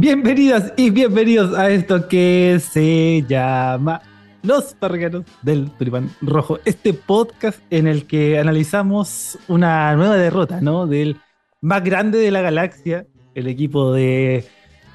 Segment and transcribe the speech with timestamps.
[0.00, 4.00] Bienvenidas y bienvenidos a esto que se llama
[4.42, 6.58] Los Parganos del Tulipán Rojo.
[6.64, 10.86] Este podcast en el que analizamos una nueva derrota, ¿no?
[10.86, 11.18] Del
[11.60, 14.46] más grande de la galaxia, el equipo de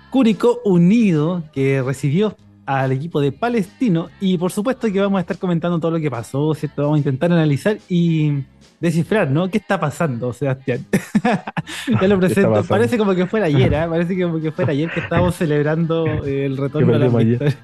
[0.10, 4.10] Curicó Unido, que recibió al equipo de Palestino.
[4.20, 6.84] Y por supuesto que vamos a estar comentando todo lo que pasó, ¿cierto?
[6.84, 8.44] Vamos a intentar analizar y
[8.80, 9.50] descifrar, ¿no?
[9.50, 10.86] ¿Qué está pasando, Sebastián?
[12.02, 12.64] ya lo presento.
[12.64, 13.86] Parece como que fuera ayer, ¿eh?
[13.90, 17.58] Parece como que fuera ayer que estábamos celebrando el retorno a la victoria.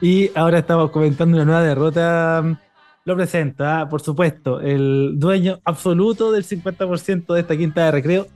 [0.00, 2.58] y ahora estamos comentando una nueva derrota.
[3.04, 3.88] Lo presento, ¿ah?
[3.88, 8.26] por supuesto, el dueño absoluto del 50% de esta quinta de recreo,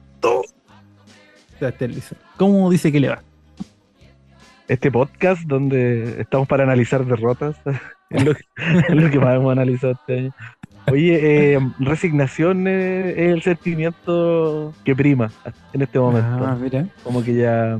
[1.58, 2.16] Sebastián Lisa.
[2.38, 3.22] ¿Cómo dice que le va?
[4.66, 7.54] Este podcast donde estamos para analizar derrotas.
[8.10, 10.34] es, lo, que más hemos analizado este año.
[10.90, 15.30] Oye, eh, resignación es el sentimiento que prima
[15.74, 16.46] en este momento.
[16.46, 16.86] Ah, mira.
[17.02, 17.78] Como que ya,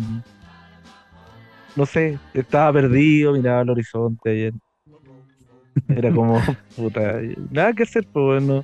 [1.74, 4.52] no sé, estaba perdido, miraba al horizonte.
[5.88, 6.38] Era como,
[6.76, 8.62] puta, nada que hacer, pues no,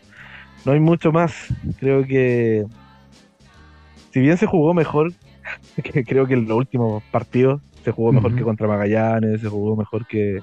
[0.66, 1.34] no hay mucho más.
[1.78, 2.66] Creo que,
[4.10, 5.12] si bien se jugó mejor,
[5.82, 9.76] que creo que en los últimos partidos se jugó mejor que contra Magallanes, se jugó
[9.76, 10.42] mejor que,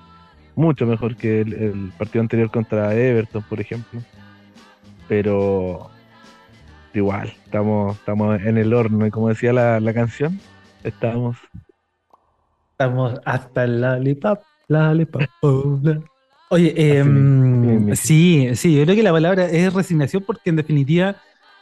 [0.56, 4.02] mucho mejor que el, partido anterior contra Everton, por ejemplo.
[5.08, 5.90] Pero
[6.94, 10.40] igual, estamos, estamos en el horno y como decía la, canción,
[10.84, 11.38] estamos...
[12.72, 15.24] Estamos hasta el lollipop, lollipop.
[16.50, 21.16] Oye, eh, sí, sí, yo creo que la palabra es resignación porque en definitiva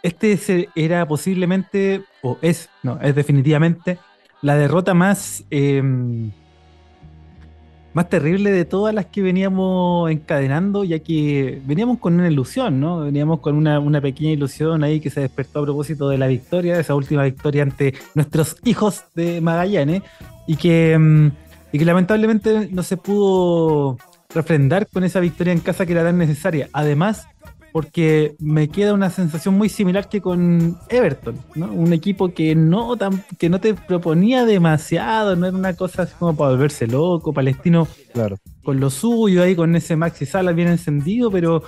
[0.04, 3.98] este era posiblemente, o es, no, es definitivamente
[4.42, 5.44] la derrota más...
[5.50, 6.32] Em,
[7.96, 13.00] más terrible de todas las que veníamos encadenando, ya que veníamos con una ilusión, ¿no?
[13.00, 16.94] Veníamos con una, pequeña ilusión ahí que se despertó a propósito de la victoria, esa
[16.94, 20.04] última victoria ante nuestros hijos de Magallanes,
[20.46, 21.28] y que, mm,
[21.72, 23.98] y que lamentablemente no se pudo
[24.34, 26.68] refrendar con esa victoria en casa que era tan necesaria.
[26.74, 27.30] Además,
[27.76, 31.74] porque me queda una sensación muy similar que con Everton, ¿no?
[31.74, 36.14] Un equipo que no, tan, que no te proponía demasiado, no era una cosa así
[36.18, 38.38] como para volverse loco, palestino claro.
[38.64, 41.64] con lo suyo ahí, con ese Maxi Sala bien encendido, pero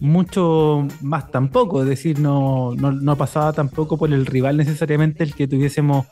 [0.00, 5.46] mucho más tampoco, es decir, no, no, pasaba tampoco por el rival necesariamente el que
[5.46, 6.08] tuviésemos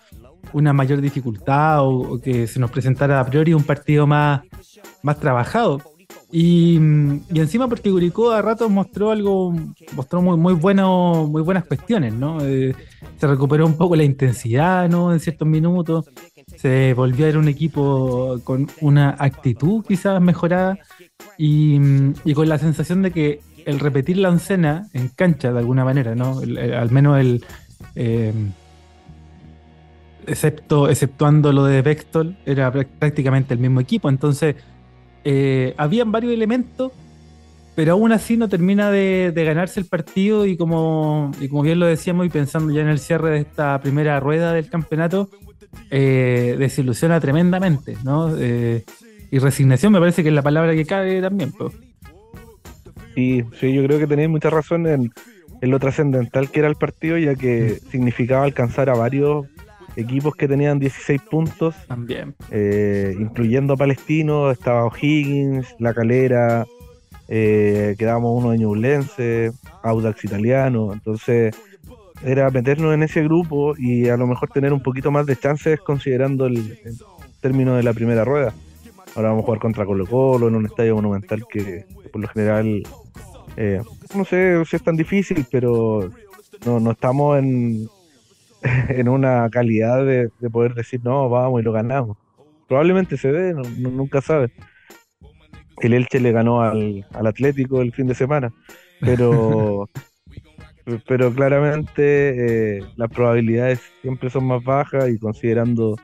[0.52, 4.42] una mayor dificultad o, o, que se nos presentara a priori un partido más,
[5.02, 5.80] más trabajado.
[6.36, 6.78] Y,
[7.32, 9.54] encima porque Curicó a ratos mostró algo,
[9.92, 12.44] mostró muy, muy, bueno, muy buenas cuestiones, ¿no?
[12.44, 12.74] Eh,
[13.18, 15.12] se recuperó un poco la intensidad, ¿no?
[15.12, 16.06] En ciertos minutos.
[16.56, 20.76] Se volvió a ver un equipo con una actitud quizás mejorada
[21.38, 21.78] y,
[22.34, 26.40] con la sensación de que el repetir la oncena en cancha de alguna manera, ¿no?
[26.40, 27.44] al menos el...
[27.94, 28.32] Eh,
[30.26, 34.08] excepto, exceptuando lo de Bextol, era prácticamente el mismo equipo.
[34.08, 34.56] Entonces
[35.24, 36.92] eh, habían varios elementos,
[37.74, 42.28] pero aún así no termina de, ganarse el partido y como, bien lo decíamos y
[42.28, 45.30] pensando ya en el cierre de esta primera rueda del campeonato,
[45.90, 48.36] eh, desilusiona tremendamente, ¿no?
[48.38, 48.84] Eh,
[49.30, 51.52] y resignación me parece que es la palabra que cabe también.
[53.14, 55.12] Sí, sí, yo creo que tenéis mucha razón en,
[55.60, 59.46] en lo trascendental que era el partido, ya que significaba alcanzar a varios
[59.96, 61.74] equipos que tenían 16 puntos.
[61.86, 62.34] También.
[62.50, 66.66] Eh, incluyendo a Palestino, estaba O'Higgins, La Calera,
[67.28, 70.92] eh, quedábamos uno de Ñublense, Audax Italiano.
[70.92, 71.54] Entonces,
[72.24, 75.80] era meternos en ese grupo y a lo mejor tener un poquito más de chances
[75.80, 76.78] considerando el,
[77.40, 78.54] término de la primera rueda.
[79.14, 82.82] Ahora vamos a jugar contra Colo Colo en un estadio monumental que, por lo general,
[83.56, 83.82] eh,
[84.16, 86.10] no sé si es tan difícil, pero
[86.64, 87.86] no, no estamos en,
[88.88, 92.16] en una calidad de, poder decir, no, vamos y lo ganamos.
[92.66, 94.50] Probablemente se dé, nunca sabe.
[95.80, 98.52] El Elche le ganó al, Atlético el fin de semana,
[99.00, 99.88] pero,
[101.06, 105.96] pero claramente eh, las probabilidades siempre son más bajas y considerando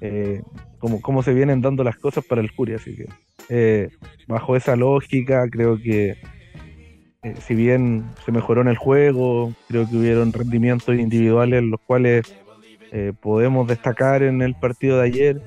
[0.00, 0.42] eh,
[0.78, 2.76] cómo, se vienen dando las cosas para el Curia.
[2.76, 3.06] Así que
[3.48, 3.90] eh,
[4.28, 6.16] bajo esa lógica creo que
[7.24, 12.32] eh, si bien se mejoró en el juego, creo que hubieron rendimientos individuales los cuales
[12.92, 15.42] eh, podemos destacar en el partido de ayer.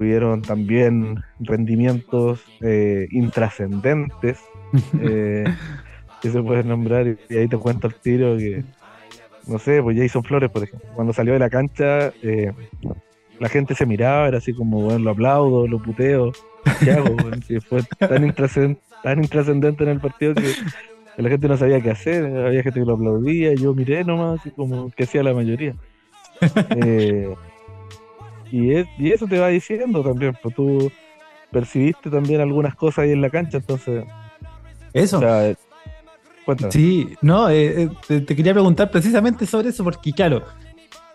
[0.00, 4.40] Hubieron también rendimientos eh, intrascendentes
[4.92, 8.64] que se pueden nombrar y ahí te cuento el tiro que,
[9.46, 12.12] no sé, pues Jason Flores, por ejemplo, cuando salió de la cancha,
[13.38, 16.32] la gente se miraba, era así como, bueno, lo aplaudo, lo puteo,
[16.82, 17.14] ¿qué hago?
[17.68, 18.24] fue tan
[19.22, 20.50] intrascendente en el partido que
[21.16, 24.50] la gente no sabía qué hacer, había gente que lo aplaudía, yo miré nomás, así
[24.50, 25.74] como que hacía la mayoría.
[26.76, 27.32] Eh,
[28.50, 30.90] y, y, eso te va diciendo también, pues tú
[31.50, 34.04] percibiste también algunas cosas ahí en la cancha, entonces...
[34.92, 35.20] Eso.
[36.70, 40.42] sí, no, eh, eh, te, quería preguntar precisamente sobre eso, porque claro,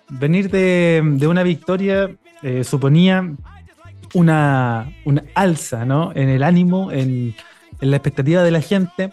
[0.10, 2.10] venir de, una victoria
[2.64, 3.36] suponía
[4.14, 6.12] una, una alza ¿no?
[6.16, 7.36] en el ánimo, en,
[7.82, 9.12] en la expectativa de la gente,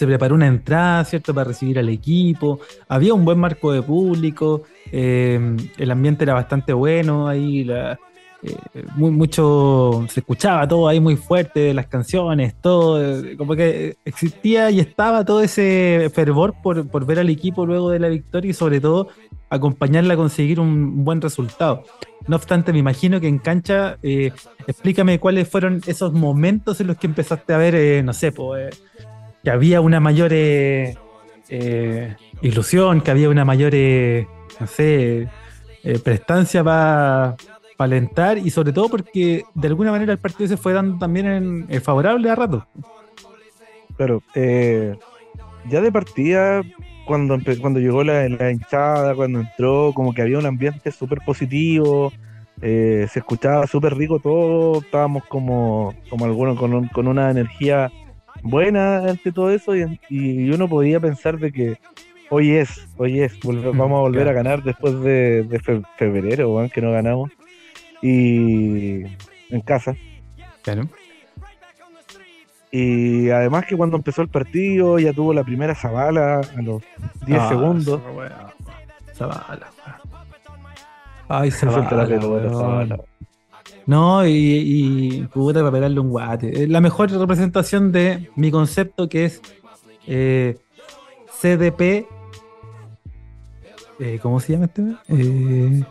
[0.00, 2.58] se preparó una entrada, ¿cierto?, para recibir al equipo,
[2.88, 5.38] había un buen marco de público, eh,
[5.76, 7.96] el ambiente era bastante bueno, ahí eh,
[8.96, 15.22] mucho, se escuchaba todo ahí muy fuerte, las canciones, todo, como que existía y estaba
[15.22, 19.08] todo ese fervor por, por ver al equipo luego de la victoria y sobre todo
[19.50, 21.84] acompañarla a conseguir un buen resultado.
[22.26, 24.32] No obstante, me imagino que en cancha, eh,
[24.66, 28.82] explícame cuáles fueron esos momentos en los que empezaste a ver, no sé, pues
[29.42, 30.96] que había una mayor eh,
[31.48, 34.26] eh, ilusión, que había una mayor, eh,
[34.58, 35.28] no sé,
[36.04, 37.36] prestancia para
[37.78, 41.82] alentar y sobre todo porque de alguna manera el partido se fue dando también en,
[41.82, 42.66] favorable a rato.
[43.96, 46.62] Claro, ya de partida,
[47.06, 52.12] cuando, cuando llegó la, hinchada, cuando entró, como que había un ambiente súper positivo,
[52.60, 57.90] se escuchaba súper rico todo, estábamos como, como algunos con, con una energía
[58.42, 61.78] buena ante todo eso y, uno podía pensar de que
[62.30, 65.60] hoy es, hoy es, vamos a volver a ganar después de,
[65.96, 67.30] febrero, que no ganamos.
[68.02, 69.02] Y
[69.50, 69.94] en casa.
[70.62, 70.88] Claro.
[72.70, 76.82] Y además que cuando empezó el partido ya tuvo la primera Zabala a los
[77.26, 78.00] 10 ah, segundos.
[79.12, 79.70] Zabala.
[81.28, 82.96] Ay, Zabala.
[83.90, 86.68] No, y, y puta para pegarle un guate.
[86.68, 89.42] La mejor representación de mi concepto que es
[90.06, 90.58] eh,
[91.40, 92.06] CDP.
[93.98, 94.94] Eh, ¿Cómo se llama este?
[95.08, 95.82] Eh,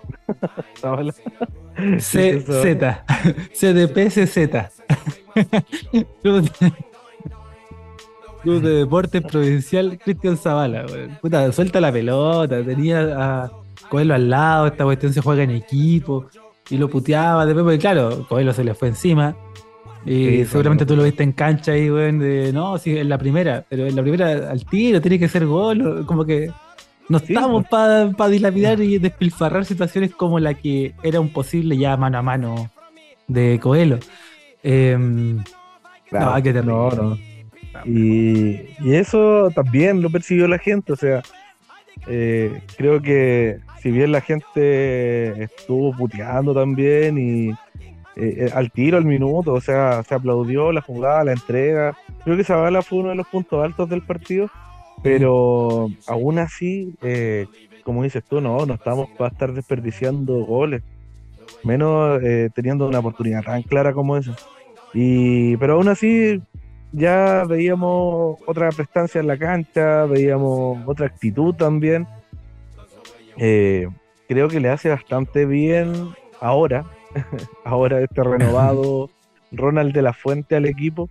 [1.97, 3.03] CZ.
[3.53, 4.37] CDP CZ.
[8.43, 10.85] Club de Deportes Provincial Cristian Zavala.
[11.21, 12.63] Puta, suelta la pelota.
[12.63, 13.51] Tenía a
[13.89, 14.67] Coelho al lado.
[14.67, 16.27] Esta cuestión se juega en equipo
[16.69, 19.35] y lo puteaba después, porque claro, Coelho se le fue encima.
[20.05, 23.65] Y seguramente tú lo viste en cancha ahí, weón, de no, sí, en la primera,
[23.67, 26.51] pero en la primera al tiro tiene que ser gol, como que
[27.09, 32.17] no estamos para dilapidar y despilfarrar situaciones como la que era un posible ya mano
[32.17, 32.71] a mano
[33.27, 33.99] de Coelho.
[34.63, 35.37] Em,
[36.11, 37.17] no, que no, no.
[37.85, 41.21] Y, y, eso también lo percibió la gente, o sea,
[42.07, 47.55] eh, creo que si bien la gente estuvo puteando también y eh,
[48.15, 51.95] eh, al tiro, al minuto, o sea, se aplaudió la jugada, la entrega.
[52.23, 54.49] Creo que Zavala fue uno de los puntos altos del partido,
[55.01, 57.47] pero aún así, eh,
[57.83, 60.83] como dices tú, no, no estamos para estar desperdiciando goles,
[61.63, 62.21] menos
[62.53, 64.35] teniendo una oportunidad tan clara como esa.
[64.93, 66.41] Y, pero aún así,
[66.91, 72.05] ya veíamos otra prestancia en la cancha, veíamos otra actitud también
[73.39, 73.87] eh,
[74.27, 76.09] creo que le hace bastante bien
[76.41, 76.85] ahora,
[77.63, 79.09] ahora este renovado
[79.51, 81.09] Ronald de la Fuente al equipo,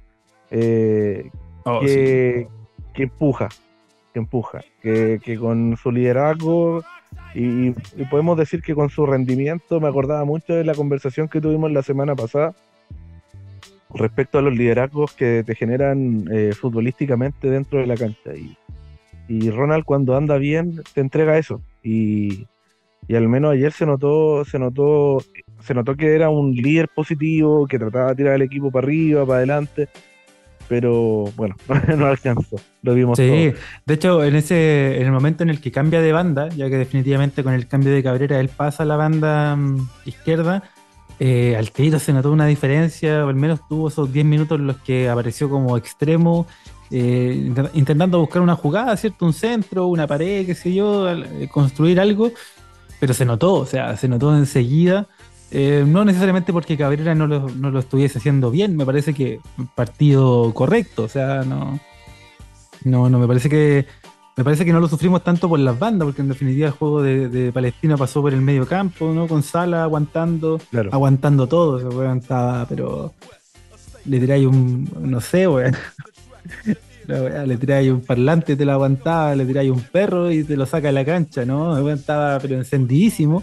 [0.50, 1.30] eh,
[1.64, 2.46] oh, que,
[2.94, 3.48] empuja,
[4.12, 6.84] que empuja, que, con su liderazgo
[7.34, 7.70] y,
[8.10, 11.82] podemos decir que con su rendimiento, me acordaba mucho de la conversación que tuvimos la
[11.82, 12.54] semana pasada
[13.94, 18.34] respecto a los liderazgos que te generan eh, futbolísticamente dentro de la cancha.
[18.34, 18.54] Y,
[19.28, 21.62] y Ronald cuando anda bien te entrega eso.
[21.82, 22.46] Y,
[23.08, 25.18] al menos ayer se notó, se notó,
[25.60, 29.24] se notó que era un líder positivo, que trataba de tirar el equipo para arriba,
[29.24, 29.88] para adelante,
[30.68, 31.56] pero bueno,
[31.96, 33.52] no alcanzó, lo vimos Sí,
[33.86, 36.76] de hecho, en ese, en el momento en el que cambia de banda, ya que
[36.76, 40.62] definitivamente con el cambio de Cabrera él pasa a la banda mm, izquierda,
[41.20, 44.66] eh, al tiro se notó una diferencia, o al menos tuvo esos 10 minutos en
[44.66, 46.46] los que apareció como extremo
[46.90, 49.26] eh, intentando buscar una jugada, ¿cierto?
[49.26, 52.32] Un centro, una pared, qué sé yo, eh, construir algo,
[53.00, 55.06] pero se notó, o sea, se notó enseguida.
[55.50, 59.40] Eh, no necesariamente porque Cabrera no lo, no lo, estuviese haciendo bien, me parece que
[59.74, 61.80] partido correcto, o sea, no,
[62.84, 63.86] no, no, me parece que
[64.36, 67.02] me parece que no lo sufrimos tanto por las bandas, porque en definitiva el juego
[67.02, 69.26] de, Palestina pasó por el medio campo, ¿no?
[69.26, 70.60] Con Sala aguantando,
[70.92, 73.14] aguantando todo, se estaba, pero
[74.04, 75.74] le tiráis un, no sé, weón,
[77.46, 80.88] le tiráis un parlante, te lo aguantaba, le tiráis un perro y te lo saca
[80.88, 81.88] de la cancha, ¿no?
[81.88, 83.42] Estaba pero encendidísimo.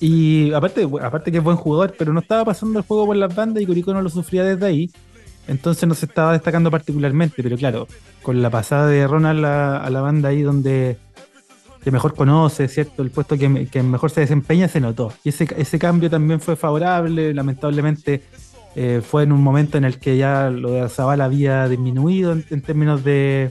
[0.00, 3.34] Y aparte, aparte que es buen jugador, pero no estaba pasando el juego por las
[3.34, 4.90] bandas y Curicó no lo sufría desde ahí.
[5.46, 7.86] Entonces no se estaba destacando particularmente, pero claro,
[8.22, 10.98] con la pasada de Ronald a, la banda ahí donde
[11.84, 13.02] mejor conoce, ¿cierto?
[13.02, 13.48] El puesto que,
[13.82, 15.12] mejor se desempeña se notó.
[15.22, 18.22] Y ese, ese cambio también fue favorable, lamentablemente
[18.76, 22.62] eh, fue en un momento en el que ya lo de Zabal había disminuido en,
[22.62, 23.50] términos de,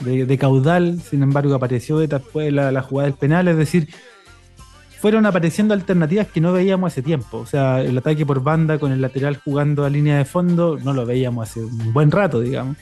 [0.00, 3.88] de, caudal, sin embargo apareció después la, la jugada del penal, es decir,
[5.00, 7.38] fueron apareciendo alternativas que no veíamos hace tiempo.
[7.38, 10.92] O sea, el ataque por banda con el lateral jugando a línea de fondo no
[10.92, 12.76] lo veíamos hace un buen rato, digamos.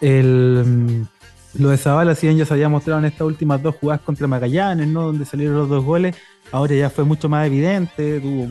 [0.00, 1.06] El,
[1.54, 4.26] lo de Zavala, si bien ya se había mostrado en estas últimas dos jugadas contra
[4.26, 5.02] Magallanes, ¿no?
[5.02, 6.16] Donde salieron los dos goles,
[6.50, 8.48] ahora ya fue mucho más evidente, tuvo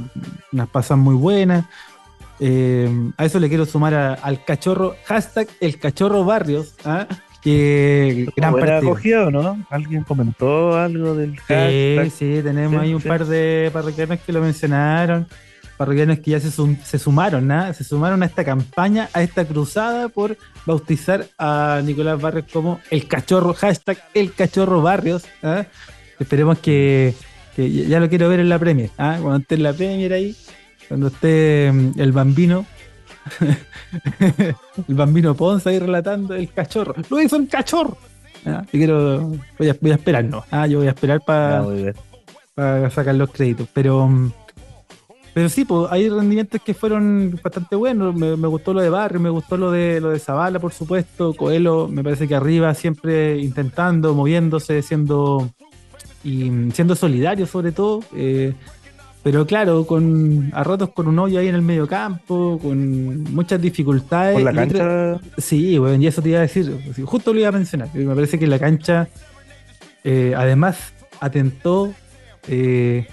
[0.51, 1.65] unas pasas muy buenas.
[2.43, 7.07] Eh, a eso le quiero sumar al cachorro, hashtag el cachorro barrios, ¿ah?
[7.41, 9.31] que gran partido.
[9.31, 9.63] ¿no?
[9.69, 12.11] ¿Alguien comentó algo del hashtag?
[12.11, 15.27] Sí, sí, tenemos ahí un par de parroquianos que lo mencionaron
[15.81, 17.73] parroquianos que ya se, se sumaron, ¿no?
[17.73, 23.07] se sumaron a esta campaña, a esta cruzada por bautizar a Nicolás Barrios como el
[23.07, 25.23] cachorro, hashtag el cachorro Barrios.
[25.41, 25.65] ¿ah?
[26.19, 27.15] Esperemos que,
[27.57, 29.17] ya lo quiero ver en la Premier, ¿ah?
[29.19, 30.35] cuando esté en la Premier ahí,
[30.91, 32.65] cuando esté mm, el bambino.
[34.87, 36.93] el bambino Ponce ahí relatando el cachorro.
[37.09, 37.95] Lo hizo el cachorro.
[38.45, 38.65] ¿ah?
[38.69, 40.43] quiero, voy a, voy a esperar, ¿no?
[40.67, 43.69] yo voy a esperar para sacar los créditos.
[43.73, 44.31] Pero mm,
[45.33, 48.13] pero sí, pues hay rendimientos que fueron bastante buenos.
[48.13, 51.33] Me, gustó lo de Barrio, me gustó lo de lo de Zavala, por supuesto.
[51.33, 55.49] Coelho, me parece que arriba siempre intentando, moviéndose, siendo
[56.25, 58.01] y siendo solidario sobre todo.
[58.13, 58.53] Eh,
[59.23, 63.61] pero claro, con a ratos con un hoyo ahí en el medio campo, con muchas
[63.61, 64.33] dificultades.
[64.33, 65.19] ¿Con la cancha?
[65.37, 66.75] Sí, bueno, y eso te iba a decir.
[67.05, 67.89] Justo lo iba a mencionar.
[67.93, 69.07] Me parece que la cancha,
[70.03, 71.93] eh, además, atentó.
[72.47, 73.05] Eh,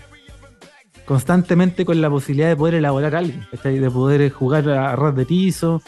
[1.08, 5.82] constantemente con la posibilidad de poder elaborar algo, de poder jugar a, ras de piso,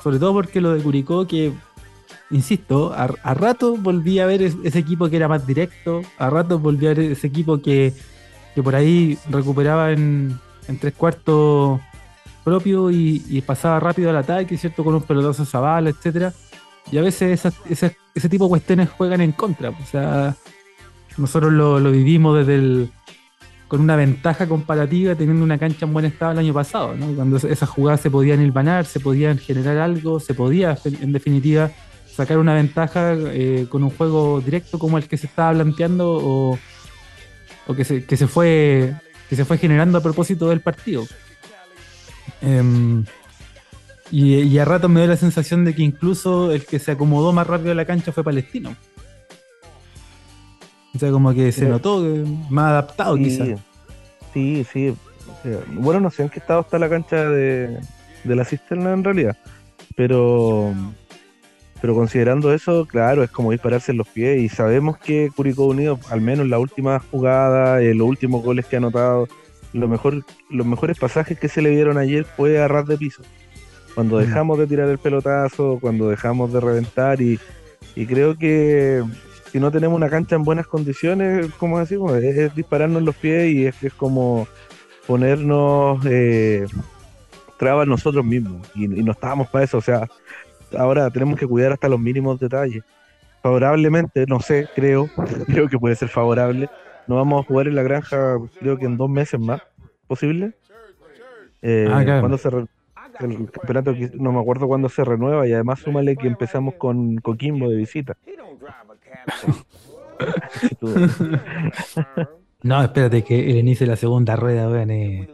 [0.00, 1.52] sobre todo porque lo de Curicó, que,
[2.30, 6.86] insisto, a, rato volví a ver ese equipo que era más directo, a rato volví
[6.86, 7.92] a ver ese equipo que,
[8.56, 10.38] por ahí recuperaba en,
[10.80, 11.80] tres cuartos
[12.44, 14.84] propio y, pasaba rápido al ataque, ¿cierto?
[14.84, 16.32] Con un pelotazo Zabala, etcétera.
[16.92, 19.70] Y a veces ese tipo de cuestiones juegan en contra.
[19.70, 20.34] O sea,
[21.16, 22.90] nosotros lo, lo vivimos desde el,
[23.70, 27.14] con una ventaja comparativa teniendo una cancha en buen estado el año pasado, ¿no?
[27.14, 31.70] cuando esas jugadas se podían hilvanar, se podían generar algo, se podía en definitiva
[32.12, 36.58] sacar una ventaja eh, con un juego directo como el que se estaba planteando o,
[37.74, 38.94] que, se, que, se fue,
[39.28, 41.06] que se fue generando a propósito del partido.
[42.42, 43.04] Em,
[44.10, 47.46] y, a rato me dio la sensación de que incluso el que se acomodó más
[47.46, 48.74] rápido a la cancha fue Palestino.
[50.94, 52.02] O sea, como que se notó
[52.48, 53.60] más adaptado quizás.
[54.34, 54.94] Sí, sí.
[55.74, 57.78] Bueno, no sé en qué estado está la cancha de,
[58.24, 59.36] la cisterna en realidad.
[59.94, 60.74] Pero
[61.80, 65.98] pero considerando eso, claro, es como dispararse en los pies y sabemos que Curicó Unido,
[66.10, 69.28] al menos en la última jugada, en los últimos goles que ha anotado,
[69.72, 73.22] lo mejor, los mejores pasajes que se le dieron ayer fue a ras de piso.
[73.94, 77.38] Cuando dejamos de tirar el pelotazo, cuando dejamos de reventar y,
[77.96, 79.02] y creo que
[79.50, 83.66] si no tenemos una cancha en buenas condiciones, como decimos, es, dispararnos los pies y
[83.66, 84.46] es, es como
[85.06, 86.66] ponernos eh,
[87.58, 88.66] trabas nosotros mismos.
[88.74, 90.08] Y, no estábamos para eso, o sea,
[90.76, 92.82] ahora tenemos que cuidar hasta los mínimos detalles.
[93.42, 95.08] Favorablemente, no sé, creo,
[95.46, 96.68] creo que puede ser favorable.
[97.06, 99.60] No vamos a jugar en la granja, creo que en dos meses más,
[100.06, 100.52] posible.
[101.62, 106.16] Eh, ah, Cuando se el campeonato no me acuerdo cuándo se renueva y además súmale
[106.16, 108.16] que empezamos con Coquimbo de visita.
[112.62, 115.28] no, espérate que el inicio de la segunda rueda, vean, eh,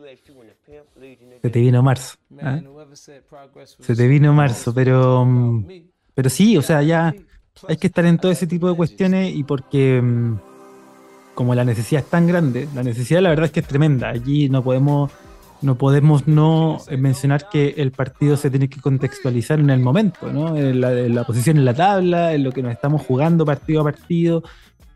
[1.42, 2.16] se te vino marzo.
[2.40, 2.60] ¿ah?
[3.78, 5.66] Se te vino marzo, pero, mm,
[6.14, 7.14] pero sí, o sea, ya
[7.68, 10.38] hay que estar en todo ese tipo de cuestiones y porque mm,
[11.34, 14.08] como la necesidad es tan grande, la necesidad la verdad es que es tremenda.
[14.08, 15.10] Allí no podemos
[15.62, 20.56] no podemos no mencionar que el partido se tiene que contextualizar en el momento, ¿no?
[20.56, 24.42] En la, posición en la tabla, en lo que nos estamos jugando partido a partido,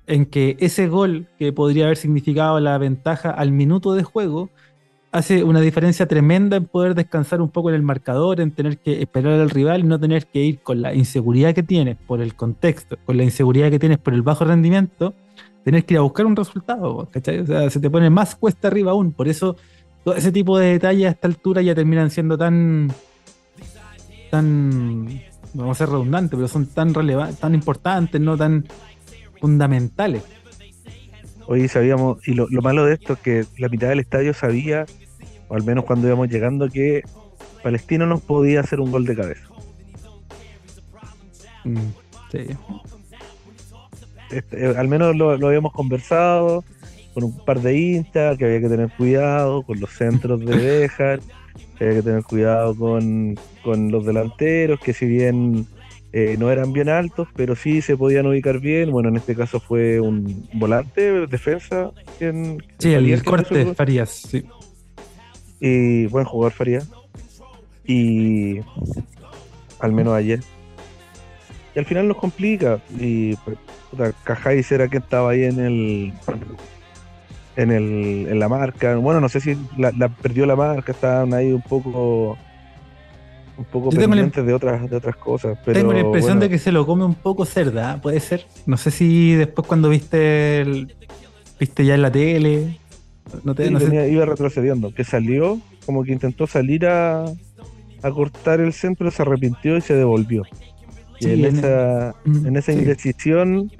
[0.07, 4.51] en que ese gol que podría haber significado la ventaja al minuto de juego
[5.13, 9.03] hace una diferencia tremenda en poder descansar un poco en el marcador, en tener que
[9.03, 12.35] esperar al rival y no tener que ir con la inseguridad que tienes por el
[12.35, 15.15] contexto, con la inseguridad que tienes por el bajo rendimiento,
[15.65, 17.41] tener que ir a buscar un resultado, ¿cachai?
[17.41, 19.57] O sea, se te pone más cuesta arriba aún, por eso
[20.05, 22.93] todo ese tipo de detalles a esta altura ya terminan siendo tan
[24.31, 25.21] tan
[25.55, 28.65] vamos a ser redundantes, pero son tan relevantes, tan importantes, no tan
[29.41, 30.23] fundamentales.
[31.53, 34.87] Hoy sabíamos, y lo, malo de esto es que la mitad del estadio sabía,
[35.49, 37.03] o al menos cuando íbamos llegando, que
[37.65, 39.49] Palestino nos podía hacer un gol de cabeza.
[41.65, 41.91] Mm,
[42.31, 42.39] sí.
[44.31, 46.63] este, al menos lo, habíamos conversado
[47.15, 51.19] con un par de hinchas, que había que tener cuidado con los centros de Béjar,
[51.77, 55.67] que había que tener cuidado con, con los delanteros, que si bien
[56.13, 58.91] eh, no eran bien altos, pero sí se podían ubicar bien.
[58.91, 61.93] Bueno, en este caso fue un volante, defensa.
[62.19, 64.45] sí, el corte Farías, sí.
[65.61, 66.89] Y buen jugador Farías.
[67.85, 68.61] Y
[69.79, 70.41] al menos ayer.
[71.75, 72.81] Y al final nos complica.
[72.99, 73.57] Y pues,
[73.91, 76.13] puta, Cajáis era que estaba ahí en el
[77.55, 78.97] en el en la marca.
[78.97, 82.37] Bueno, no sé si la, la perdió la marca, estaban ahí un poco
[83.61, 85.59] un poco pendientes de otras, de otras cosas.
[85.65, 88.47] tengo la impresión de que se lo come un poco cerda, puede ser.
[88.65, 90.95] No sé si después cuando viste el,
[91.59, 92.79] viste ya en la tele.
[93.45, 93.67] No te,
[94.11, 97.27] Iba retrocediendo, que salió, como que intentó salir a,
[98.03, 100.43] a cortar el centro, se arrepintió y se devolvió.
[101.21, 103.71] Y en, esa, mm, en esa indecisión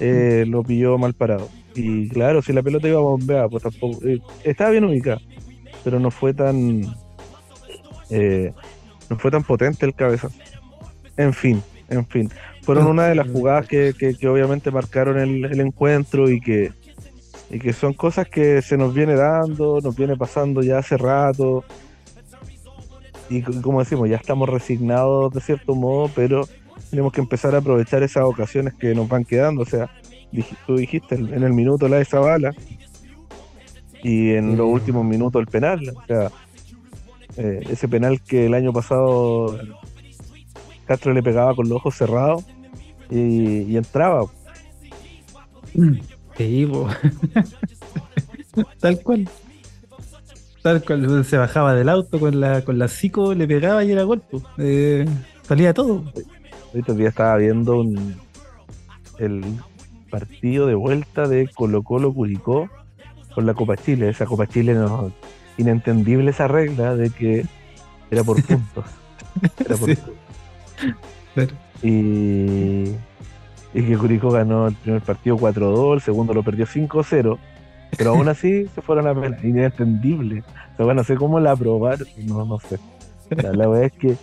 [0.00, 1.48] eh, lo pilló mal parado.
[1.76, 4.04] Y claro, si la pelota iba a bombear, pues tampoco.
[4.04, 5.20] Eh, estaba bien ubicada,
[5.84, 6.82] pero no fue tan.
[8.10, 8.52] Eh,
[9.08, 10.36] no fue tan potente el cabezazo.
[11.16, 12.30] En fin, en fin.
[12.62, 13.94] Fueron una de las jugadas que,
[14.28, 16.72] obviamente marcaron el, encuentro y que,
[17.50, 21.64] y que son cosas que se nos viene dando, nos viene pasando ya hace rato.
[23.30, 26.46] Y como decimos, ya estamos resignados de cierto modo, pero
[26.90, 29.62] tenemos que empezar a aprovechar esas ocasiones que nos van quedando.
[29.62, 29.90] O sea,
[30.66, 32.52] tú dijiste en el minuto la de esa bala
[34.02, 35.80] y en los últimos minutos el penal.
[35.96, 36.30] O sea,
[37.38, 39.56] eh, ese penal que el año pasado
[40.86, 42.44] Castro le pegaba con los ojos cerrados
[43.10, 44.26] y, entraba.
[48.80, 49.28] Tal cual.
[50.62, 51.24] Tal cual.
[51.24, 54.38] Se bajaba del auto con la, con la psico, le pegaba y era golpe.
[54.58, 55.06] Eh,
[55.42, 56.04] salía todo.
[56.74, 57.84] Este día estaba viendo
[59.18, 59.44] el
[60.10, 62.68] partido de vuelta de Colo Colo Curicó
[63.32, 64.08] con la Copa Chile.
[64.08, 65.12] Esa Copa Chile nos
[65.58, 67.44] inentendible esa regla de que
[68.10, 68.84] era por puntos.
[69.58, 70.14] Era por puntos.
[71.82, 72.84] Y,
[73.74, 77.38] y que Curicó ganó el primer partido 4-2, el segundo lo perdió 5-0,
[77.96, 79.38] pero aún así se fueron a pena.
[79.42, 80.40] Inentendible.
[80.40, 82.78] O sea, bueno, no sé cómo la aprobar, no, no sé.
[83.30, 84.16] la verdad es que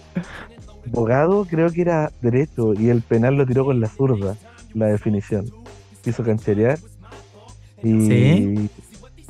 [0.88, 4.36] Bogado creo que era derecho y el penal lo tiró con la zurda,
[4.74, 5.46] la definición.
[6.04, 6.80] Quiso cancherear.
[7.84, 8.70] Y, ¿Sí?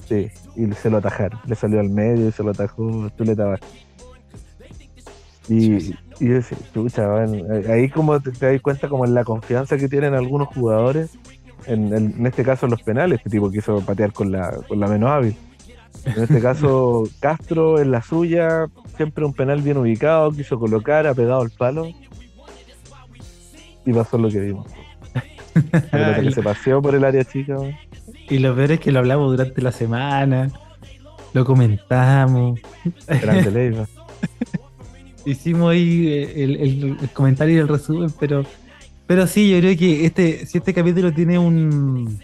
[0.07, 1.39] Sí, y se lo atajaron.
[1.47, 3.85] Le salió al medio y se lo atajó Chuleta Vázquez.
[5.47, 7.07] Y, y yo decía, chucha,
[7.69, 11.17] ahí como te, das cuenta como en la confianza que tienen algunos jugadores,
[11.67, 15.09] en, en, este caso los penales, este tipo quiso patear con la, con la menos
[15.09, 15.35] hábil.
[16.05, 21.13] En este caso, Castro en la suya, siempre un penal bien ubicado, quiso colocar, ha
[21.13, 21.87] pegado el palo.
[23.85, 24.67] Y pasó lo que vimos.
[25.91, 27.55] que se paseó por el área chica.
[28.29, 30.51] Y lo peor es que lo hablamos durante la semana,
[31.33, 32.59] lo comentamos.
[35.25, 38.45] Hicimos ahí eh, el, comentario y el resumen, pero,
[39.07, 42.19] pero sí, yo creo que este, si este capítulo tiene un,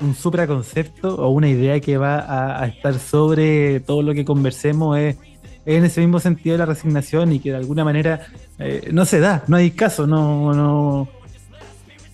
[0.00, 5.16] un supraconcepto o una idea que va a, estar sobre todo lo que conversemos, es,
[5.64, 8.26] en ese mismo sentido de la resignación y que de alguna manera
[8.58, 11.08] eh, no se da, no hay caso, no, no,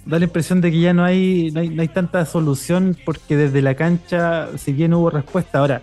[0.04, 3.74] da la impresión de que ya no hay, no hay, tanta solución porque desde la
[3.74, 5.82] cancha, si bien hubo respuesta, ahora,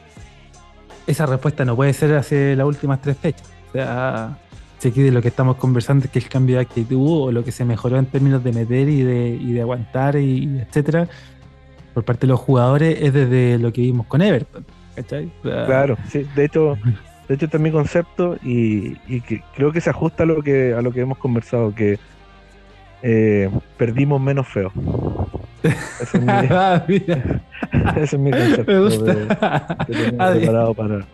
[1.08, 3.50] esa respuesta no puede ser hace las últimas tres fechas.
[3.70, 4.38] O sea,
[4.78, 7.44] si aquí de lo que estamos conversando es que el cambio de actitud o lo
[7.44, 11.08] que se mejoró en términos de meter y de, y de aguantar y, etcétera,
[11.94, 14.66] por parte de los jugadores es desde lo que vimos con Everton.
[14.96, 15.32] ¿cachai?
[15.42, 16.78] claro, sí, de hecho,
[17.28, 20.82] de hecho mi concepto y, y que creo que se ajusta a lo que, a
[20.82, 22.00] lo que hemos conversado, que
[23.02, 24.72] eh, perdimos menos feo.
[25.64, 26.86] Ese es mi, ah,
[27.98, 28.72] ese es mi concepto.
[28.72, 29.14] Me gusta.
[29.14, 31.06] De, que preparado para,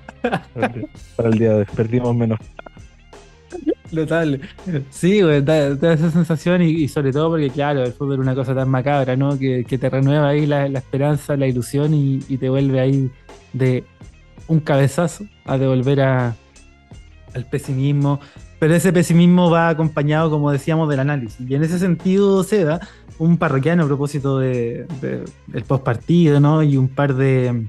[1.15, 1.65] para el día de hoy.
[1.75, 2.39] Perdimos menos.
[3.93, 4.41] Total.
[4.89, 8.53] Sí, güey, da, esa sensación y, sobre todo porque, claro, el fútbol es una cosa
[8.53, 9.37] tan macabra, ¿no?
[9.37, 13.11] Que, que te renueva ahí la, la, esperanza, la ilusión y, y, te vuelve ahí
[13.53, 13.83] de
[14.47, 16.35] un cabezazo a devolver a,
[17.33, 18.19] al pesimismo.
[18.59, 21.49] Pero ese pesimismo va acompañado, como decíamos, del análisis.
[21.49, 22.79] Y en ese sentido se da
[23.19, 24.85] un parroquiano a propósito de,
[25.47, 26.63] del postpartido, ¿no?
[26.63, 27.67] Y un par de,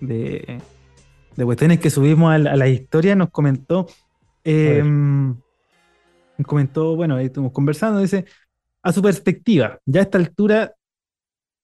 [0.00, 0.60] de,
[1.36, 3.86] cuestiones que subimos a la, historia, nos comentó,
[4.44, 8.26] eh, nos comentó, bueno, ahí estamos conversando, dice,
[8.82, 10.74] a su perspectiva, ya a esta altura,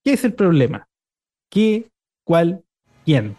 [0.05, 0.89] ¿qué es el problema?
[1.49, 1.91] ¿Qué,
[2.25, 2.63] cuál,
[3.05, 3.37] quién?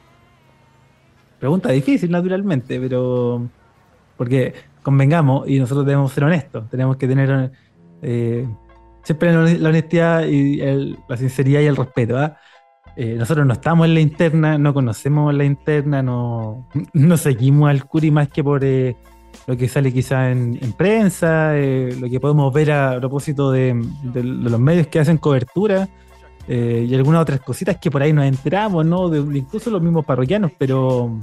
[1.40, 3.48] Pregunta difícil, naturalmente, pero
[4.18, 4.54] porque
[4.88, 7.52] convengamos, y nosotros debemos ser honestos, tenemos que tener,
[8.02, 8.48] eh,
[9.04, 10.62] siempre la honestidad y
[11.10, 12.18] la sinceridad y el respeto.
[12.18, 12.38] ¿ah?
[12.96, 16.70] Eh, nosotros no estamos en la interna, no conocemos la interna, no,
[17.18, 18.96] seguimos al Curi más que por eh,
[19.46, 23.76] lo que sale quizá en, prensa, lo que podemos ver a propósito de,
[24.14, 25.90] los medios que hacen cobertura
[26.48, 29.14] y algunas otras cositas que por ahí nos enteramos, ¿no?
[29.14, 31.20] Incluso los mismos parroquianos, pero,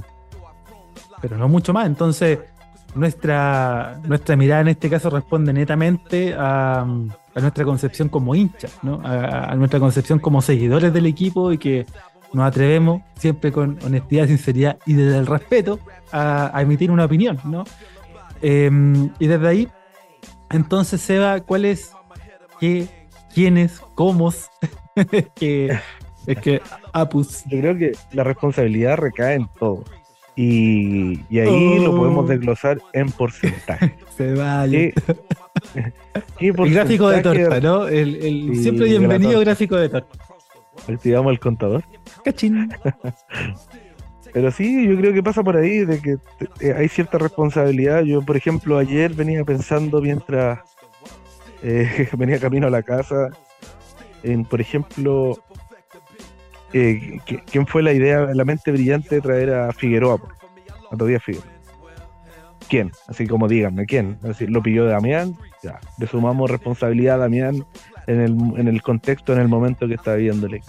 [1.19, 1.87] pero no mucho más.
[1.87, 2.37] Entonces,
[2.95, 6.85] nuestra, nuestra mirada en este caso responde netamente a
[7.35, 9.01] a nuestra concepción como hinchas, ¿no?
[9.03, 11.85] a, nuestra concepción como seguidores del equipo y que
[12.31, 15.79] nos atrevemos siempre con honestidad, sinceridad y desde el respeto
[16.13, 17.39] a, emitir una opinión.
[17.43, 17.65] ¿no?
[18.41, 19.67] Em, y desde ahí,
[20.49, 21.91] entonces, Seba, ¿cuál es,
[22.59, 22.87] qué,
[23.33, 24.33] quiénes, cómo?
[25.35, 25.77] que,
[26.25, 26.61] es que
[26.93, 27.43] Apus.
[27.47, 29.83] Yo creo que la responsabilidad recae en todos.
[30.35, 32.27] Y, ahí lo podemos oh.
[32.27, 33.95] desglosar en porcentaje.
[34.17, 34.79] Se vaya.
[36.39, 37.87] el gráfico de torta, ¿no?
[37.87, 40.17] El, siempre bienvenido gráfico de torta.
[40.87, 41.83] Activamos el contador.
[42.23, 42.69] Cachín.
[44.33, 46.17] Pero sí, yo creo que pasa por ahí, de que
[46.59, 48.03] eh, hay cierta responsabilidad.
[48.03, 50.59] Yo, por ejemplo, ayer venía pensando mientras
[51.63, 53.29] eh, venía camino a la casa,
[54.23, 55.37] en, por ejemplo,
[56.77, 60.19] eh, ¿quién fue la idea, la mente brillante de traer a Figueroa?
[60.91, 61.49] A todavía Figueroa.
[62.67, 62.91] ¿Quién?
[63.07, 64.17] Así como díganme, ¿quién?
[64.23, 65.35] Así, ¿Lo pilló Damián?
[65.63, 67.65] Ya, le sumamos responsabilidad a Damián
[68.07, 70.61] en el, en el contexto, en el momento que está viéndole.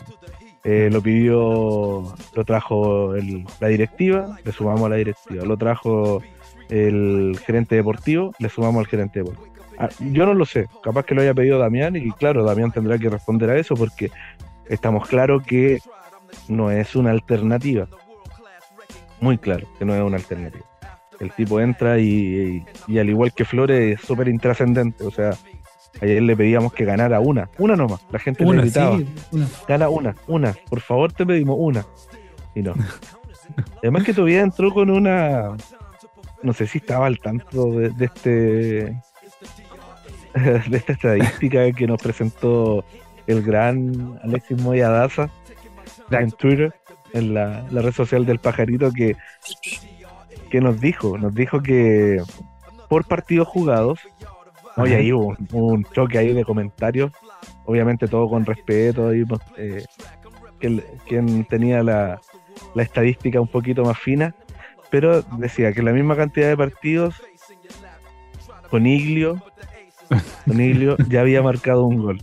[0.62, 3.14] Eh, lo pidió, lo trajo
[3.60, 5.44] la directiva, le sumamos a la directiva.
[5.44, 6.22] Lo trajo
[6.68, 9.48] el gerente deportivo, le sumamos al gerente deportivo.
[9.76, 12.96] Ah, yo no lo sé, capaz que lo haya pedido Damián y claro, Damián tendrá
[12.96, 14.10] que responder a eso porque
[14.68, 15.80] estamos claros que
[16.48, 17.88] no es una alternativa.
[19.20, 20.64] Muy claro que no es una alternativa.
[21.18, 25.04] El tipo entra y, al igual que Flores es súper intrascendente.
[25.04, 25.30] O sea,
[26.00, 28.00] ayer le pedíamos que ganara una, una nomás.
[28.10, 28.98] La gente le gritaba,
[29.66, 31.86] gana una, una, por favor te pedimos una.
[32.54, 32.74] Y no.
[33.82, 35.56] Además que todavía entró con una,
[36.42, 38.30] no sé si estaba al tanto de, de este,
[40.68, 42.84] de esta estadística que nos presentó
[43.26, 45.30] el gran Alexis Moya Daza
[46.10, 46.74] en Twitter,
[47.12, 49.16] en la, red social del pajarito, que,
[50.50, 52.22] que nos dijo, nos dijo que
[52.88, 54.00] por partidos jugados,
[54.76, 57.12] oye, ahí hubo un, choque ahí de comentarios,
[57.64, 59.84] obviamente todo con respeto, ahí, pues, eh,
[61.06, 62.20] quien tenía la,
[62.74, 64.34] la estadística un poquito más fina,
[64.90, 67.22] pero decía que la misma cantidad de partidos
[68.70, 69.42] con Iglio,
[70.46, 72.22] con Iglio ya había marcado un gol.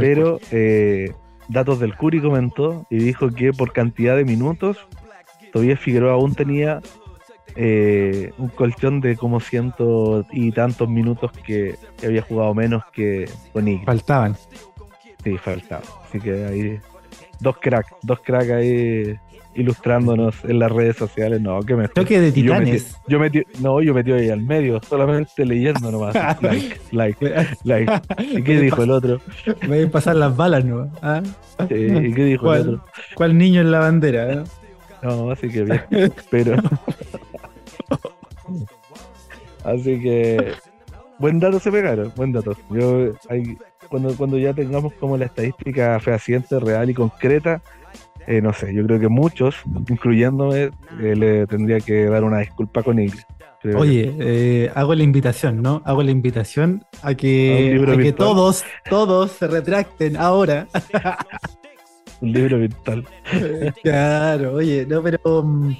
[0.00, 1.12] Pero eh,
[1.48, 4.76] Datos del Curi comentó y dijo que por cantidad de minutos,
[5.52, 6.80] todavía Figueroa aún tenía
[7.56, 13.66] eh, un colchón de como ciento y tantos minutos que, había jugado menos que con
[13.84, 14.36] Faltaban.
[15.24, 15.84] Sí, faltaban.
[16.04, 16.80] Así que ahí
[17.40, 19.18] dos cracks, dos cracks ahí
[19.54, 21.40] ilustrándonos en las redes sociales.
[21.40, 21.88] No, que me.
[21.88, 22.96] Toque de titanes.
[23.06, 26.14] Yo metí, no, yo metí ahí al medio, solamente leyendo nomás.
[26.42, 27.26] like, like,
[27.64, 27.92] like.
[28.18, 29.20] ¿Y qué dijo el otro?
[29.62, 30.90] Me voy a pasar las balas, ¿no?
[31.02, 31.22] ¿Ah?
[31.64, 32.84] ¿Y qué dijo el otro?
[33.14, 34.32] ¿Cuál niño en la bandera?
[34.32, 34.44] Eh?
[35.02, 36.12] No, así que bien.
[36.30, 36.56] Pero.
[39.64, 40.52] así que.
[41.18, 42.56] Buen dato se pegaron, buen dato.
[42.70, 43.12] Yo,
[43.88, 47.60] cuando, cuando ya tengamos como la estadística fehaciente, real y concreta,
[48.30, 49.56] eh, no sé, yo creo que muchos,
[49.88, 50.64] incluyéndome,
[51.00, 53.10] eh, le tendría que dar una disculpa con él.
[53.74, 55.80] Oye, eh, hago la invitación, ¿no?
[55.86, 60.68] Hago la invitación a que, que todos, todos se retracten ahora.
[62.20, 63.06] un libro virtual.
[63.82, 65.42] claro, oye, no, pero.
[65.42, 65.76] Mm,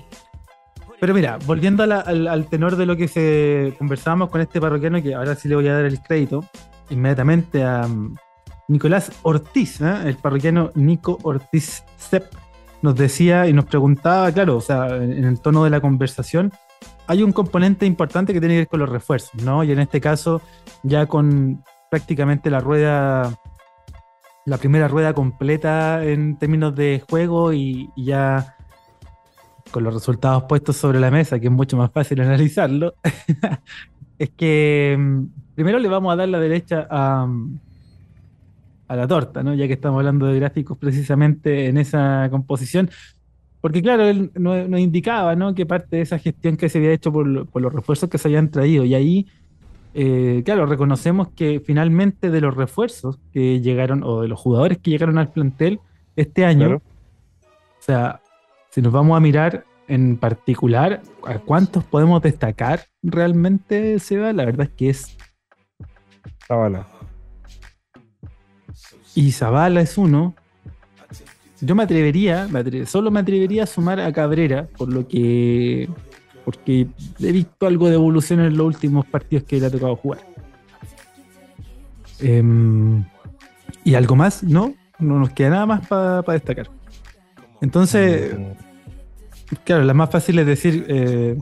[0.98, 5.34] pero mira, volviendo al, tenor de lo que se conversábamos con este parroquiano, que ahora
[5.34, 6.46] sí le voy a dar el crédito
[6.88, 7.86] inmediatamente a,
[8.68, 9.94] Nicolás Ortiz, ¿eh?
[10.04, 12.32] el parroquiano Nico Ortiz Sepp,
[12.82, 16.52] nos decía y nos preguntaba, claro, o sea, en el tono de la conversación,
[17.06, 19.64] hay un componente importante que tiene que ver con los refuerzos, ¿no?
[19.64, 20.42] Y en este caso,
[20.82, 23.34] ya con prácticamente la rueda,
[24.44, 28.54] la primera rueda completa en términos de juego y, y ya
[29.70, 32.94] con los resultados puestos sobre la mesa, que es mucho más fácil analizarlo,
[34.18, 37.26] es que mm, primero le vamos a dar la derecha a,
[38.88, 39.54] a la torta, ¿no?
[39.54, 42.90] Ya que estamos hablando de gráficos precisamente en esa composición.
[43.60, 45.54] Porque claro, él nos, indicaba, ¿no?
[45.54, 48.50] Que parte de esa gestión que se había hecho por, los refuerzos que se habían
[48.50, 48.84] traído.
[48.84, 49.26] Y ahí,
[49.94, 54.90] eh, claro, reconocemos que finalmente de los refuerzos que llegaron, o de los jugadores que
[54.90, 55.80] llegaron al plantel
[56.16, 58.20] este año, o sea,
[58.70, 64.32] si nos vamos a mirar en particular, ¿a cuántos podemos destacar realmente, Seba?
[64.32, 65.16] La verdad es que es
[66.46, 66.97] Zavala.
[69.18, 70.36] Y Zavala es uno.
[71.60, 72.48] Yo me atrevería,
[72.86, 75.88] solo me atrevería a sumar a Cabrera, por lo que.
[76.44, 76.86] Porque
[77.18, 80.20] he visto algo de evolución en los últimos partidos que le ha tocado jugar.
[82.20, 83.04] Em,
[83.82, 84.74] y algo más, ¿no?
[85.00, 86.70] No nos queda nada más para destacar.
[87.60, 88.36] Entonces,
[89.64, 91.36] claro, la más fácil es decir, eh,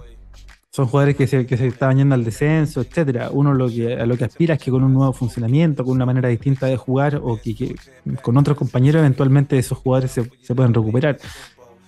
[0.77, 3.31] son jugadores que se, que se estaban yendo al descenso, etcétera.
[3.33, 6.05] Uno lo que, a lo que aspira es que con un nuevo funcionamiento, con una
[6.05, 7.75] manera distinta de jugar, o que,
[8.21, 11.17] con otros compañeros, eventualmente esos jugadores se, se puedan recuperar.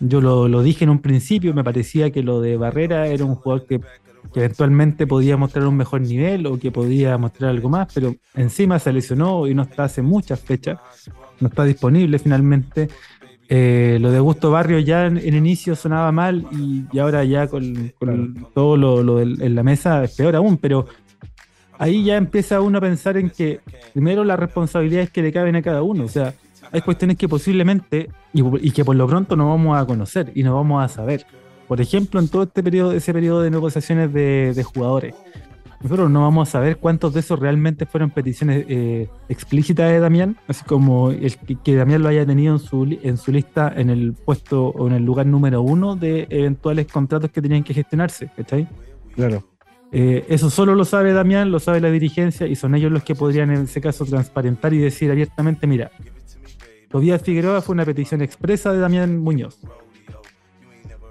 [0.00, 3.34] Yo lo, lo, dije en un principio, me parecía que lo de Barrera era un
[3.34, 7.92] jugador que, que, eventualmente podía mostrar un mejor nivel o que podía mostrar algo más,
[7.92, 10.78] pero encima se lesionó y no está hace muchas fechas,
[11.40, 12.88] no está disponible finalmente.
[13.50, 17.94] Eh, lo de Gusto Barrio ya en, inicio sonaba mal y, ahora ya con,
[18.52, 20.86] todo lo, en la mesa es peor aún, pero
[21.78, 23.60] ahí ya empieza uno a pensar en que
[23.94, 26.34] primero las responsabilidades que le caben a cada uno, o sea,
[26.70, 30.54] hay cuestiones que posiblemente y, que por lo pronto no vamos a conocer y no
[30.54, 31.24] vamos a saber.
[31.66, 35.14] Por ejemplo, en todo este periodo, ese periodo de negociaciones de jugadores,
[35.80, 40.36] nosotros no vamos a saber cuántos de esos realmente fueron peticiones eh, explícitas de Damián,
[40.48, 44.12] así como el que, Damián lo haya tenido en su, en su lista en el
[44.12, 48.68] puesto o en el lugar número uno de eventuales contratos que tenían que gestionarse, ¿cachai?
[49.14, 49.44] Claro.
[49.92, 53.14] Eh, eso solo lo sabe Damián, lo sabe la dirigencia y son ellos los que
[53.14, 55.90] podrían en ese caso transparentar y decir abiertamente, mira,
[56.90, 59.60] Tobias Figueroa fue una petición expresa de Damián Muñoz.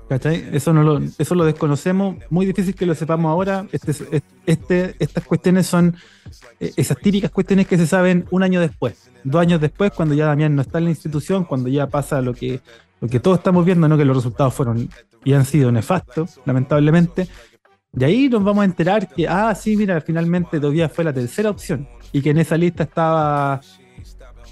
[0.09, 0.47] ¿Cachai?
[0.53, 3.67] Eso, no lo, eso lo desconocemos, muy difícil que lo sepamos ahora.
[3.73, 5.97] Este, este, estas cuestiones son
[6.61, 10.27] eh, esas típicas cuestiones que se saben un año después, dos años después, cuando ya
[10.27, 12.61] Damián no está en la institución, cuando ya pasa lo que,
[13.01, 13.97] lo que todos estamos viendo, ¿no?
[13.97, 14.89] que los resultados fueron
[15.25, 17.27] y han sido nefastos, lamentablemente.
[17.91, 21.49] De ahí nos vamos a enterar que, ah, sí, mira, finalmente todavía fue la tercera
[21.49, 23.59] opción y que en esa lista estaba,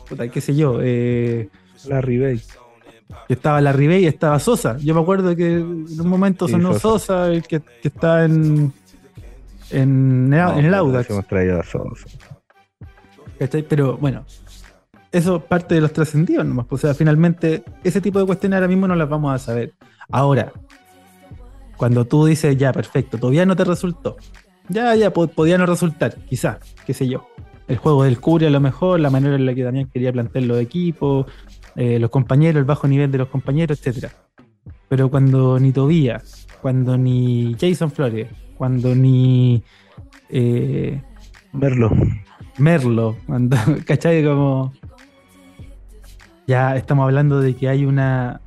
[0.10, 1.48] puta, qué sé yo, eh,
[1.86, 2.42] la Ribey
[3.30, 4.78] estaba la Ribey y estaba Sosa.
[4.78, 8.74] Yo me acuerdo que en un momento sonó Sosa, el que, está en,
[9.72, 11.10] en, el Audax.
[11.10, 12.06] Hemos traído a Sosa.
[13.70, 14.26] Pero bueno,
[15.12, 16.66] eso parte de los trascendidos nomás.
[16.70, 19.74] O sea, finalmente, ese tipo de cuestiones ahora mismo no las vamos a saber.
[20.10, 20.54] Ahora,
[21.78, 24.18] cuando tú dices, ya, perfecto, todavía no te resultó.
[24.70, 27.28] Ya, ya, podía no resultar, quizá, qué sé yo.
[27.68, 30.46] El juego del Curia a lo mejor, la manera en la que también quería plantear
[30.46, 31.26] los equipos,
[31.76, 34.14] eh, los compañeros, el bajo nivel de los compañeros, etcétera.
[34.88, 39.64] Pero cuando ni Tobías, cuando ni Jason Flores, cuando ni
[40.30, 41.02] eh,
[41.54, 41.92] Merlo,
[42.58, 44.24] Merlo, cuando, ¿cachai?
[44.24, 44.74] Como
[46.48, 48.42] ya estamos hablando de que hay una,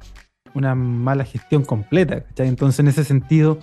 [0.55, 2.49] una mala gestión completa, ¿cachai?
[2.49, 3.59] Entonces, en ese sentido,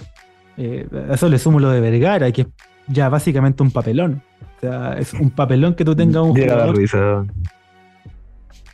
[0.58, 2.47] eh, eso le sumo lo de Vergara, que es
[2.88, 4.21] ya básicamente un papelón.
[4.58, 6.75] O sea, es un papelón que tú tengas un jugador.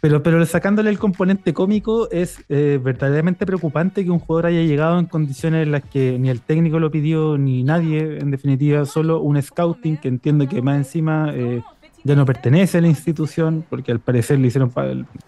[0.01, 4.97] Pero, pero sacándole el componente cómico, es eh, verdaderamente preocupante que un jugador haya llegado
[4.97, 9.21] en condiciones en las que ni el técnico lo pidió, ni nadie, en definitiva, solo
[9.21, 11.61] un scouting que entiende que más encima eh,
[12.03, 14.71] ya no pertenece a la institución, porque al parecer le hicieron,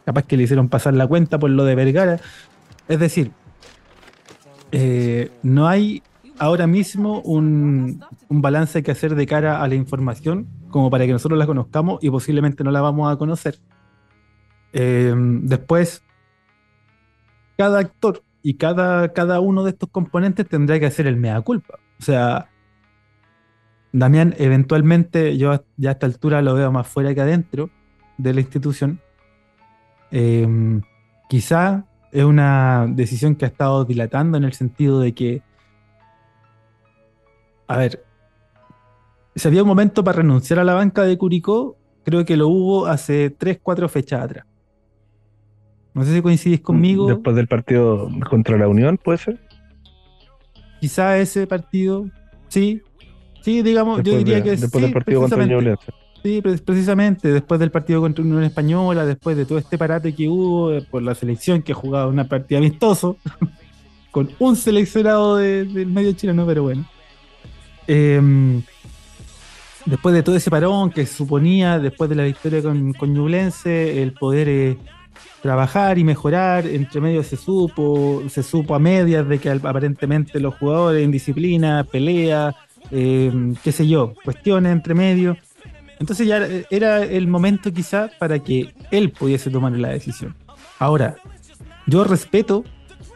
[0.06, 2.20] capaz que le hicieron pasar la cuenta por lo de Vergara.
[2.88, 3.30] Es decir,
[4.72, 6.02] eh, no hay
[6.40, 11.12] ahora mismo un, un balance que hacer de cara a la información como para que
[11.12, 13.60] nosotros la conozcamos y posiblemente no la vamos a conocer
[14.74, 16.04] Em, después,
[17.58, 21.80] cada actor y cada, cada uno de estos componentes tendrá que hacer el mea culpa.
[22.00, 22.50] O sea,
[23.94, 27.70] Damián, eventualmente, yo ya a esta altura lo veo más fuera que adentro
[28.18, 29.00] de la institución.
[30.10, 30.82] Em,
[31.30, 35.44] quizá es una decisión que ha estado dilatando en el sentido de que,
[37.68, 38.04] a ver,
[39.36, 42.88] si había un momento para renunciar a la banca de Curicó, creo que lo hubo
[42.88, 44.46] hace 3, 4 fechas atrás.
[45.94, 47.08] No sé si coincidís conmigo.
[47.08, 49.40] Después del partido contra la Unión, ¿puede ser?
[50.80, 52.10] Quizá ese partido,
[52.48, 52.82] sí.
[53.42, 55.78] Sí, digamos, yo diría que Después del partido contra Unión.
[56.24, 60.30] Sí, precisamente, después del partido contra la Unión Española, después de todo este parate que
[60.30, 63.18] hubo eh, por la selección que ha jugado una partida amistoso,
[64.12, 66.86] con un seleccionado del medio chileno, pero bueno.
[67.88, 68.64] Em,
[69.86, 74.48] después de todo ese parón que suponía, después de la victoria con, con el poder
[74.48, 74.78] eh,
[75.44, 76.66] trabajar y mejorar.
[76.66, 82.56] Entre medio se supo, se supo a medias de que aparentemente los jugadores, indisciplina, pelea,
[82.90, 85.38] em, qué sé yo, cuestiones entre medio.
[86.00, 90.34] Entonces ya era el momento quizá para que él pudiese tomar la decisión.
[90.80, 91.16] Ahora,
[91.88, 92.64] yo respeto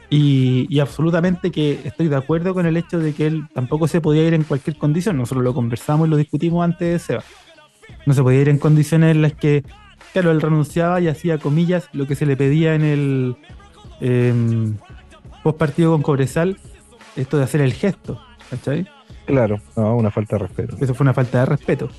[0.09, 3.99] y, y, absolutamente que estoy de acuerdo con el hecho de que él tampoco se
[3.99, 5.17] podía ir en cualquier condición.
[5.17, 7.23] Nosotros lo conversamos y lo discutimos antes de Seba.
[8.05, 9.63] No se podía ir en condiciones en las que,
[10.13, 13.36] claro, él renunciaba y hacía comillas lo que se le pedía en el
[14.02, 14.34] eh,
[15.43, 16.58] post partido con Cobresal,
[17.15, 18.88] esto de hacer el gesto, ¿cachai?
[19.26, 20.78] Claro, no, una falta de respeto.
[20.80, 21.89] Eso fue una falta de respeto.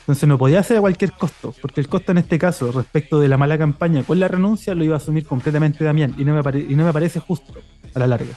[0.00, 3.26] Entonces no podía hacer a cualquier costo, porque el costo en este caso, respecto de
[3.26, 6.60] la mala campaña con la renuncia, lo iba a asumir completamente Damián, y no me,
[6.60, 7.54] y no me parece justo
[7.92, 8.30] a la larga.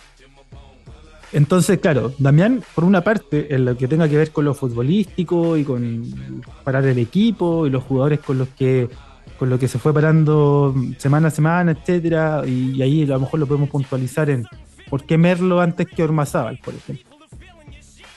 [1.31, 5.57] Entonces, claro, Damián, por una parte, en lo que tenga que ver con lo futbolístico
[5.57, 8.89] y con parar el equipo y los jugadores con los que
[9.37, 13.39] con lo que se fue parando semana a semana, etcétera, y, ahí a lo mejor
[13.39, 14.45] lo podemos puntualizar en
[14.89, 17.05] por qué Merlo antes que Ormazábal, por ejemplo.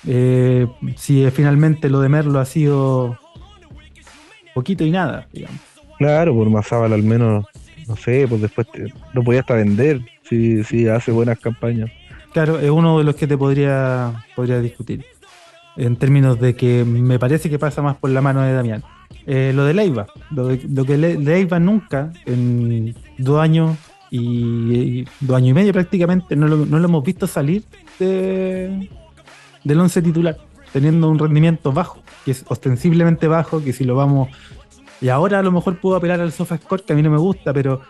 [0.05, 3.17] Eh, si finalmente lo de Merlo ha sido
[4.53, 5.61] poquito y nada, digamos.
[5.97, 7.47] Claro, Ormazábal al menos,
[7.87, 8.67] no sé, pues después
[9.13, 11.89] lo podía hasta vender si, si hace buenas campañas.
[12.33, 15.05] Claro, es uno de los que te podría, podría discutir.
[15.77, 18.83] En términos de que me parece que pasa más por la mano de Damián.
[19.27, 23.77] Eh, lo de Leiva, lo, lo que Leiva nunca, en dos años
[24.11, 27.65] y, dos años y medio prácticamente, no lo, hemos visto salir
[27.99, 28.91] de,
[29.65, 30.37] del once titular,
[30.73, 34.29] teniendo un rendimiento bajo, que es ostensiblemente bajo, que si lo vamos.
[35.01, 37.53] Y ahora a lo mejor puedo apelar al SofaScore, que a mí no me gusta,
[37.53, 37.81] pero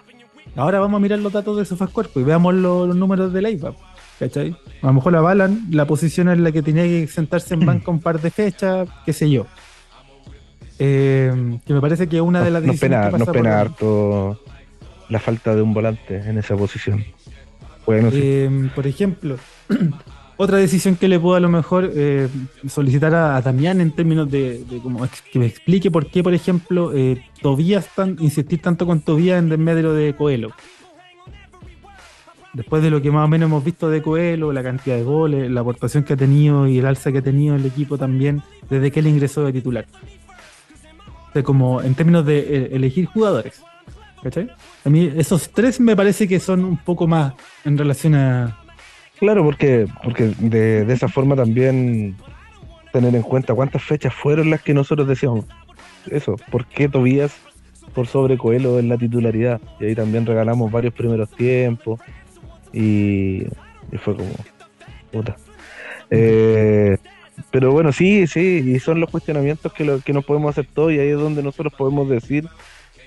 [0.55, 3.75] ahora vamos a mirar los datos de SofaScore pues, y veamos los números de Leiva.
[4.19, 4.57] ¿Cachai?
[4.83, 8.01] A lo mejor avalan la posición en la que tenía que sentarse en banca un
[8.01, 9.47] par de fechas, qué sé yo.
[10.79, 14.41] Eh, que me parece que una de las no, pena, no pena harto
[15.09, 17.05] la falta de un volante en esa posición.
[17.87, 19.37] Bueno, eh, Por ejemplo,
[20.37, 22.29] otra decisión que le puedo a lo mejor eh,
[22.67, 26.93] solicitar a, Damián en términos de, como que me explique por qué, por ejemplo,
[27.43, 30.53] Tobías tan, insistir tanto con Tobías en desmedro de Coelho
[32.53, 35.51] después de lo que más o menos hemos visto de Coelho, la cantidad de goles,
[35.51, 38.91] la aportación que ha tenido y el alza que ha tenido el equipo también desde
[38.91, 39.87] que él ingresó de titular.
[41.35, 43.63] O como en términos de eh, elegir jugadores.
[44.23, 44.49] ¿Cachai?
[44.85, 47.35] A mí esos tres me parece que son un poco más
[47.65, 48.59] en relación a...
[49.19, 52.17] Claro, porque, porque de, de esa forma también
[52.93, 55.47] tener en cuenta cuántas fechas fueron las que nosotros decíamos
[56.11, 57.33] eso, ¿por qué Tobías
[57.95, 59.61] por sobre Coelho en la titularidad?
[59.81, 62.01] Y ahí también regalamos varios primeros tiempos,
[62.73, 63.45] y,
[63.99, 64.31] fue como,
[65.11, 65.37] puta.
[66.11, 66.97] Eh,
[67.51, 70.93] pero bueno, sí, sí, y son los cuestionamientos que, lo, que nos podemos hacer todos
[70.93, 72.49] y ahí es donde nosotros podemos decir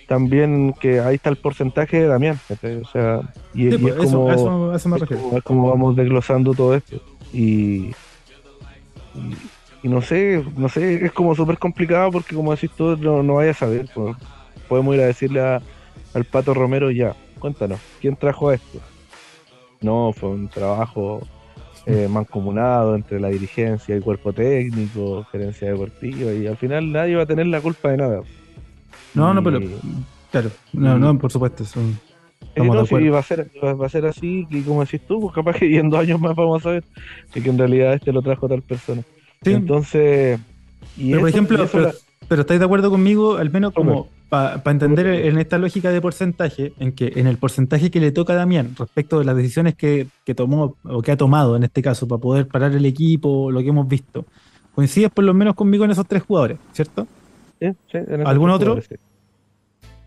[0.07, 2.39] también que ahí está el porcentaje de Damián.
[2.49, 3.21] O sea,
[3.53, 7.01] y, es, como, es, como, vamos desglosando todo esto.
[7.33, 7.91] Y,
[9.83, 13.35] y, no sé, no sé, es como súper complicado porque como decís tú, no, no
[13.35, 13.87] vaya a saber.
[13.93, 14.15] Pues,
[14.67, 18.79] podemos ir a decirle al Pato Romero ya, cuéntanos, ¿quién trajo esto?
[19.85, 21.21] No, fue un trabajo
[21.85, 27.15] eh, mancomunado entre la dirigencia y el cuerpo técnico, gerencia deportiva, y al final nadie
[27.15, 28.21] va a tener la culpa de nada.
[29.13, 29.59] No, no, pero
[30.31, 31.63] claro, no, no, por supuesto,
[32.55, 35.57] no, sí, va a ser, va a ser así, y como decís tú, pues capaz
[35.59, 36.83] que en dos años más vamos a ver
[37.31, 39.03] que en realidad este lo trajo tal persona.
[39.43, 40.39] Entonces,
[40.97, 41.69] y por ejemplo,
[42.27, 43.37] pero, ¿estáis de acuerdo conmigo?
[43.37, 47.91] Al menos como para entender en esta lógica de porcentaje, en que en el porcentaje
[47.91, 51.55] que le toca a Damián respecto de las decisiones que, tomó o que ha tomado
[51.55, 54.25] en este caso para poder parar el equipo, lo que hemos visto,
[54.73, 57.07] coincides por lo menos conmigo en esos tres jugadores, ¿cierto?
[57.59, 58.79] Sí, sí, ¿Algún otro?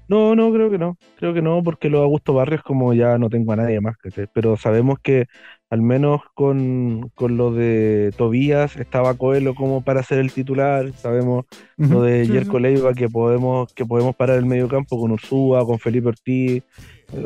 [0.08, 0.96] No, no, creo que no.
[1.16, 3.96] Creo que no, porque los Augusto Barrios como ya no tengo a nadie más,
[4.32, 5.26] pero sabemos que
[5.70, 11.44] al menos con, lo de Tobías estaba Coelho como para ser el titular, sabemos
[11.76, 15.78] lo de Jerko Leiva que podemos, que podemos parar el medio campo con Ursúa, con
[15.78, 16.62] Felipe Ortiz,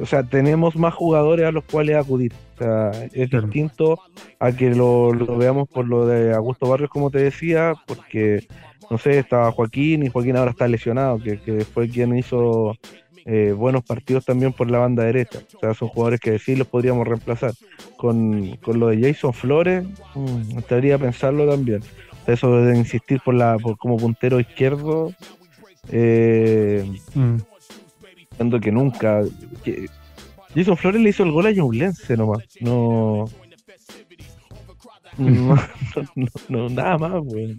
[0.00, 4.00] o sea, tenemos más jugadores a los cuales acudir, o sea, es distinto
[4.40, 8.46] a que lo, lo, veamos por lo de Augusto Barrios como te decía, porque
[8.90, 12.76] no sé, estaba Joaquín y Joaquín ahora está lesionado, que, que fue quien hizo
[13.24, 15.40] eh, buenos partidos también por la banda derecha.
[15.54, 17.52] O sea, son jugadores que sí los podríamos reemplazar.
[17.96, 21.82] Con, lo de Jason Flores, mmm, estaría pensarlo también.
[22.26, 25.12] eso de insistir por la por como puntero izquierdo,
[25.90, 28.60] eh, mm.
[28.60, 29.22] que nunca.
[30.54, 32.44] Jason Flores le hizo el gol a Lense nomás.
[32.60, 33.26] No.
[35.18, 35.58] No,
[36.48, 37.58] no, nada más, güey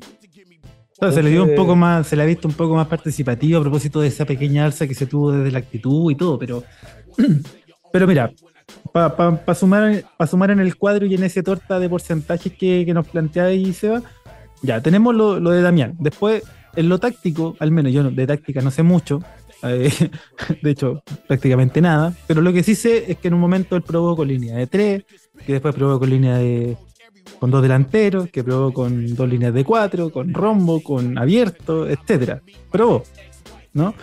[1.12, 3.62] se le dio un poco más, se le ha visto un poco más participativo a
[3.62, 6.64] propósito de esa pequeña alza que se tuvo desde la actitud y todo, pero,
[7.91, 8.32] pero mira,
[8.91, 13.45] para sumar, sumar en el cuadro y en ese torta de porcentajes que, nos plantea
[13.45, 14.01] ahí Seba,
[14.62, 15.95] ya, tenemos lo, de Damián.
[15.99, 16.43] Después,
[16.76, 19.22] en lo táctico, al menos yo de táctica no sé mucho,
[19.64, 19.91] eh,
[20.62, 23.82] de hecho, prácticamente nada, pero lo que sí sé es que en un momento él
[23.82, 25.04] probó con línea de 3,
[25.45, 26.78] que después probó con línea de,
[27.39, 32.41] con dos delanteros, que probó con dos líneas de cuatro, con rombo, con abierto, etcétera.
[32.72, 33.03] Probó,
[33.74, 33.93] ¿no?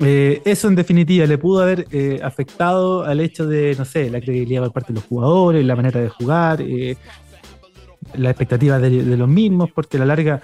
[0.00, 4.20] Eh, eso en definitiva le pudo haber eh, afectado al hecho de, no sé, la
[4.20, 6.96] credibilidad por parte de los jugadores, la manera de jugar, eh,
[8.14, 10.42] la expectativa de, los mismos, porque a la larga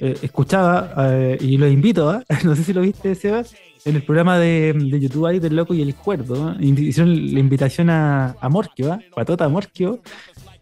[0.00, 0.92] escuchaba,
[1.40, 5.26] y lo invito, a, no sé si lo viste, Sebas, en el programa de, YouTube
[5.26, 10.00] ahí del Loco y el Cuerdo, hicieron la invitación a, a Morquio, Patota Morquio,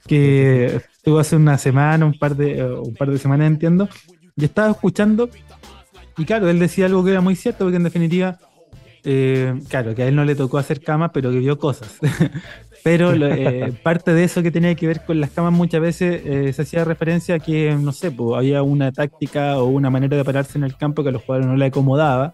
[0.07, 3.88] que estuvo hace una semana, un par de, un par de semanas, entiendo,
[4.36, 5.28] y estaba escuchando
[6.16, 8.38] y claro, él decía algo que era muy cierto, porque en definitiva,
[9.05, 11.98] eh, claro, que a él no le tocó hacer camas, pero que vio cosas.
[12.84, 16.53] pero eh, parte de eso que tenía que ver con las camas muchas veces eh,
[16.53, 20.24] se hacía referencia a que, no sé, pues, había una táctica o una manera de
[20.24, 22.32] pararse en el campo que a los jugadores no le acomodaba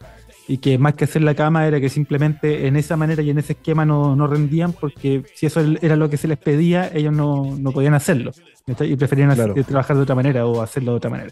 [0.49, 3.38] y que más que hacer la cama era que simplemente en esa manera y en
[3.38, 7.12] ese esquema no, no rendían porque si eso era lo que se les pedía, ellos
[7.12, 8.32] no, no podían hacerlo
[8.66, 9.34] y preferían
[9.66, 11.30] trabajar de otra manera o hacerlo de otra manera.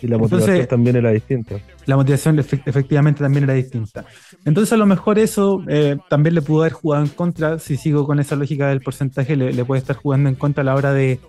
[0.00, 1.56] Y la motivación también era distinta.
[1.86, 4.04] La motivación efectivamente también era distinta.
[4.44, 8.06] Entonces a lo mejor eso eh, también le pudo haber jugado en contra, si sigo
[8.06, 11.20] con esa lógica del porcentaje, le, puede estar jugando en contra a la hora de,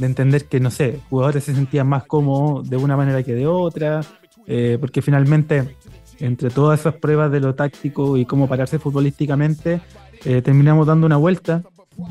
[0.00, 4.00] entender que, no sé, jugadores se sentían más cómodos de una manera que de otra,
[4.46, 5.76] eh, porque finalmente
[6.22, 9.80] entre todas esas pruebas de lo táctico y cómo pararse futbolísticamente,
[10.24, 11.62] eh, terminamos dando una vuelta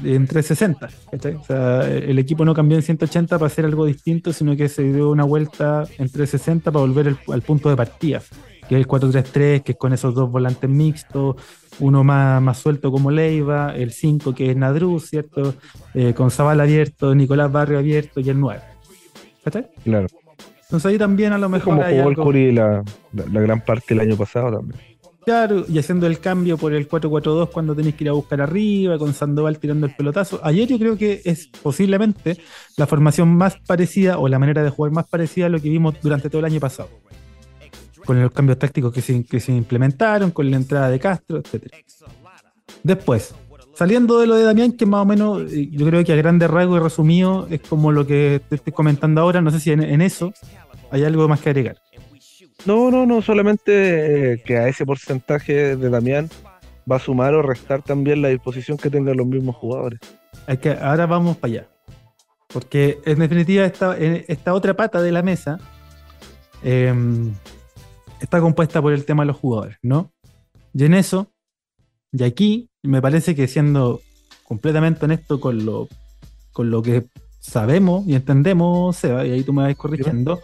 [0.03, 0.89] en 360.
[1.39, 4.83] O sea, el equipo no cambió en 180 para hacer algo distinto, sino que se
[4.83, 8.21] dio una vuelta en 360 para volver al punto de partida,
[8.67, 11.37] que es el 4-3-3, que es con esos dos volantes mixtos,
[11.79, 15.55] uno más, más suelto como Leiva, el 5 que es Nadru, ¿cierto?
[15.93, 18.61] Eh, con Zabal abierto, Nicolás Barrio abierto y el 9.
[19.83, 20.07] Claro.
[20.71, 21.75] Entonces ahí también a lo mejor.
[21.75, 24.79] Como jugó el Curi la, la gran parte del año pasado también.
[25.25, 28.97] Claro, y haciendo el cambio por el 4-4-2 cuando tenéis que ir a buscar arriba,
[28.97, 30.39] con Sandoval tirando el pelotazo.
[30.43, 32.37] Ayer yo creo que es posiblemente
[32.77, 35.95] la formación más parecida o la manera de jugar más parecida a lo que vimos
[36.01, 36.89] durante todo el año pasado.
[38.05, 41.71] Con los cambios tácticos que se, que se implementaron, con la entrada de Castro, etc.
[42.81, 43.35] Después,
[43.81, 46.47] saliendo de lo de Damián, que más o menos eh, yo creo que a grande
[46.47, 50.01] rasgo y resumido es como lo que te estoy comentando ahora, no sé si en
[50.01, 50.33] eso
[50.91, 51.77] hay algo más que agregar.
[52.67, 56.29] No, no, no, solamente eh, que a ese porcentaje de Damián
[56.89, 59.99] va a sumar o restar también la disposición que tengan los mismos jugadores.
[60.45, 61.67] Es que ahora vamos para allá.
[62.53, 65.57] Porque en definitiva esta, esta otra pata de la mesa
[66.61, 67.33] em,
[68.19, 70.11] está compuesta por el tema de los jugadores, ¿no?
[70.71, 71.33] Y en eso,
[72.11, 74.01] y aquí, me parece que siendo
[74.43, 75.87] completamente honesto con lo,
[76.51, 77.05] con lo que
[77.39, 80.39] sabemos y entendemos, Seba, y ahí tú me vas corrigiendo,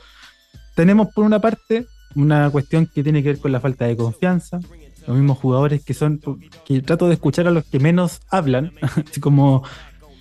[0.75, 1.85] tenemos por una parte
[2.15, 4.59] una cuestión que tiene que ver con la falta de confianza.
[5.05, 6.19] Los mismos jugadores que son,
[6.65, 8.73] que trato de escuchar a los que menos hablan,
[9.09, 9.63] así como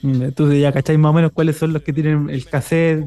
[0.02, 3.04] mm, tú ya cacháis más o menos cuáles son los que tienen el cassette,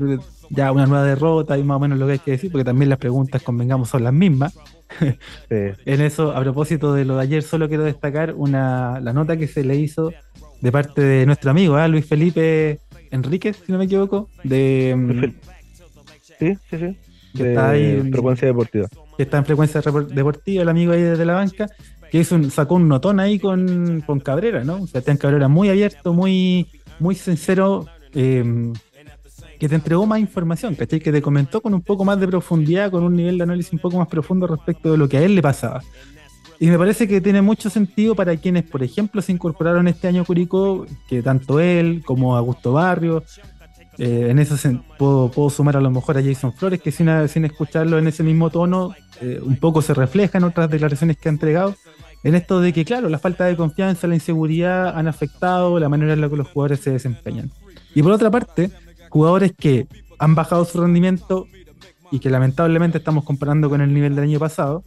[0.50, 2.90] ya una nueva derrota y más o menos lo que hay que decir, porque también
[2.90, 4.58] las preguntas, convengamos, son las mismas.
[5.50, 9.48] en eso, a propósito de lo de ayer, solo quiero destacar una, la nota que
[9.48, 10.12] se le hizo
[10.62, 11.88] de parte de nuestro amigo, ¿eh?
[11.88, 12.80] Luis Felipe
[13.12, 14.96] Enríquez, si no me equivoco, de...
[14.98, 15.22] Mm,
[16.40, 16.98] sí, sí, sí
[17.36, 18.88] que está ahí en frecuencia deportiva.
[19.18, 21.68] Que está en frecuencia deportiva, el amigo ahí desde la banca,
[22.12, 24.76] que hizo un, sacó un notón ahí con, con Cabrera, ¿no?
[24.76, 26.68] O sea, Sebastián Cabrera muy abierto, muy,
[27.00, 28.74] muy sincero, eh,
[29.60, 31.00] que te entregó más información, ¿cachai?
[31.00, 33.80] Que te comentó con un poco más de profundidad, con un nivel de análisis un
[33.80, 35.82] poco más profundo respecto de lo que a él le pasaba.
[36.60, 40.22] Y me parece que tiene mucho sentido para quienes, por ejemplo, se incorporaron este año
[40.22, 43.24] a Curicó, que tanto él como Augusto Barrio,
[43.98, 44.56] eh, en eso
[44.98, 48.50] puedo, sumar a lo mejor a Jason Flores, que sin, sin escucharlo en ese mismo
[48.50, 51.76] tono, eh, un poco se refleja en otras declaraciones que ha entregado,
[52.24, 56.14] en esto de que, claro, la falta de confianza, la inseguridad han afectado la manera
[56.14, 57.52] en la que los jugadores se desempeñan.
[57.96, 58.70] Y por otra parte,
[59.10, 59.88] jugadores que
[60.18, 61.48] han bajado su rendimiento
[62.12, 64.84] y que lamentablemente estamos comparando con el nivel del año pasado,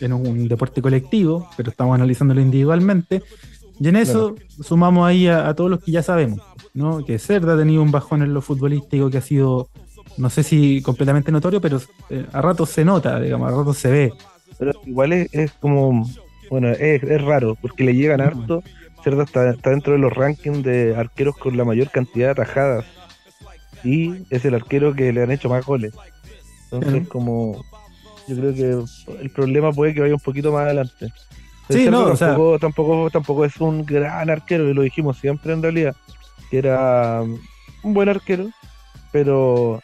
[0.00, 3.22] en un deporte colectivo, pero estamos analizándolo individualmente,
[3.78, 6.40] y en eso sumamos ahí a, todos los que ya sabemos,
[6.74, 7.04] ¿no?
[7.04, 9.68] Que Cerda ha tenido un bajón en lo futbolístico que ha sido,
[10.18, 13.90] no sé si completamente notorio, pero eh, a ratos se nota, digamos, a ratos se
[13.90, 14.12] ve.
[14.58, 16.08] Pero igual es, como,
[16.48, 18.62] bueno, es, raro, porque le llegan harto.
[19.02, 22.84] Cerda está, dentro de los rankings de arqueros con la mayor cantidad de tajadas.
[23.84, 25.94] Y es el arquero que le han hecho más goles.
[26.70, 27.64] Entonces, como
[28.28, 31.12] yo creo que el problema puede que vaya un poquito más adelante.
[31.68, 35.96] Sí, no, tampoco, tampoco, tampoco es un gran arquero, y lo dijimos siempre en realidad,
[36.50, 38.50] que era un buen arquero,
[39.10, 39.80] pero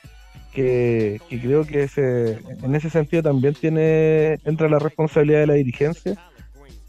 [0.53, 6.17] que, creo que ese, en ese sentido también tiene entra la responsabilidad de la dirigencia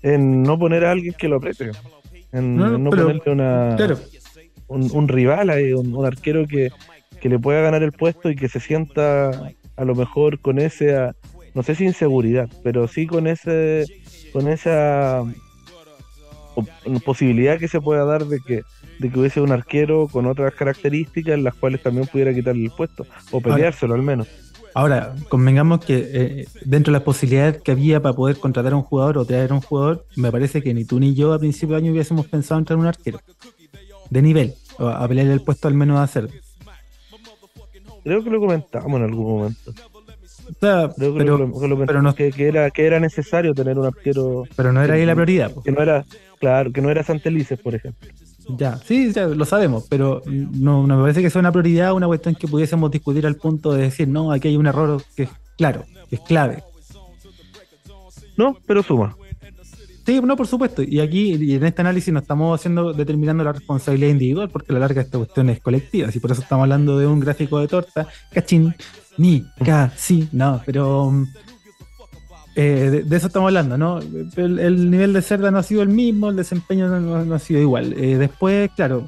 [0.02, 1.72] en no poner a alguien que lo apriete,
[2.32, 3.78] en no, ponerle una...
[4.68, 6.72] un, rival, un, arquero que,
[7.22, 9.32] que, le pueda ganar el puesto y que se sienta
[9.76, 11.12] a lo mejor con ese,
[11.54, 13.86] no sé si inseguridad, pero sí con ese,
[14.34, 15.24] con esa
[17.06, 18.64] posibilidad que se pueda dar de que
[19.00, 22.72] de que hubiese un arquero con otras características en las cuales también pudiera quitarle el
[22.72, 24.28] puesto o peleárselo al menos.
[24.76, 28.84] Ahora, convengamos que eh, dentro de las posibilidades que había para poder contratar a un
[28.84, 31.76] jugador o traer a un jugador, me parece que ni tú ni yo a principio
[31.76, 33.20] de año hubiésemos pensado en traer un arquero
[34.10, 36.30] de nivel, o a pelear el puesto al menos a hacer.
[38.10, 39.72] Creo que lo comentamos en algún momento.
[40.60, 44.46] Creo que, pero, no, que, era, que era necesario tener un arquero.
[44.56, 45.52] Pero no era ahí la prioridad.
[45.64, 46.04] Que no era,
[46.40, 48.10] claro, que no era Santelices, por ejemplo.
[48.58, 52.34] Ya, sí, ya lo sabemos, pero no, me parece que sea una prioridad, una cuestión
[52.34, 55.86] que pudiésemos discutir al punto de decir, no, aquí hay un error que es claro,
[56.10, 56.64] que es clave.
[58.38, 59.16] No, pero suma.
[60.10, 60.82] Sí, no, por supuesto.
[60.82, 64.74] Y aquí, y en este análisis, no estamos haciendo, determinando la responsabilidad individual, porque a
[64.74, 66.10] la larga esta cuestión es colectiva.
[66.12, 68.74] Y por eso estamos hablando de un gráfico de torta, cachín,
[69.20, 71.14] ni, casi, no, pero
[72.56, 74.00] eh, de, eso estamos hablando, ¿no?
[74.00, 77.94] El, nivel de Cerda no ha sido el mismo, el desempeño no, ha sido igual.
[77.94, 79.06] Eh, después, claro,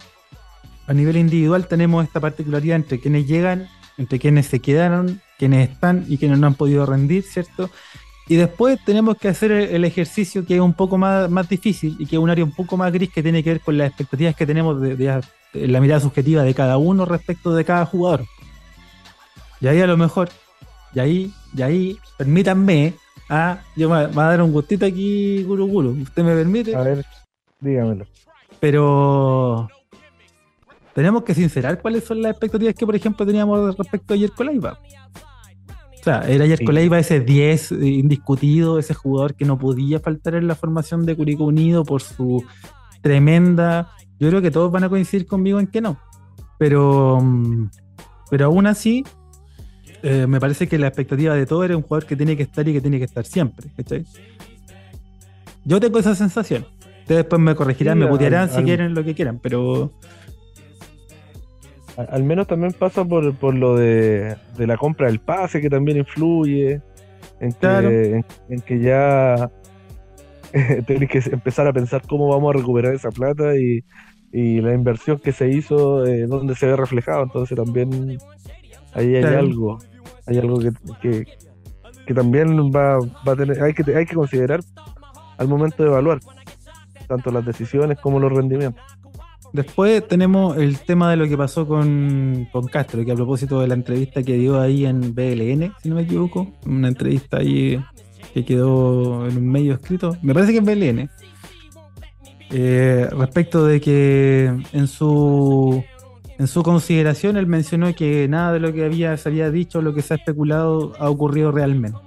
[0.86, 6.06] a nivel individual tenemos esta particularidad entre quienes llegan, entre quienes se quedaron, quienes están
[6.08, 7.72] y quienes no han podido rendir, ¿cierto?
[8.32, 12.06] Y después tenemos que hacer el ejercicio que es un poco más, más difícil y
[12.06, 14.38] que es un área un poco más gris que tiene que ver con las expectativas
[14.38, 15.22] que tenemos de,
[15.52, 18.24] la mirada subjetiva de cada uno respecto de cada jugador.
[19.60, 20.30] Y ahí a lo mejor,
[20.96, 22.94] y ahí, y ahí, permítanme
[23.28, 25.90] Ah, yo me, va a dar un gustito aquí, Guru Guru.
[26.02, 26.74] ¿Usted me permite?
[26.74, 27.06] A ver,
[27.60, 28.06] dígamelo.
[28.62, 29.68] Pero
[30.94, 34.80] tenemos que sincerar cuáles son las expectativas que, por ejemplo, teníamos respecto a Yerko Leiva.
[36.02, 40.48] O sea, era Yerko Leiva ese 10 indiscutido, ese jugador que no podía faltar en
[40.48, 42.44] la formación de Curicó Unido por su
[43.02, 43.92] tremenda.
[44.20, 46.00] Yo creo que todos van a coincidir conmigo en que no.
[46.58, 47.70] Pero, mm,
[48.32, 49.04] pero aún así,
[50.02, 52.68] eh, me parece que la expectativa de todo era un jugador que tiene que estar
[52.68, 53.70] y que tiene que estar siempre.
[55.64, 56.66] Yo tengo esa sensación.
[57.02, 59.92] Ustedes después me corregirán, me putearán si quieren lo que quieran, pero.
[61.98, 66.82] Al, menos también pasa por, lo de, la compra del pase, que también influye.
[67.40, 69.50] En que, en, que ya
[70.88, 73.84] tenés que empezar a pensar cómo vamos a recuperar esa plata y,
[74.34, 77.24] la inversión que se hizo, eh, donde se ve reflejado.
[77.24, 78.18] Entonces también
[78.94, 79.78] ahí hay algo
[80.26, 80.60] hay algo
[81.02, 81.26] que,
[82.06, 84.60] que, también va, va, a tener, hay que, hay que considerar
[85.38, 86.20] al momento de evaluar
[87.08, 88.82] tanto las decisiones como los rendimientos.
[89.54, 93.68] Después tenemos el tema de lo que pasó con, con, Castro, que a propósito de
[93.68, 97.84] la entrevista que dio ahí en BLN, si no me equivoco, una entrevista ahí
[98.34, 101.10] que quedó en un medio escrito, me parece que en BLN,
[102.52, 105.84] eh, respecto de que en su
[106.42, 109.94] en su consideración, él mencionó que nada de lo que había, se había dicho, lo
[109.94, 112.00] que se ha especulado, ha ocurrido realmente.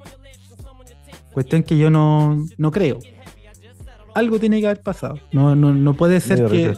[1.33, 2.99] Cuestión que yo no, creo.
[4.13, 5.21] Algo tiene que haber pasado.
[5.31, 6.77] No, no, no puede ser que.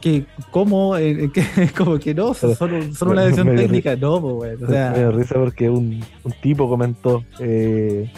[0.00, 0.96] Que ¿cómo?
[0.96, 1.44] Eh, que,
[1.76, 6.04] como que no, solo, una decisión técnica, no, pues, bueno, Me risa porque un,
[6.40, 8.10] tipo comentó, eh,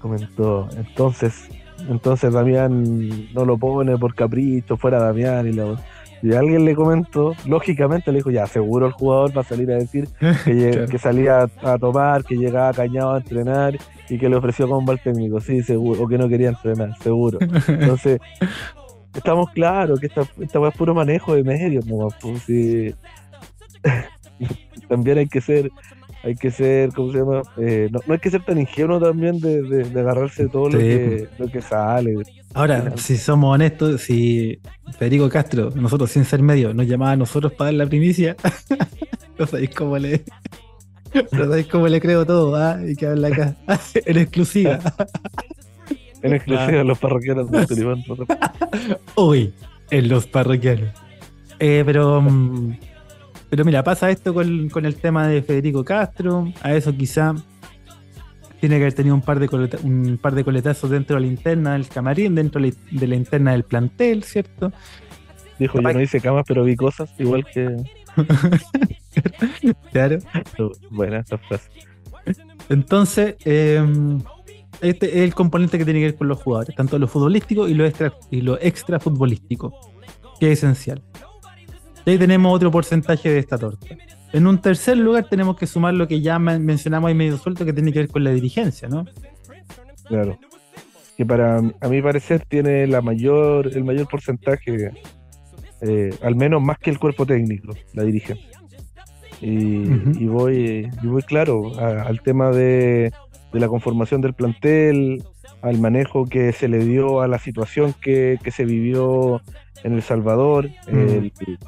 [0.00, 1.48] comentó, entonces,
[1.88, 5.76] entonces Damián no lo pone por capricho, fuera Damián y la
[6.22, 9.76] y alguien le comentó, lógicamente le dijo, ya, seguro el jugador va a salir a
[9.76, 10.08] decir
[10.44, 15.00] que, salía a, tomar, que llegaba cañado a entrenar y que le ofreció combo al
[15.00, 17.38] técnico, sí, seguro, o que no quería entrenar, seguro.
[17.68, 18.20] Entonces,
[19.18, 22.08] estamos claros que esta, esta es puro manejo de medios, ¿no?
[22.20, 22.44] Pues,
[24.88, 25.70] También hay que ser
[26.22, 27.42] hay que ser, ¿cómo se llama?
[27.58, 31.48] Eh, no, hay que ser tan ingenuo también de, agarrarse de todo lo, que, lo
[31.48, 32.16] que sale.
[32.54, 34.60] Ahora, si somos honestos, si
[34.98, 38.36] Federico Castro, nosotros sin ser medio, nos llamaba a nosotros para dar la primicia,
[39.38, 40.24] no sabéis cómo le.
[41.32, 42.78] No sabéis cómo le creo todo, ¿ah?
[42.86, 43.56] Y que habla acá.
[43.94, 44.80] en exclusiva.
[46.22, 48.04] En exclusiva, los parroquianos de Tulipán.
[49.14, 49.52] Hoy,
[49.90, 50.90] en los parroquianos.
[51.58, 52.20] Eh, pero.
[52.20, 52.78] Mm,
[53.50, 56.52] pero mira, pasa esto con, con, el tema de Federico Castro.
[56.60, 57.34] A eso quizá
[58.60, 59.48] tiene que haber tenido un par de,
[59.82, 63.62] un par de coletazos dentro de la interna del camarín, dentro de la interna del
[63.62, 64.72] plantel, ¿cierto?
[65.58, 67.76] Dijo, yo no hice camas, pero vi cosas, igual que...
[69.92, 70.18] claro.
[70.90, 71.68] Buena esta frase.
[72.68, 74.20] Entonces, em,
[74.80, 77.74] este es el componente que tiene que ver con los jugadores, tanto lo futbolístico y
[77.74, 79.74] lo extra, y lo extra futbolístico,
[80.38, 81.02] que es esencial.
[82.06, 83.86] Y ahí tenemos otro porcentaje de esta torta.
[84.32, 87.72] En un tercer lugar tenemos que sumar lo que ya mencionamos ahí medio suelto que
[87.72, 89.04] tiene que ver con la dirigencia, ¿no?
[90.04, 90.38] Claro.
[91.16, 94.92] Que para a mi parecer tiene la mayor, el mayor porcentaje
[95.80, 98.50] eh, al menos más que el cuerpo técnico, la dirigencia.
[99.40, 103.12] Y, voy, y voy claro al tema de,
[103.52, 105.22] la conformación del plantel,
[105.62, 109.40] al manejo que se le dio a la situación que, se vivió
[109.84, 110.68] en El Salvador,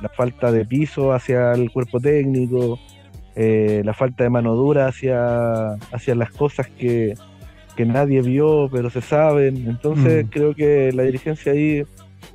[0.01, 2.79] la falta de piso hacia el cuerpo técnico,
[3.37, 7.15] eh, la falta de mano dura hacia, hacia las cosas que,
[7.79, 9.67] nadie vio, pero se saben.
[9.67, 11.83] Entonces creo que la dirigencia ahí,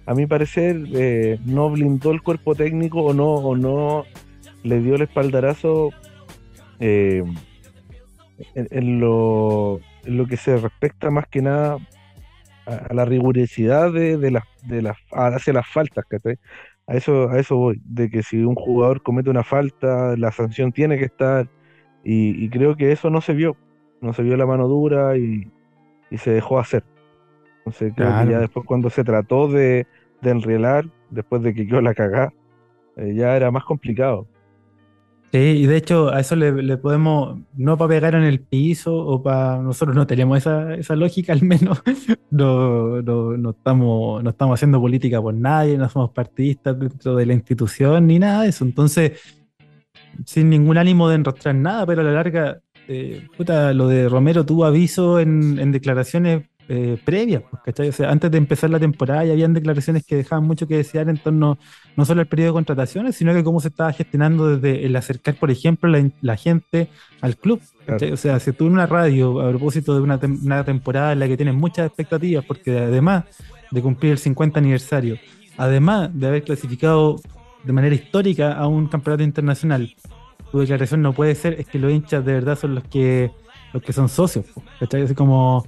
[0.07, 4.05] a mi parecer, eh, no blindó el cuerpo técnico o no, o no
[4.63, 5.91] le dio el espaldarazo
[6.79, 7.23] eh,
[8.55, 11.77] en, lo, en, lo, que se respecta más que nada
[12.65, 16.05] a, la rigurosidad de, de, las, de las, hacia las faltas,
[16.87, 20.71] A eso, a eso voy, de que si un jugador comete una falta, la sanción
[20.71, 21.49] tiene que estar,
[22.03, 23.57] y, creo que eso no se vio,
[23.99, 25.51] no se vio la mano dura y,
[26.17, 26.83] se dejó hacer.
[27.57, 29.85] Entonces creo que ya después cuando se trató de,
[30.21, 32.31] de enrielar, después de que quedó la cagada,
[32.95, 34.27] eh, ya era más complicado.
[35.31, 39.21] Sí, y de hecho a eso le, podemos, no para pegar en el piso o
[39.21, 41.83] para, nosotros no tenemos esa, esa lógica al menos,
[42.31, 47.33] no, no, estamos, no estamos haciendo política por nadie, no somos partidistas dentro de la
[47.33, 49.19] institución ni nada de eso, entonces
[50.25, 54.45] sin ningún ánimo de enrostrar nada, pero a la larga, eh, puta, lo de Romero
[54.45, 60.03] tuvo aviso en declaraciones eh, previas, pues, antes de empezar la temporada ya habían declaraciones
[60.03, 61.59] que dejaban mucho que desear en torno
[61.95, 65.35] no solo al periodo de contrataciones, sino que cómo se estaba gestionando desde el acercar,
[65.35, 65.91] por ejemplo,
[66.21, 66.89] la, gente
[67.21, 67.61] al club.
[68.11, 71.37] O sea, si tú en una radio, a propósito de una, temporada en la que
[71.37, 73.25] tienes muchas expectativas, porque además
[73.69, 75.17] de cumplir el 50 aniversario,
[75.57, 77.17] además de haber clasificado
[77.63, 79.95] de manera histórica a un campeonato internacional,
[80.51, 83.31] tu declaración no puede ser es que los hinchas de verdad son los que
[83.73, 84.45] los que son socios,
[84.79, 85.01] ¿cachai?
[85.01, 85.65] Así como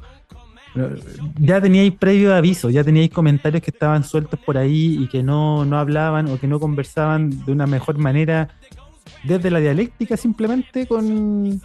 [1.40, 5.62] ya teníais previo aviso, ya teníais comentarios que estaban sueltos por ahí y que no,
[5.78, 8.50] hablaban o que no conversaban de una mejor manera
[9.24, 11.62] desde la dialéctica simplemente con,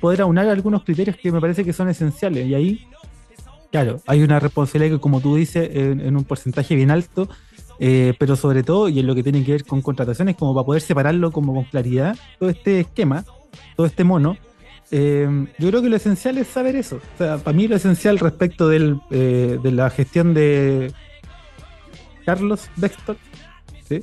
[0.00, 2.46] poder aunar algunos criterios que me parece que son esenciales.
[2.46, 2.86] Y ahí,
[3.70, 7.28] claro, hay una responsabilidad que como tú dices, en, un porcentaje bien alto,
[7.78, 10.64] eh, pero sobre todo, y en lo que tiene que ver con contrataciones, como para
[10.64, 13.24] poder separarlo como con claridad, todo este esquema,
[13.76, 14.36] todo este mono,
[14.90, 16.96] eh, yo creo que lo esencial es saber eso.
[16.96, 20.92] O sea, para mí lo esencial respecto del, eh, de la gestión de
[22.24, 23.16] Carlos Bextor,
[23.88, 24.00] ¿sí?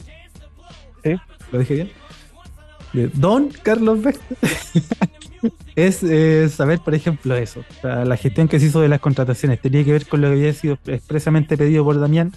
[1.52, 3.12] ¿Lo dije bien?
[3.14, 4.38] Don Carlos Bextor.
[5.76, 7.64] es eh, saber, por ejemplo, eso.
[7.84, 10.54] la gestión que se hizo de las contrataciones tenía que ver con lo que había
[10.54, 12.32] sido expresamente pedido por Damián.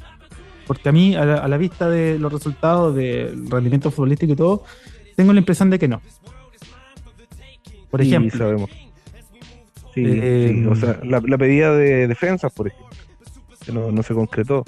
[0.66, 4.64] Porque a mí, a la vista de los resultados del rendimiento futbolístico y todo,
[5.14, 6.00] tengo la impresión de que no
[7.94, 8.28] por ejemplo.
[8.32, 8.70] Sí, sabemos.
[9.94, 12.88] Sí, o sea, la, pedida de defensas, por ejemplo,
[13.64, 14.64] que no, se concretó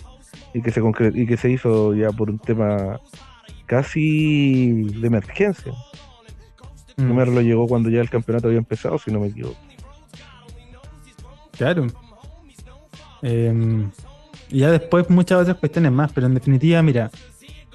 [0.54, 0.80] y que se
[1.12, 3.00] y que se hizo ya por un tema
[3.66, 5.72] casi de emergencia.
[6.96, 7.08] Mm.
[7.08, 9.58] Número lo llegó cuando ya el campeonato había empezado, si no me equivoco.
[11.58, 11.88] Claro.
[13.22, 13.90] Em,
[14.50, 17.10] y ya después muchas otras cuestiones más, pero en definitiva, mira,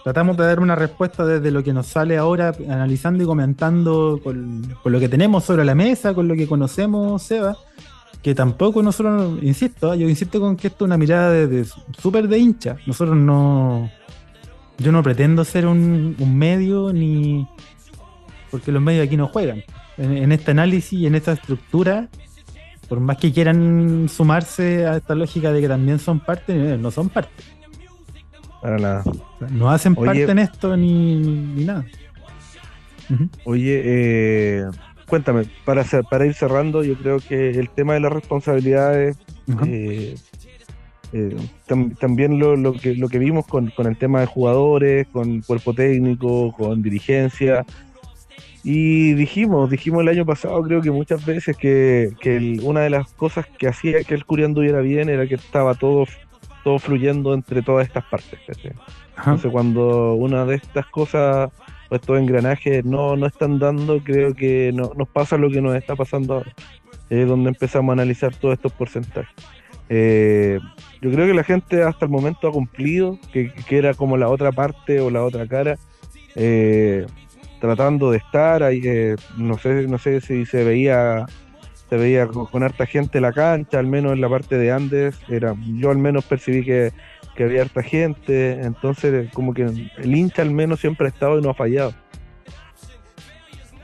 [0.04, 4.76] tratamos de dar una respuesta desde lo que nos sale ahora, analizando y comentando con,
[4.84, 7.58] lo que tenemos sobre la mesa, con lo que conocemos, Seba,
[8.22, 10.00] que tampoco nosotros, insisto, ¿eh?
[10.00, 11.66] yo insisto con que esto es una mirada de,
[12.00, 12.78] súper de hincha.
[12.86, 13.90] Nosotros no,
[14.78, 17.48] yo no pretendo ser un, medio ni
[18.50, 19.64] porque los medios aquí no juegan.
[19.98, 22.10] En, este análisis y en esta estructura,
[22.90, 27.10] por más que quieran sumarse a esta lógica de que también son parte, no son
[27.10, 27.32] parte.
[28.62, 29.04] Para nada.
[29.50, 31.86] No hacen parte en esto ni, nada.
[33.44, 34.66] Oye, eh,
[35.08, 39.18] cuéntame, para, para ir cerrando, yo creo que el tema de las responsabilidades,
[39.68, 40.16] eh,
[41.12, 41.36] eh,
[42.00, 46.82] también lo, que, lo que vimos con, el tema de jugadores, con cuerpo técnico, con
[46.82, 47.66] dirigencia,
[48.64, 52.14] y dijimos, dijimos el año pasado, creo que muchas veces que,
[52.64, 56.06] una de las cosas que hacía que el Curi anduviera bien era que estaba todo
[56.64, 58.40] todo fluyendo entre todas estas partes.
[59.18, 61.52] Entonces, cuando una de estas cosas
[61.90, 65.76] o estos engranajes no, no están dando, creo que no, nos pasa lo que nos
[65.76, 66.54] está pasando ahora,
[67.10, 69.34] es donde empezamos a analizar todos estos porcentajes.
[69.90, 70.58] Eh,
[71.02, 74.52] yo creo que la gente hasta el momento ha cumplido, que, era como la otra
[74.54, 75.78] parte o la otra cara,
[76.36, 77.06] eh,
[77.60, 81.26] tratando de estar ahí, eh, no sé, no sé si se veía
[81.92, 85.20] se veía con, harta gente en la cancha, al menos en la parte de Andes,
[85.28, 86.94] era, yo al menos percibí que,
[87.38, 91.50] había harta gente, entonces como que el hincha al menos siempre ha estado y no
[91.50, 91.94] ha fallado.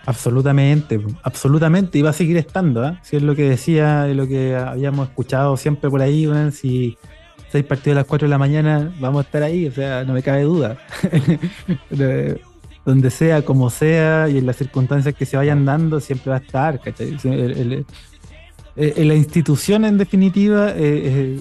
[0.05, 2.97] Absolutamente, absolutamente, y va a seguir estando, ¿eh?
[3.01, 6.97] si es lo que decía, y lo que habíamos escuchado siempre por ahí, si
[7.49, 10.13] seis partidos a las 4 de la mañana, vamos a estar ahí, o sea, no
[10.13, 10.77] me cabe duda.
[12.88, 16.39] Donde sea, como sea, y en las circunstancias que se vayan dando, siempre va a
[16.39, 17.17] estar, ¿cachai?
[18.75, 21.39] la institución, en definitiva, eh,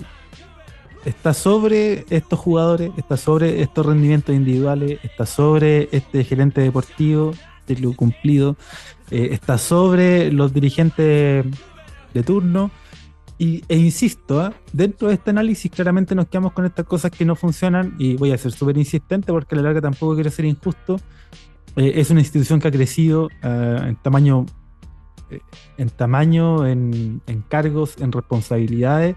[1.05, 7.32] está sobre estos jugadores, está sobre estos rendimientos individuales, está sobre este gerente deportivo,
[7.66, 8.57] de lo cumplido,
[9.11, 11.44] eh, está sobre los dirigentes
[12.14, 12.70] de turno.
[13.39, 14.55] Y, e insisto, ¿ah?
[14.72, 18.32] dentro de este análisis claramente nos quedamos con estas cosas que no funcionan y voy
[18.32, 20.97] a ser súper insistente porque a la larga tampoco quiero ser injusto.
[21.76, 24.47] Eh, es una institución que ha crecido ah, en tamaño,
[25.30, 25.41] eh,
[25.76, 29.16] en, tamaño en, en, cargos, en responsabilidades.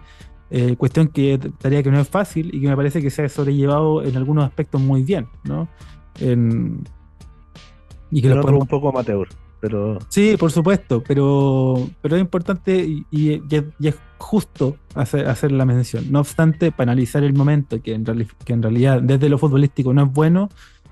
[0.77, 4.03] cuestión que tarea que no es fácil y que me parece que se ha sobrellevado
[4.03, 5.69] en algunos aspectos muy bien, ¿no?
[6.19, 6.83] En,
[8.11, 9.27] y que lo un poco amateur,
[9.59, 9.99] pero...
[10.09, 13.41] Sí, por supuesto, pero, pero es importante y,
[13.81, 16.11] es justo hacer, hacer, la mención.
[16.11, 20.03] No obstante, para analizar el momento, que en, que en realidad desde lo futbolístico no
[20.03, 20.49] es bueno,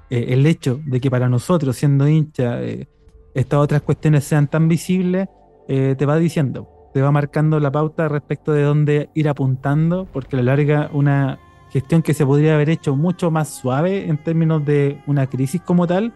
[0.09, 2.88] eh, el hecho de que para nosotros, siendo hincha, eh,
[3.34, 5.28] estas otras cuestiones sean tan visibles,
[5.68, 10.36] eh, te va diciendo, te va marcando la pauta respecto de dónde ir apuntando, porque
[10.36, 11.39] a la larga una
[11.72, 15.86] gestión que se podría haber hecho mucho más suave en términos de una crisis como
[15.86, 16.13] tal,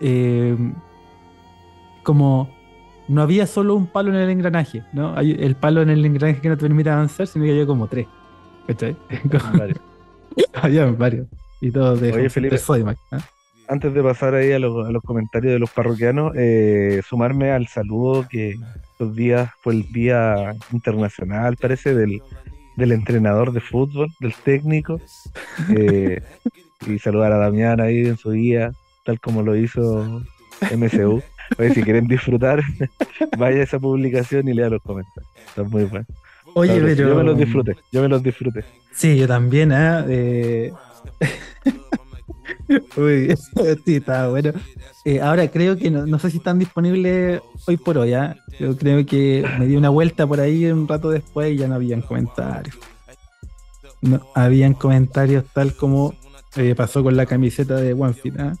[0.00, 0.56] eh,
[2.02, 2.54] como
[3.08, 5.16] no había solo un palo en el engranaje, ¿no?
[5.16, 7.88] Hay el palo en el engranaje que no te permite avanzar, sino que había como
[7.88, 8.06] tres.
[8.66, 8.96] ¿Cachai?
[10.54, 11.26] había varios.
[11.60, 12.56] Y todos de, Oye, Felipe,
[13.12, 13.18] ¿ah?
[13.68, 18.56] Antes de pasar ahí a, los comentarios de los parroquianos, eh, sumarme al saludo que
[18.92, 22.20] estos días fue el día internacional, parece, del,
[22.76, 25.00] del entrenador de fútbol, del técnico.
[25.76, 26.20] Eh,
[26.86, 28.72] y saludar a Damián ahí en su día
[29.04, 30.22] tal como lo hizo
[30.76, 31.22] MCU.
[31.58, 32.62] Oye, si quieren disfrutar,
[33.38, 35.30] vaya a esa publicación y lea los comentarios.
[35.48, 36.06] Está muy bueno.
[36.54, 37.08] Oye, pero...
[37.08, 38.64] Yo me los disfruté, yo me los disfruté.
[38.92, 40.04] Sí, yo también, ¿eh?
[40.08, 40.72] eh
[42.96, 43.34] uy,
[43.84, 44.52] sí, está bueno.
[45.04, 48.34] Eh, ahora creo que no, sé si están disponibles hoy por hoy, ¿eh?
[48.58, 51.76] Yo creo que me di una vuelta por ahí un rato después y ya no
[51.76, 52.76] habían comentarios.
[54.02, 56.14] No habían comentarios tal como
[56.56, 58.52] eh, pasó con la camiseta de OneFit, ¿eh?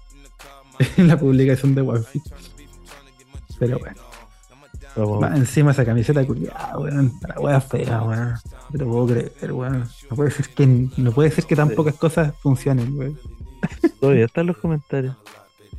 [0.96, 2.22] en la publicación de Wi-Fi.
[3.60, 5.36] Pero bueno.
[5.36, 7.12] encima esa camiseta culiada, weón.
[7.28, 8.34] La wea fea, weón.
[8.72, 9.88] Pero puedo creer, weón.
[10.10, 13.18] No puede ser que, no puede ser que tan pocas cosas funcionen, weón.
[14.00, 15.14] Todavía están los comentarios.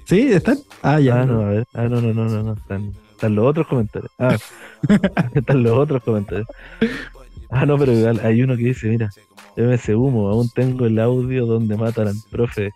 [0.06, 0.32] ¿Sí?
[0.32, 0.60] ¿Están?
[0.82, 1.22] Ah, ya.
[1.22, 1.68] Ah, no, a ver.
[1.74, 2.54] Ah, no, no, no, no, no.
[2.54, 4.12] Están, están los otros comentarios.
[4.20, 4.38] Ah,
[5.34, 6.48] están los otros comentarios.
[7.50, 7.92] Ah, no, pero
[8.24, 9.10] hay uno que dice, mira,
[9.56, 12.72] ese humo, aún tengo el audio donde matan al profe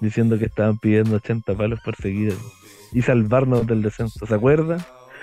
[0.00, 2.34] diciendo que estaban pidiendo 80 palos por seguir
[2.94, 4.24] y salvarnos del descenso.
[4.24, 4.78] ¿Se acuerda?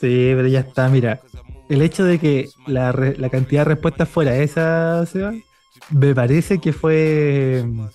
[0.00, 1.20] sí, pero ya está, mira.
[1.68, 2.92] El hecho de que la,
[3.30, 5.32] cantidad de respuestas fuera esa, Seba,
[5.90, 7.86] me parece que fue mm,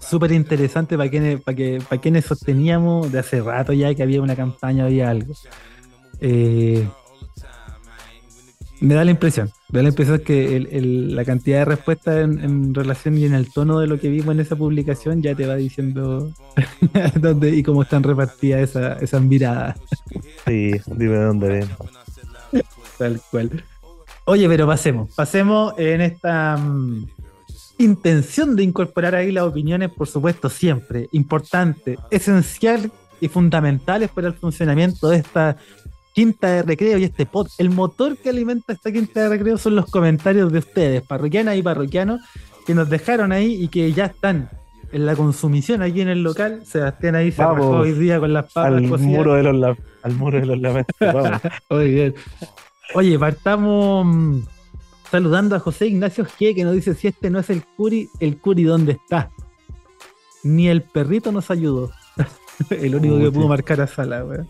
[0.00, 4.20] súper interesante para quienes, para, que, para quienes sosteníamos de hace rato ya que había
[4.20, 5.34] una campaña, había algo.
[6.20, 6.88] Eh,
[8.80, 13.16] me da la impresión, me da la impresión que la cantidad de respuestas en, relación
[13.18, 16.32] y en el tono de lo que vimos en esa publicación ya te va diciendo
[17.20, 19.78] dónde y cómo están repartidas esas esa miradas.
[20.46, 22.64] Sí, dime dónde ven.
[22.98, 23.64] Tal cual.
[24.24, 27.06] Oye, pero pasemos, pasemos en esta mm,
[27.78, 34.34] intención de incorporar ahí las opiniones, por supuesto, siempre importante, esencial y fundamentales para el
[34.34, 35.56] funcionamiento de esta
[36.16, 37.48] quinta de recreo y este pod.
[37.58, 41.62] El motor que alimenta esta quinta de recreo son los comentarios de ustedes, parroquianas y
[41.62, 42.22] parroquianos,
[42.66, 44.48] que nos dejaron ahí y que ya están
[44.92, 46.62] en la consumición aquí en el local.
[46.64, 48.72] Sebastián ahí se Vamos, hoy día con las papas.
[48.72, 50.96] Al muro de los, al muro de los lamentos.
[51.68, 52.14] Muy bien.
[52.94, 54.38] Oye, partamos mm,
[55.10, 58.38] saludando a José Ignacio G, que nos dice: si este no es el Curi, el
[58.38, 59.30] Curi, ¿dónde está?
[60.42, 61.90] Ni el perrito nos ayudó.
[62.70, 64.48] el único que pudo marcar a Sala, weón.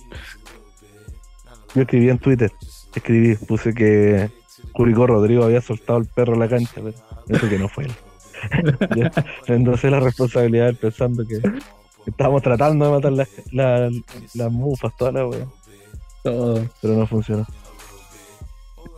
[1.76, 2.50] Yo escribí en Twitter,
[2.94, 4.30] escribí, puse que
[4.72, 6.94] Curicó Rodrigo había soltado el perro a la cancha, pero
[7.28, 7.84] eso que no fue
[8.96, 9.12] él.
[9.46, 11.38] Entonces la responsabilidad pensando que
[12.06, 13.28] estábamos tratando de matar las,
[14.32, 15.28] las, mufas, toda la.
[16.22, 16.66] Todo.
[16.80, 17.46] Pero no funcionó.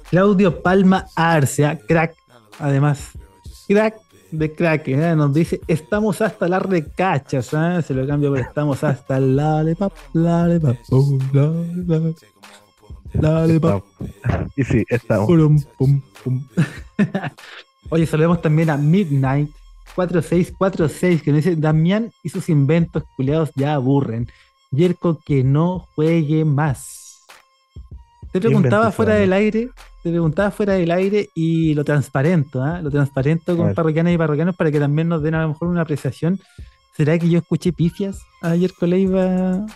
[0.08, 1.76] Claudio Palma Arce, ¿ah?
[1.84, 2.14] crack,
[2.60, 3.10] además.
[3.66, 3.96] Crack
[4.30, 5.16] de crack, ¿eh?
[5.16, 7.82] nos dice, estamos hasta las recachas, ¿eh?
[7.82, 10.76] se lo cambio por estamos hasta el lollipop, lollipop,
[13.12, 13.82] Dale, pa.
[14.56, 15.28] Y sí, estamos.
[17.90, 19.50] Oye, saludemos también a Midnight
[19.94, 24.28] 4646 que nos dice Damián y sus inventos culeados ya aburren.
[24.70, 27.24] Yerko que no juegue más.
[28.32, 29.70] te preguntaba fuera del aire,
[30.02, 32.80] te preguntaba fuera del aire y lo transparento, ¿ah?
[32.82, 35.82] Lo transparento con parroquianas y parroquianos para que también nos den a lo mejor una
[35.82, 36.38] apreciación.
[36.96, 39.66] ¿Será que yo escuché pifias ayer con Leiva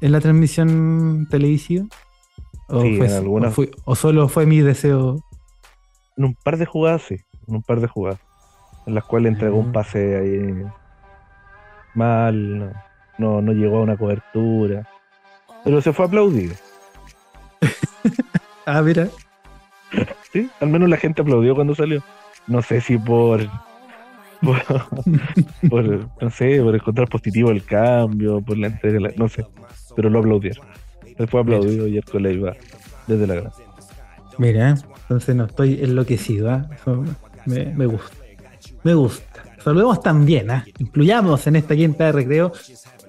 [0.00, 1.86] en la transmisión televisiva?
[2.76, 5.16] ¿O, fue, o, solo fue mi deseo?
[6.16, 7.16] En un par de jugadas, sí.
[7.48, 8.20] En un par de jugadas.
[8.86, 9.72] En las cuales entregó un ah.
[9.72, 10.64] pase ahí
[11.94, 12.74] mal,
[13.18, 14.88] no, no, llegó a una cobertura.
[15.64, 16.54] Pero se fue aplaudido.
[18.66, 19.08] ah, mira.
[20.32, 22.02] Sí, al menos la gente aplaudió cuando salió.
[22.46, 23.40] No sé si por
[25.70, 29.44] por, no sé, por encontrar positivo el cambio, por la entrega, no sé,
[29.96, 30.66] pero lo aplaudieron.
[31.28, 32.56] Fue aplaudido con la iba
[33.06, 33.52] desde la gran.
[34.38, 36.68] Mira, entonces no estoy enloquecido, ¿ah?
[37.46, 38.16] me, gusta.
[38.82, 39.44] Me gusta.
[39.62, 40.64] Saludemos también, ¿eh?
[40.78, 42.52] incluyamos en esta quinta de recreo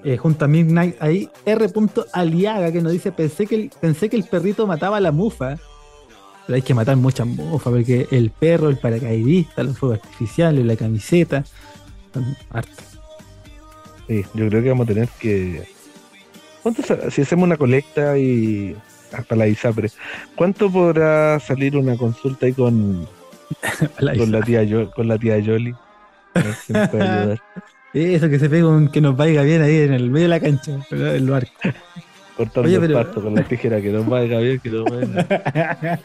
[0.04, 1.68] eh, junto a Midnight ahí R.
[2.14, 5.58] Aliaga que nos dice pensé que el, pensé que el perrito mataba a la mufa.
[6.46, 10.76] Pero hay que matar muchas mufas porque el perro, el paracaidista, los fuegos artificiales, la
[10.76, 11.44] camiseta,
[12.14, 12.24] son
[14.08, 15.75] Sí, yo creo que vamos a tener que.
[16.66, 18.76] ¿Cuánto si hacemos una colecta y
[19.14, 19.92] hasta la ISAPRE,
[20.34, 23.08] ¿cuánto podrá salir una consulta ahí con,
[24.18, 25.76] con la tía con la tía Yoli?
[27.94, 30.80] Eso que se pegue que nos vaya bien ahí en el medio de la cancha,
[30.90, 31.52] en el barco.
[32.36, 36.00] Cortando el pasto con la tijera, que nos vaya bien, que nos vaya.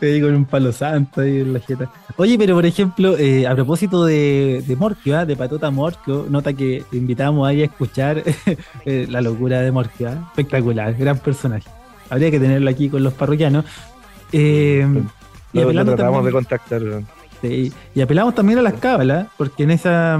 [0.00, 1.90] Ahí con un palo santo ahí en la jeta.
[2.16, 5.26] Oye, pero por ejemplo, eh, a propósito de, de Morquio, ¿ah?
[5.26, 8.22] de Patota Morquio, nota que invitamos ahí a escuchar
[8.86, 10.28] eh, la locura de Morquio, ¿ah?
[10.28, 11.68] espectacular, gran personaje.
[12.10, 13.64] Habría que tenerlo aquí con los parroquianos.
[14.30, 14.86] Eh,
[15.52, 16.82] y tratamos de contactar.
[17.42, 20.18] y apelamos también a las cábalas, porque en esa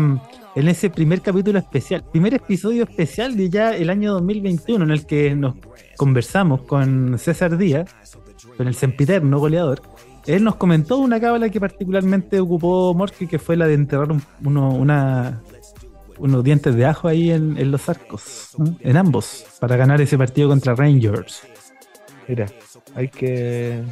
[0.55, 5.07] en ese primer capítulo especial, primer episodio especial de ya el año 2021, en el
[5.07, 5.55] que nos
[5.97, 7.95] conversamos con César Díaz,
[8.57, 9.83] con el sempiterno goleador.
[10.27, 14.09] Él nos comentó una cábala que particularmente ocupó Morky, que fue la de enterrar
[14.45, 15.43] una,
[16.19, 18.51] unos dientes de ajo ahí en, los arcos,
[18.81, 21.43] en ambos, para ganar ese partido contra Rangers.
[22.29, 22.47] Mira,
[22.95, 23.83] hay que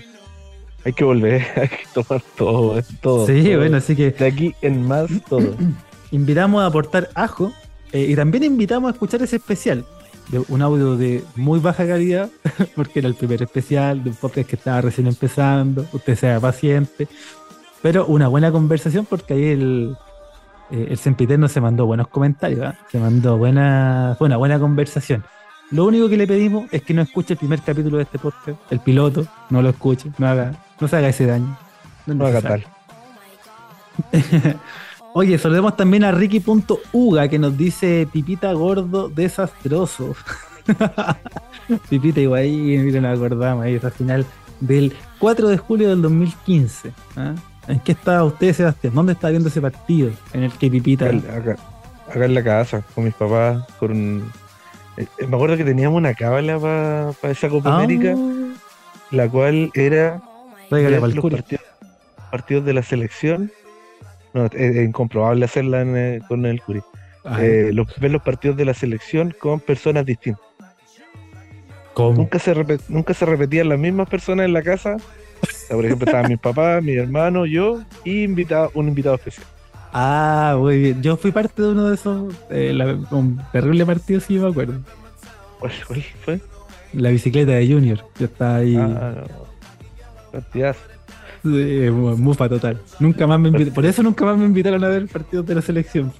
[0.84, 3.26] hay que volver, hay que tomar todo, todo.
[3.26, 4.12] Sí, bueno, así que.
[4.12, 5.56] De aquí en más, todo.
[6.10, 7.52] invitamos a aportar ajo
[7.92, 9.84] eh, y también invitamos a escuchar ese especial.
[10.28, 12.30] De un audio de muy baja calidad,
[12.76, 15.86] porque era el primer especial de un podcast que estaba recién empezando.
[15.92, 17.08] Usted sea paciente,
[17.82, 19.96] pero una buena conversación porque ahí el,
[20.70, 22.78] eh, el Sempiterno se mandó buenos comentarios, ¿ah?
[22.90, 25.24] se mandó buena, fue una buena conversación.
[25.70, 28.60] Lo único que le pedimos es que no escuche el primer capítulo de este podcast,
[28.70, 31.56] el piloto, no lo escuche, no haga, no se haga ese daño.
[32.06, 32.66] No, haga tal.
[35.12, 40.14] Oye, saludemos también a Ricky.uga que nos dice Pipita gordo desastroso.
[41.88, 44.24] Pipita igual ahí, miren, nos acordamos ahí, esa final
[44.60, 46.92] del 4 de julio del 2015.
[47.16, 47.34] ¿ah?
[47.66, 48.94] ¿En qué estaba usted, Sebastián?
[48.94, 51.06] ¿Dónde está viendo ese partido en el que Pipita...
[51.06, 51.56] Acá,
[52.08, 54.22] acá, en la casa, con mis papás, con...
[54.96, 56.58] Eh, me acuerdo que teníamos una cábala
[57.20, 57.78] para esa Copa ah.
[57.78, 58.14] América,
[59.10, 60.22] la cual era...
[60.70, 61.44] los
[62.30, 63.50] partidos de la selección
[64.34, 66.82] no, es, incomprobable hacerla eh, con el Curi.
[67.38, 70.44] Eh, los, ver los partidos de la selección con personas distintas.
[71.96, 72.54] Nunca se,
[72.88, 74.96] nunca se repetían las mismas personas en la casa.
[75.68, 79.46] por ejemplo, estaban mis papás, mi hermano, yo y invitado, un invitado especial.
[79.92, 81.02] Ah, muy bien.
[81.02, 82.72] Yo fui parte de uno de esos, eh,
[83.10, 84.80] un terrible partido, si me acuerdo.
[85.58, 85.72] ¿Cuál,
[86.24, 86.40] fue?
[86.92, 87.98] La bicicleta de Junior.
[88.18, 88.76] Yo estaba ahí.
[88.76, 89.14] Ah,
[91.42, 92.80] mufa total.
[92.98, 96.12] Nunca más me por eso nunca más me invitaron a ver partidos de la selección.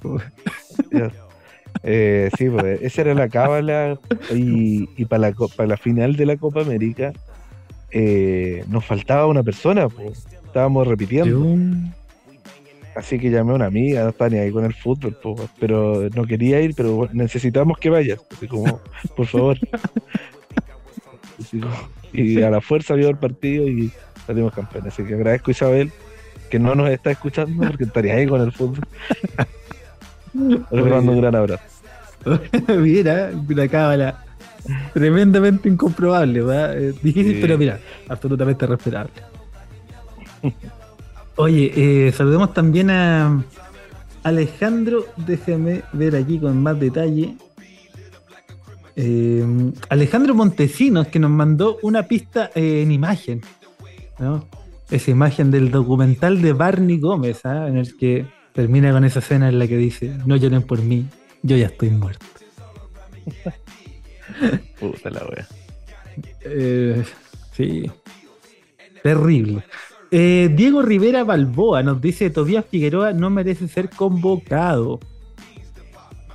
[1.83, 3.97] Eh, sí, pues, esa era la cábala
[4.29, 7.13] y, para, la, para la final de la Copa América
[7.91, 10.25] eh, nos faltaba una persona, pues.
[10.45, 11.55] estábamos repitiendo.
[12.95, 16.09] Así que llamé a una amiga, no estaba ni ahí con el fútbol, pues, pero
[16.13, 18.81] no quería ir, pero necesitamos que vayas, así como,
[19.15, 19.57] por favor.
[22.13, 23.91] y a la fuerza vio el partido y
[24.31, 24.93] salimos campeones.
[24.93, 25.91] Así que agradezco a Isabel
[26.49, 28.85] que no nos está escuchando porque estaría ahí con el fútbol.
[30.71, 31.63] Le mando un gran abrazo.
[32.77, 34.23] mira, una cábala
[34.93, 36.77] tremendamente incomprobable, ¿verdad?
[36.77, 39.11] Eh, difícil, pero mira, absolutamente respetable.
[41.35, 43.43] Oye, eh, saludemos también a
[44.23, 47.35] Alejandro, déjeme ver aquí con más detalle.
[48.95, 49.43] Eh,
[49.89, 53.41] Alejandro Montesinos, que nos mandó una pista en imagen.
[54.89, 57.67] Esa imagen del documental de Barney Gómez, ¿ah?
[57.67, 61.05] en el que termina con esa escena en la que dice, no lloren por mí,
[61.43, 62.25] yo ya estoy muerto.
[64.79, 65.47] Puta la wea.
[66.41, 67.03] Eh,
[67.51, 67.91] Sí.
[69.03, 69.63] Terrible.
[70.09, 74.99] Eh, Diego Rivera Balboa nos dice: Tobías Figueroa no merece ser convocado.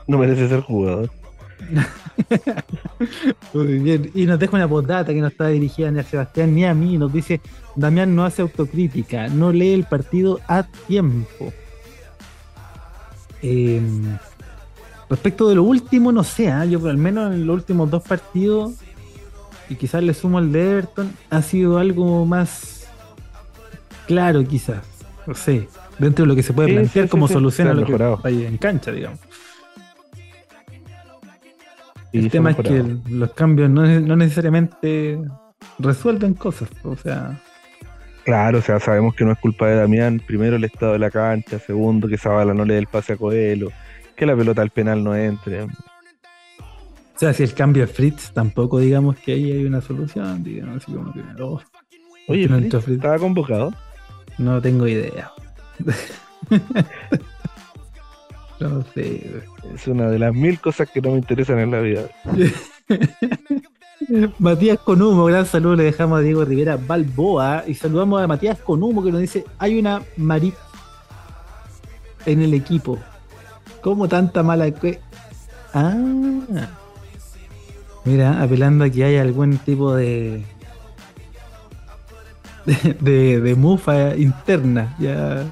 [0.07, 1.11] No merece ser jugador.
[3.55, 4.11] Muy bien.
[4.15, 6.99] Y nos deja una postdata que no está dirigida ni a Sebastián ni a mí.
[6.99, 7.41] Nos dice:
[7.75, 11.53] Damián no hace autocrítica, no lee el partido a tiempo.
[13.43, 14.17] Em,
[15.09, 16.65] respecto de lo último, no sé, ¿ah?
[16.65, 18.73] yo al menos en los últimos dos partidos,
[19.69, 22.89] y quizás le sumo el de Everton, ha sido algo más
[24.07, 24.83] claro, quizás.
[25.27, 28.47] No sé, dentro de lo que se puede plantear como solución a lo que hay
[28.47, 29.21] en cancha, digamos.
[32.19, 35.19] El tema es que los cambios no, no necesariamente
[35.79, 37.41] resuelven cosas, o sea.
[38.25, 40.21] Claro, o sea, sabemos que no es culpa de Damián.
[40.27, 43.17] Primero el estado de la cancha, segundo que Zabala no le dé el pase a
[43.17, 43.71] Coelho,
[44.17, 45.63] que la pelota al penal no entre.
[45.63, 45.69] O
[47.19, 50.93] sea, si el cambio es Fritz, tampoco digamos que ahí hay una solución, digamos, así
[50.93, 51.21] como que...
[51.41, 51.61] Oh,
[52.29, 53.73] Oye, Fritz, ¿estaba convocado?
[54.39, 55.31] No tengo idea.
[58.61, 59.43] no sé.
[59.75, 62.03] Es una de las mil cosas que no me interesan en la vida.
[64.39, 69.03] Matías Conumo, gran saludo, le dejamos a Diego Rivera Balboa y saludamos a Matías Conumo
[69.03, 70.55] que nos dice, hay una Marit
[72.25, 72.99] en el equipo.
[73.81, 75.01] ¿Cómo tanta mala que...
[75.73, 75.97] Ah.
[78.05, 80.45] Mira, apelando a que hay algún tipo de...
[83.01, 85.45] De, de, mufa interna, ya...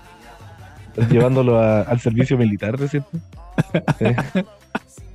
[1.11, 3.11] Llevándolo al servicio militar, ¿no cierto?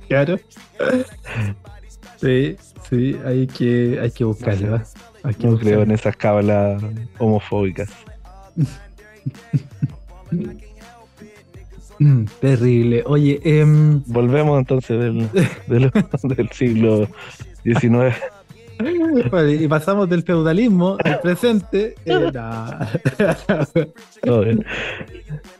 [0.08, 0.40] Claro.
[2.16, 2.56] Sí,
[2.88, 4.82] sí, hay que, hay que buscarlo.
[5.38, 6.82] no creo en esas cábalas
[7.18, 7.90] homofóbicas.
[12.00, 13.02] Mm, terrible.
[13.04, 15.28] Oye, em, volvemos entonces del,
[15.66, 17.06] del, siglo
[17.62, 18.16] XIX.
[19.48, 21.94] Y pasamos del feudalismo al presente.
[22.04, 22.32] Eh,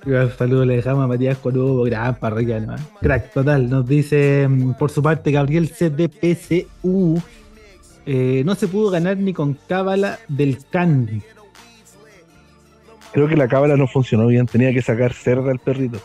[0.07, 2.77] Un saludo le dejamos a Matías Corubo, gran parroquiano.
[3.01, 3.69] Crack, total.
[3.69, 7.21] Nos dice mm, por su parte Gabriel CDPCU.
[8.07, 11.23] Eh, no se pudo ganar ni con cábala del can.
[13.13, 15.99] Creo que la cábala no funcionó bien, tenía que sacar cerda al perrito.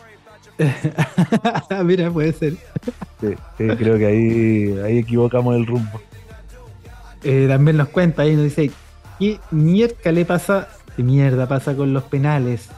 [1.84, 2.54] Mira, puede ser.
[3.20, 6.00] Sí, creo que ahí, ahí equivocamos el rumbo.
[7.22, 8.70] Eh, también nos cuenta ahí, nos dice,
[9.18, 10.68] ¿qué mierda le pasa?
[10.94, 12.68] ¿Qué mierda pasa con los penales?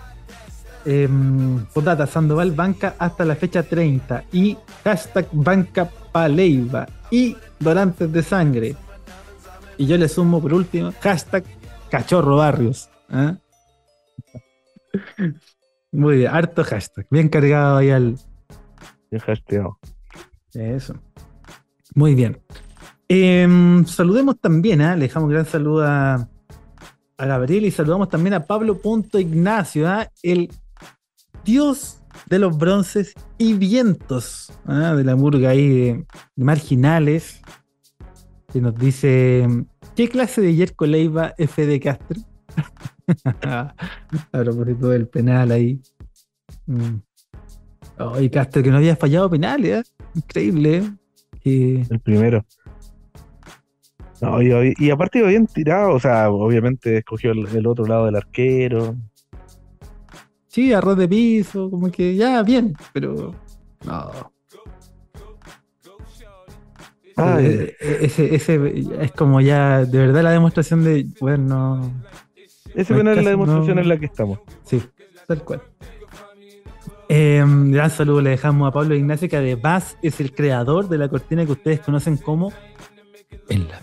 [0.85, 1.09] Eh,
[2.11, 8.77] Sandoval banca hasta la fecha 30 y hashtag banca Paleiva y donantes de sangre.
[9.77, 11.45] Y yo le sumo por último, hashtag
[11.91, 12.89] cachorro barrios.
[13.11, 13.37] ¿eh?
[15.93, 18.17] Muy bien, harto hashtag, bien cargado ahí al...
[19.11, 19.79] Bien hashtagado.
[20.55, 20.95] Eso.
[21.95, 22.41] Muy bien.
[23.11, 24.95] Em, saludemos también, ¿eh?
[24.95, 26.29] le dejamos un gran saludo a,
[27.17, 30.09] Gabriel y saludamos también a Pablo Punto Ignacio, ¿eh?
[30.23, 30.51] el
[31.45, 34.95] dios de los bronces y vientos ¿eh?
[34.95, 36.07] de la murga ahí de,
[36.37, 37.41] marginales,
[38.53, 39.49] que nos dice,
[39.97, 42.21] ¿qué clase de Yerko Leiva F de Castro?
[43.43, 43.75] a
[44.31, 45.81] propósito del penal ahí.
[46.67, 46.99] Mm.
[48.31, 50.85] Castro que no había fallado penales, increíble.
[51.45, 52.45] El primero.
[54.21, 58.97] No, y, aparte iba bien tirado, o sea, obviamente escogió el, otro lado del arquero.
[60.49, 63.35] Sí, arroz de piso, como que ya, bien, pero
[63.87, 64.11] no.
[67.17, 71.93] Ah, eh, eh, ese, ese es como ya, de verdad, la demostración de, bueno.
[72.75, 74.41] Ese penal es la demostración en la que estamos.
[74.65, 74.81] Sí,
[75.27, 75.63] tal cual.
[77.09, 81.09] Em, gran saludo le dejamos a Pablo Ignacio, que además es el creador de la
[81.09, 82.53] cortina que ustedes conocen como
[83.49, 83.81] en la.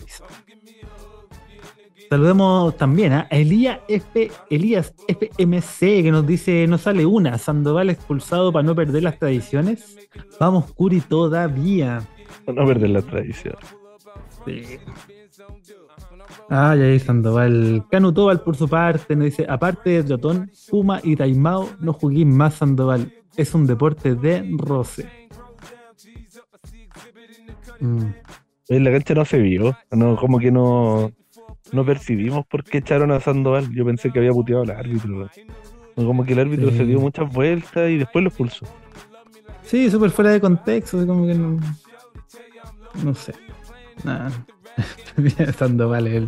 [2.09, 8.51] Saludemos también a Elías F, Elías FMC que nos dice no sale una, Sandoval expulsado
[8.51, 9.97] para no perder las tradiciones.
[10.39, 12.01] Vamos Curi todavía.
[12.45, 13.59] Para no perder las tradiciones.
[14.45, 14.79] Sí.
[16.49, 17.85] Ay, ahí Sandoval.
[17.89, 22.55] Canutobal por su parte nos dice, aparte de Trotón, Puma y Taimao, no jugué más
[22.55, 23.11] Sandoval.
[23.35, 25.09] Es un deporte de roce.
[27.79, 28.05] Mm.
[28.67, 31.11] La cancha no se vio, no, como que no,
[31.71, 33.71] no percibimos por qué echaron a Sandoval.
[33.73, 35.29] Yo pensé que había puteado al árbitro.
[35.95, 38.65] Como que el árbitro se dio muchas vueltas y después lo expulsó.
[39.63, 41.59] Sí, súper fuera de contexto, como que no.
[43.03, 43.33] No sé.
[44.03, 44.31] Nada.
[45.57, 46.23] Sandoval es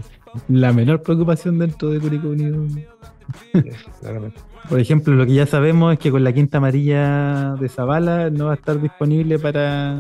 [0.48, 2.66] la menor preocupación dentro de Curicó Unido.
[4.70, 8.46] Por ejemplo, lo que ya sabemos es que con la quinta amarilla de Zavala no
[8.46, 9.98] va a estar disponible para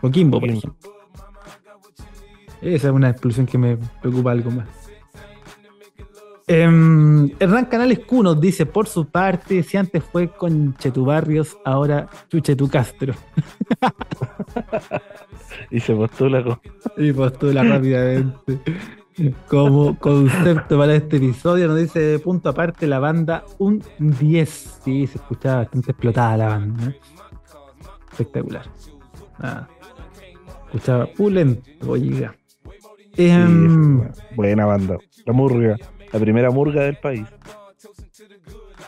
[0.00, 0.74] Coquimbo, por ejemplo.
[2.60, 4.68] Esa es una explosión que me preocupa algo más.
[6.48, 6.62] Eh,
[7.40, 12.68] Hernán Canales nos dice, por su parte, si antes fue con Chetu Barrios, ahora Chuchetu
[12.68, 13.14] Castro.
[15.70, 16.60] y se postula con...
[17.04, 18.60] Y postula rápidamente.
[19.48, 24.80] Como concepto para este episodio, nos dice punto aparte la banda un 10.
[24.84, 26.86] Sí, se escuchaba bastante explotada la banda.
[26.90, 27.00] ¿eh?
[28.12, 28.66] Espectacular.
[29.38, 29.68] Nada.
[30.66, 32.36] Escuchaba pulento, oiga.
[33.16, 34.02] Sí, em,
[34.34, 34.98] buena banda.
[35.24, 35.76] La murga.
[36.12, 37.26] La primera murga del país.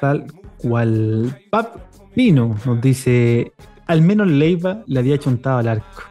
[0.01, 0.27] Tal
[0.59, 1.37] cual.
[1.51, 1.77] Pap
[2.15, 3.53] Pino nos dice:
[3.87, 6.03] al menos Leiva le había chuntado al arco.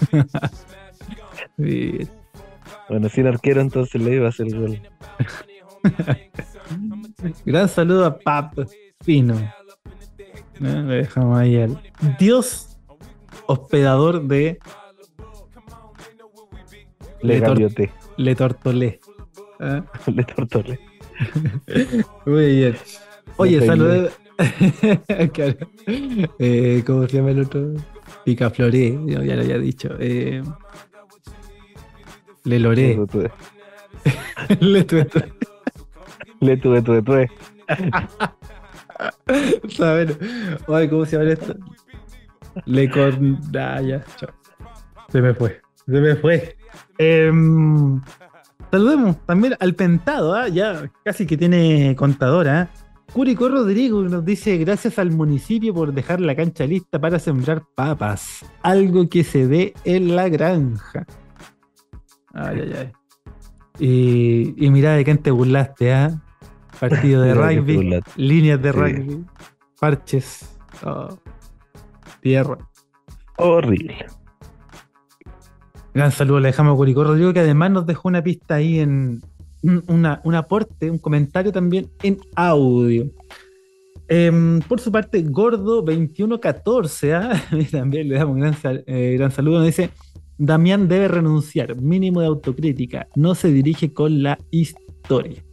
[2.88, 4.82] Bueno, sin arquero entonces le iba a hacer el gol.
[7.44, 8.58] Gran saludo a Pap
[9.04, 9.36] Pino.
[10.58, 11.80] Le dejamos ahí al
[12.18, 12.78] Dios
[13.46, 14.58] hospedador de
[17.22, 19.00] Le, le, le Tortolé.
[19.60, 19.84] ¿Ah?
[20.06, 20.80] Le Tortolé.
[22.26, 22.76] Muy bien.
[23.36, 24.12] Oye, saludos.
[26.38, 27.74] eh, ¿Cómo se llama el otro?
[28.24, 29.90] Picafloré, ya lo había dicho.
[29.98, 30.42] Eh,
[32.44, 32.98] le loré.
[34.60, 35.06] Le tuve
[36.40, 37.30] Le tuve tuve tuve.
[39.68, 40.16] ¿Saben?
[40.68, 41.54] Ay, ¿cómo se llama esto?
[42.64, 43.38] Le con.
[43.56, 44.30] Ah, ya, chao.
[45.08, 45.60] Se me fue.
[45.86, 46.56] Se me fue.
[46.98, 48.00] Em,
[48.70, 50.48] saludemos también al Pentado, ¿ah?
[50.48, 52.60] ya casi que tiene contadora.
[52.60, 52.80] ¿ah?
[53.12, 58.44] Curico Rodrigo nos dice: Gracias al municipio por dejar la cancha lista para sembrar papas.
[58.62, 61.06] Algo que se ve en la granja.
[62.32, 62.92] Ay, ay, ay.
[63.78, 66.20] Y, y mira de quién te burlaste, ¿ah?
[66.78, 69.24] Partido de rugby, líneas de rugby,
[69.80, 71.18] parches, oh,
[72.20, 72.58] tierra.
[73.38, 74.06] Horrible.
[75.92, 79.20] Gran saludo, le dejamos a Curicó que además nos dejó una pista ahí en
[79.88, 83.10] una, un aporte, un comentario también en audio.
[84.08, 87.42] Em, por su parte, Gordo2114, ¿ah?
[87.70, 89.90] también le damos un gran, eh, gran saludo, nos dice
[90.38, 95.44] Damián debe renunciar, mínimo de autocrítica, no se dirige con la historia.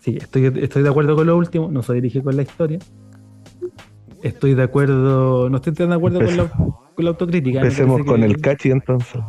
[0.00, 2.78] Sí, estoy, estoy de acuerdo con lo último, no se dirige con la historia.
[4.22, 6.36] Estoy de acuerdo, no estoy tan de acuerdo con
[6.98, 7.60] la, autocrítica.
[7.60, 9.20] Empecemos con el cachi entonces.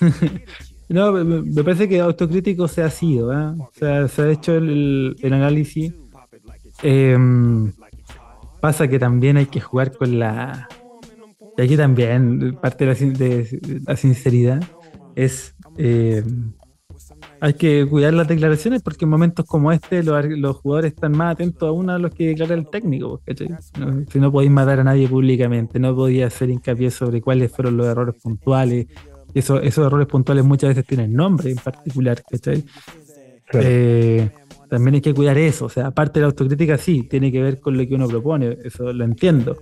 [0.88, 3.54] no, me, parece que autocrítico se ha sido, ¿eh?
[3.58, 5.94] o sea, se ha hecho el, análisis.
[6.82, 7.72] Em,
[8.60, 10.68] pasa que también hay que jugar con la
[11.58, 14.62] y aquí también, parte de la, sinceridad
[15.16, 15.56] es.
[15.76, 16.22] Eh,
[17.40, 21.88] hay que cuidar las declaraciones porque en momentos como este los, jugadores están más atentos
[21.88, 23.20] a los que declara el técnico.
[24.10, 27.86] si no podéis matar a nadie públicamente, no podía hacer hincapié sobre cuáles fueron los
[27.86, 28.86] errores puntuales.
[29.34, 32.22] Eso, esos errores puntuales muchas veces tienen nombre en particular.
[33.52, 34.30] Eh,
[34.68, 35.66] también hay que cuidar eso.
[35.66, 38.58] O sea, aparte de la autocrítica, sí, tiene que ver con lo que uno propone,
[38.64, 39.56] eso lo entiendo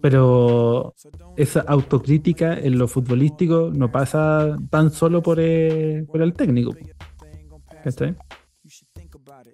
[0.00, 0.94] pero
[1.36, 6.74] esa autocrítica en lo futbolístico no pasa tan solo por, eh, por el técnico.
[7.84, 8.14] ¿Está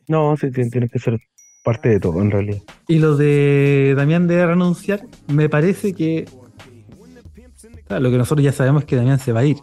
[0.09, 1.21] No, sí, tiene que ser
[1.63, 2.63] parte de todo en realidad.
[2.89, 6.27] Y lo de Damián de renunciar, me parece que
[7.89, 9.59] lo que nosotros ya sabemos es que Damián se va a ir.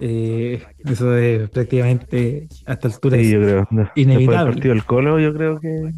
[0.00, 3.68] Eh, eso es prácticamente hasta altura sí, yo creo.
[3.96, 4.52] inevitable.
[4.52, 5.92] partido del Colo, yo creo que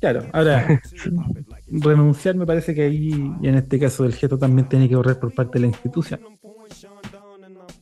[0.00, 0.66] Claro, ahora
[1.70, 5.18] renunciar me parece que ahí, y en este caso del gesto también tiene que correr
[5.18, 6.20] por parte de la institución.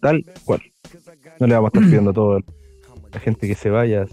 [0.00, 0.60] Tal cual.
[1.40, 2.40] No le vamos a estar pidiendo a toda
[3.12, 4.06] la gente que se vaya.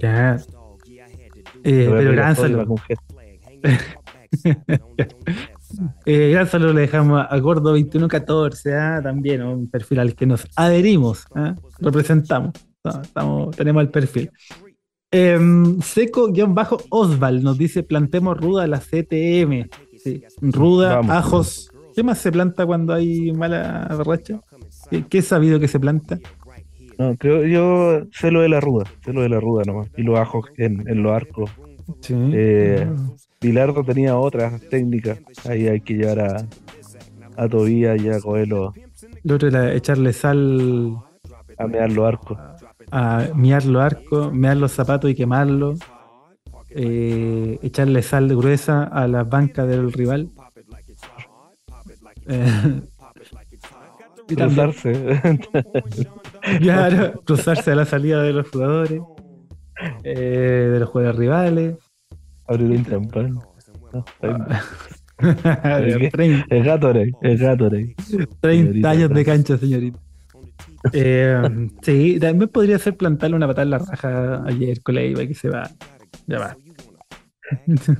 [0.00, 0.40] Ya.
[1.64, 2.76] Eh, pero gran saludo.
[6.06, 9.00] eh, gran saludo le dejamos a Gordo 2114, ¿ah?
[9.02, 11.54] también un perfil al que nos adherimos, ¿ah?
[11.78, 12.52] representamos,
[13.02, 14.30] estamos, tenemos el perfil.
[15.10, 19.68] Em, Seco-Osval nos dice: plantemos ruda la CTM.
[20.40, 21.70] Ruda, ajos.
[21.94, 24.40] ¿Qué más se planta cuando hay mala racha?
[24.90, 26.18] ¿Qué, ¿Qué, sabido que se planta?
[26.98, 29.88] No, creo yo sé lo de la ruda, sé lo de la ruda nomás.
[29.96, 31.50] Y los ajos en, los arcos.
[32.00, 32.14] Sí.
[32.32, 32.86] Eh,
[33.40, 35.18] Pilardo tenía otras técnicas.
[35.48, 36.46] Ahí hay que llevar a,
[37.36, 38.72] a Tobías y a Coelho.
[39.24, 40.96] Lo otro era echarle sal.
[41.58, 42.38] A mear los arcos
[42.90, 45.78] a miar los arcos, mear los zapatos y quemarlos,
[46.70, 50.28] eh, echarle sal de gruesa a las bancas del rival.
[52.26, 52.80] Eh,
[54.28, 54.92] cruzarse.
[56.60, 59.00] claro, cruzarse a la salida de los jugadores,
[60.04, 61.76] eh, de los jugadores rivales.
[62.46, 63.38] Abrir un champán.
[66.50, 67.94] el Gatorade, el Gatorade.
[68.40, 69.98] 30 años de cancha, señorita.
[70.92, 75.34] Eh, sí, también podría ser plantarle una patada en la raja ayer con la que
[75.34, 75.70] se va.
[76.26, 76.56] Ya va.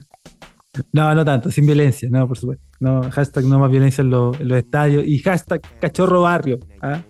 [0.92, 2.64] no, no tanto, sin violencia, no, por supuesto.
[2.80, 6.58] No, hashtag no más violencia en, los estadios y hashtag cachorro barrio.
[6.80, 7.02] ¿ah?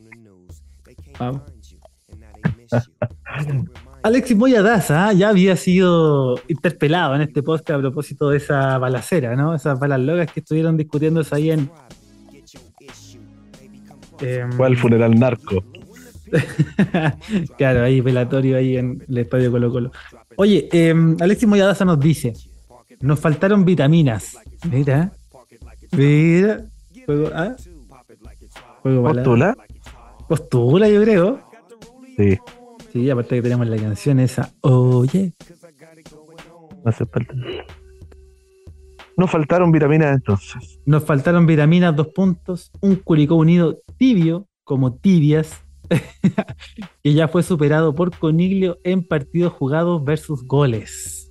[4.02, 9.36] Alexis Moya Daza ya había sido interpelado en este post a propósito de esa balacera,
[9.36, 9.54] ¿no?
[9.54, 11.70] Esas balas locas que estuvieron discutiéndose ahí en.
[14.56, 15.64] ¿Cuál funeral narco?
[17.58, 19.92] claro, ahí velatorio ahí en el estadio Colo Colo.
[20.36, 22.34] Oye, eh, Alexis Moyadaza nos dice,
[23.00, 24.38] nos faltaron vitaminas.
[24.70, 25.12] Mira,
[25.92, 26.64] mira.
[27.06, 27.30] Juego.
[29.02, 29.56] ¿Postula?
[30.28, 31.40] Postula, yo creo.
[32.16, 32.38] Sí.
[32.92, 35.32] Sí, aparte que tenemos la canción esa, oye.
[36.84, 37.34] No hace falta.
[39.16, 40.80] Nos faltaron vitaminas entonces.
[40.86, 42.70] Nos faltaron vitaminas, dos puntos.
[42.80, 45.62] Un Curicó Unido tibio, como tibias,
[47.02, 51.30] que ya fue superado por Coniglio en partidos jugados versus goles.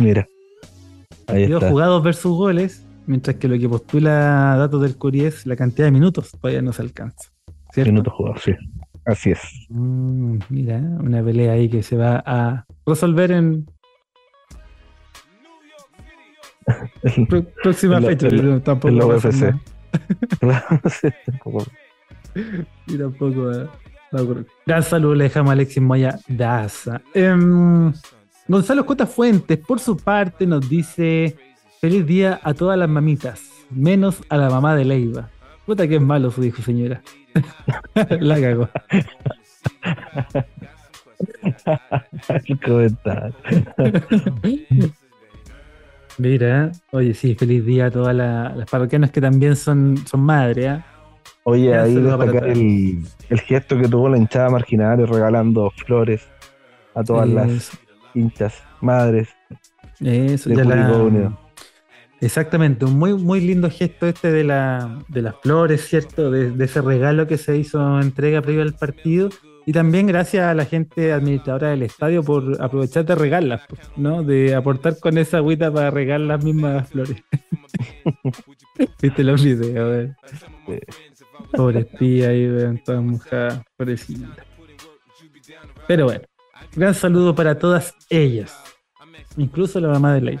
[0.00, 0.26] Mira.
[1.28, 5.54] Ahí partidos jugados versus goles, mientras que lo que postula datos del Curi es la
[5.54, 7.30] cantidad de minutos, todavía no se alcanza.
[7.76, 8.52] Minutos jugados, sí.
[9.06, 9.40] Así es.
[9.68, 13.66] Mm, mira, una pelea ahí que se va a resolver en.
[17.62, 18.88] próxima fecha, pero tampoco.
[18.88, 19.54] En la UFC.
[22.86, 24.46] y tampoco a ocurrir.
[24.66, 27.00] Gran saludo le dejamos a Alexis Moya Daza.
[27.14, 27.92] Em,
[28.48, 29.06] Gonzalo J.
[29.06, 31.36] Fuentes, por su parte, nos dice:
[31.80, 35.30] Feliz día a todas las mamitas, menos a la mamá de Leiva.
[35.66, 37.02] Puta que es malo su hijo, señora.
[38.20, 38.68] La cagó.
[46.18, 50.66] Mira, oye, sí, feliz día a todas las parroquianas que también son, son madres.
[50.66, 50.84] ¿eh?
[51.44, 56.26] Oye, ahí destacar el, el, gesto que tuvo la hinchada marginal regalando flores
[56.94, 57.70] a todas las
[58.14, 59.28] hinchas madres.
[60.00, 61.36] Eso, ya la,
[62.20, 66.30] Exactamente, un muy, muy lindo gesto este de, la, de las flores, ¿cierto?
[66.30, 69.28] De, ese regalo que se hizo entrega previo al partido.
[69.66, 74.22] Y también gracias a la gente administradora del estadio por aprovechar de regalarlas, ¿no?
[74.22, 77.22] De aportar con esa agüita para regar las mismas flores.
[79.02, 80.10] Viste los videos,
[81.52, 84.44] Pobre espía ahí, vean, todas mojadas, pobrecita.
[85.86, 86.24] Pero bueno,
[86.74, 88.54] gran saludo para todas ellas,
[89.36, 90.38] incluso la mamá de Ley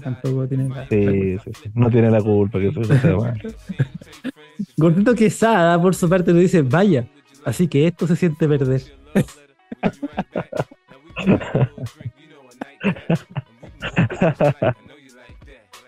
[0.00, 3.40] tampoco tiene la, sí, sí, No tiene la culpa que eso sea mal.
[4.76, 7.06] Gordito Quesada, por su parte, lo dice: Vaya,
[7.44, 8.82] así que esto se siente perder.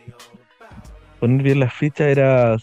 [1.20, 2.58] poner bien las fichas era.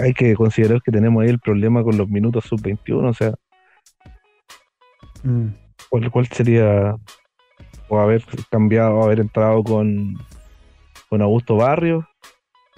[0.00, 3.34] hay que considerar que tenemos ahí el problema con los minutos sub-21, o sea.
[5.22, 5.48] Mm.
[6.10, 6.94] ¿cuál, sería?
[7.88, 10.14] O haber cambiado, haber entrado con,
[11.08, 12.09] con Augusto Barrio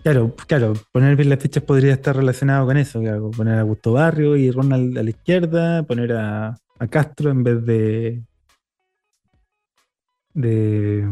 [0.03, 3.01] Claro, claro, poner bien las fichas podría estar relacionado con eso,
[3.37, 6.57] poner a Gusto Barrio y Ronald a la izquierda, poner a,
[6.91, 8.23] Castro en vez de
[10.35, 11.07] de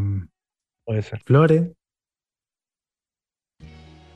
[0.85, 1.21] Puede ser.
[1.23, 1.71] Flores.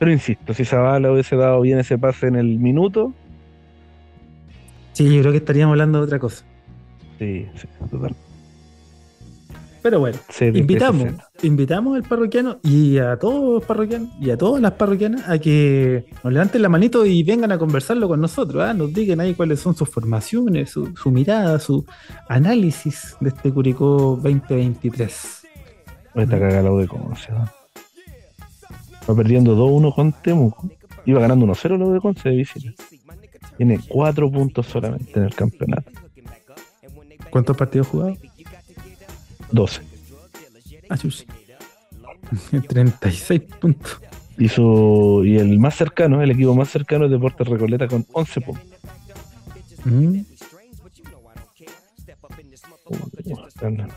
[0.00, 3.14] Pero insisto, si Zavala hubiese dado bien ese pase en el minuto.
[4.92, 6.44] Sí, yo creo que estaríamos hablando de otra cosa.
[7.20, 8.16] Sí, sí, total.
[9.84, 11.12] Pero bueno, invitamos,
[11.42, 16.06] invitamos al parroquiano y a todos los parroquianos y a todas las parroquianas a que
[16.24, 18.62] nos levanten la manito y vengan a conversarlo con nosotros.
[18.62, 18.72] ¿ah?
[18.72, 21.84] Nos digan ahí cuáles son sus formaciones, su, mirada, su
[22.30, 25.42] análisis de este Curicó 2023.
[26.14, 27.30] Esta cagada de Conce.
[27.34, 30.66] Va perdiendo 2-1 con Temuco.
[31.04, 32.70] Iba ganando 1-0 lo de Conce de visita.
[33.58, 35.90] Tiene 4 puntos solamente en el campeonato.
[37.28, 38.18] ¿Cuántos partidos jugados?
[39.54, 39.82] 12.
[40.88, 40.96] Ah,
[42.68, 44.00] 36 puntos.
[44.36, 48.40] Y, su, y el más cercano, el equipo más cercano es Deportes Recoleta con 11
[48.40, 48.66] puntos.
[49.84, 50.20] Mm.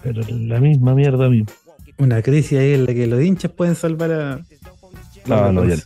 [0.03, 1.47] pero la misma mierda mismo.
[1.97, 4.41] Una crisis ahí en la que los hinchas pueden salvar a.
[5.25, 5.81] No, no, ya no.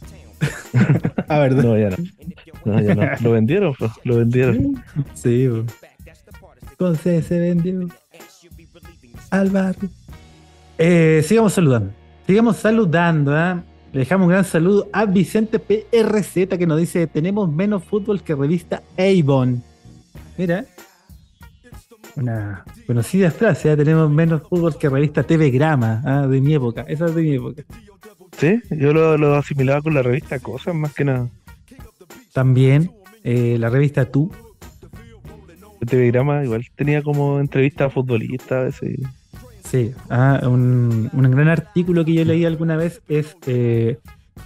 [1.30, 1.64] ah, verdad.
[1.64, 1.98] No, ya no.
[2.66, 3.04] no, ya no.
[3.22, 3.74] Lo vendieron,
[4.04, 4.84] lo vendieron.
[5.14, 5.48] Sí,
[6.78, 7.88] Con C se vendió
[9.32, 9.90] al barrio.
[10.78, 11.92] Eh, sigamos saludando.
[12.28, 13.38] Sigamos saludando.
[13.38, 13.56] ¿eh?
[13.94, 18.36] Le dejamos un gran saludo a Vicente PRZ que nos dice: Tenemos menos fútbol que
[18.36, 19.64] revista Avon.
[20.38, 20.66] Mira,
[22.16, 23.78] una conocida frase: ¿eh?
[23.78, 26.28] Tenemos menos fútbol que revista TV Grama ¿eh?
[26.28, 26.86] de mi época.
[26.88, 27.64] Esa es de mi época.
[28.38, 31.28] Sí, yo lo, lo asimilaba con la revista Cosas más que nada.
[32.34, 32.92] También
[33.24, 34.32] eh, la revista Tú.
[35.86, 39.00] TV Grama igual tenía como entrevista a futbolistas a veces.
[39.72, 44.00] Sí, ah, un, gran artículo que yo leí alguna vez es eh,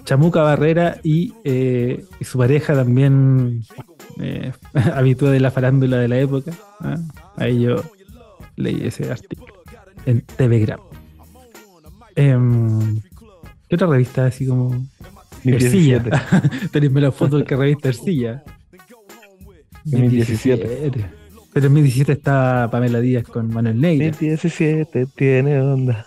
[0.03, 3.63] Chamuca Barrera y, eh, su pareja también
[4.19, 4.51] eh,
[4.93, 6.51] habituada de la farándula de la época.
[6.79, 6.97] Ah,
[7.37, 7.77] ahí yo
[8.55, 9.51] leí ese artículo
[10.05, 10.75] en TV
[12.15, 13.01] em,
[13.67, 14.85] ¿Qué otra revista así como?
[15.43, 16.03] Ercilla.
[16.71, 18.43] Tenéis menos fotos que revista Ercilla.
[19.85, 21.24] 2017.
[21.55, 24.07] Pero en 2017 está Pamela Díaz con Manuel Negra.
[24.07, 26.05] 2017 tiene onda.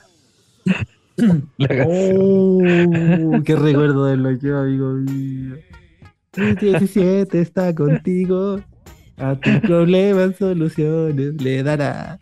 [1.86, 2.60] oh,
[3.46, 5.56] qué recuerdo de lo que amigo mío.
[6.36, 8.60] 2017 está contigo.
[9.16, 12.18] A tus problemas soluciones le dará.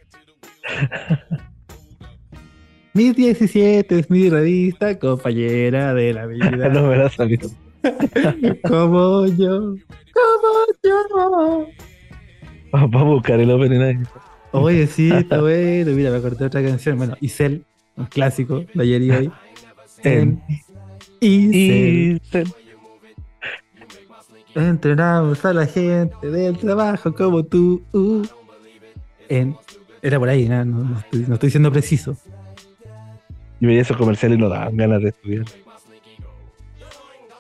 [2.94, 6.68] Mi 17 es mi revista, compañera de la vida.
[6.72, 7.50] no me la salido.
[8.62, 9.74] como yo,
[10.14, 11.66] como yo.
[12.88, 13.98] Vamos a buscar el opening ahí.
[14.52, 15.92] Oye, sí, está bueno.
[15.92, 16.98] Mira, me acordé otra canción.
[16.98, 17.64] Bueno, Isel,
[17.96, 19.32] un clásico de ayer y hoy.
[20.02, 20.42] En
[21.20, 22.52] Isel.
[24.54, 27.82] Entrenamos a la gente del trabajo como tú.
[27.92, 28.22] Uh.
[29.28, 29.56] En,
[30.02, 32.16] era por ahí, no, estoy, siendo preciso.
[33.60, 35.44] Y veía esos comerciales y no daban ganas de estudiar.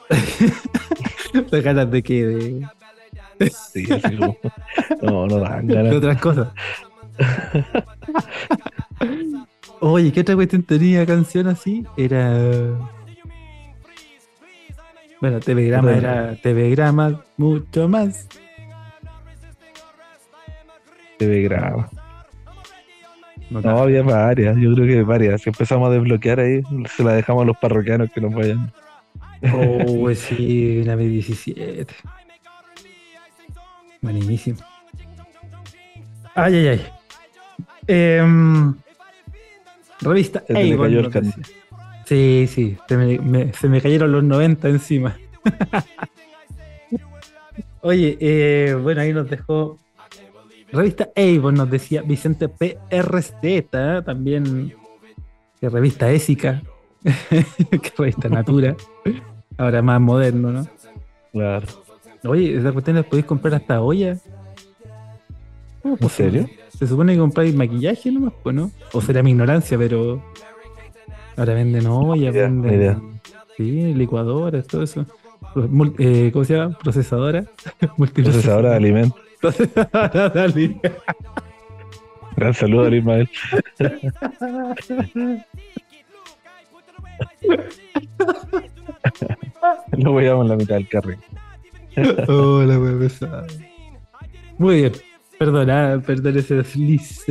[1.62, 2.26] ganas de qué?
[2.26, 2.66] De,
[3.72, 4.36] Sí, así como,
[5.02, 5.90] no, no dan ganas.
[5.90, 6.48] De otras cosas.
[9.80, 11.84] Oye, ¿qué otra cuestión tenía canción así?
[11.96, 12.32] Era.
[15.20, 18.28] Bueno, TV Grama era TV Grama, mucho más.
[21.18, 21.88] TV Grama.
[23.50, 25.42] No, había varias, yo creo que varias.
[25.42, 26.62] Si empezamos a desbloquear ahí,
[26.94, 28.72] se la dejamos a los parroquianos que nos vayan.
[29.54, 31.86] Oh, sí, la B17.
[34.12, 34.58] Buenísimo.
[36.36, 36.86] Ay, ay, ay.
[37.88, 38.72] Em,
[40.00, 41.12] revista Avon.
[42.04, 45.16] Sí, sí, se me, se me, cayeron los 90 encima.
[47.80, 49.80] Oye, eh, bueno, ahí nos dejó.
[50.70, 54.72] Revista Avon nos decía Vicente PRZ, también.
[55.60, 56.62] Que revista Ésica.
[57.02, 58.76] que revista Natura.
[59.58, 60.68] Ahora más moderno, ¿no?
[61.32, 61.85] Claro.
[62.24, 64.16] Oye, esa cuestión podéis comprar hasta olla.
[65.84, 66.48] ¿En pues, serio?
[66.76, 68.70] Se supone que compráis maquillaje nomás, pues, ¿no?
[68.92, 70.22] O será mi ignorancia, pero
[71.36, 73.20] ahora venden olla, venden
[73.56, 75.06] sí, licuadoras, todo eso.
[75.98, 76.76] Eh, ¿Cómo se llama?
[76.78, 77.44] Procesadora.
[77.96, 79.18] Procesadora de alimentos.
[79.40, 80.92] Procesadora de alimentos.
[82.36, 83.28] Gran saludo a Ismael.
[89.96, 91.18] Lo voy a en la mitad del carril.
[91.96, 93.46] Hola, oh,
[94.58, 94.92] Muy bien.
[95.38, 97.24] Perdona, perdón ese desliz.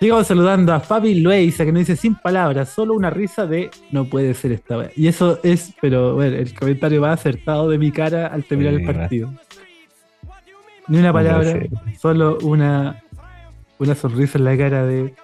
[0.00, 4.06] Sigamos saludando a Fabi Luisa que nos dice sin palabras, solo una risa de no
[4.06, 4.92] puede ser esta vez.
[4.96, 8.84] Y eso es, pero bueno, el comentario va acertado de mi cara al terminar el
[8.84, 9.32] partido.
[10.88, 11.60] Ni una palabra,
[12.00, 13.02] solo una,
[13.78, 15.14] una sonrisa en la cara de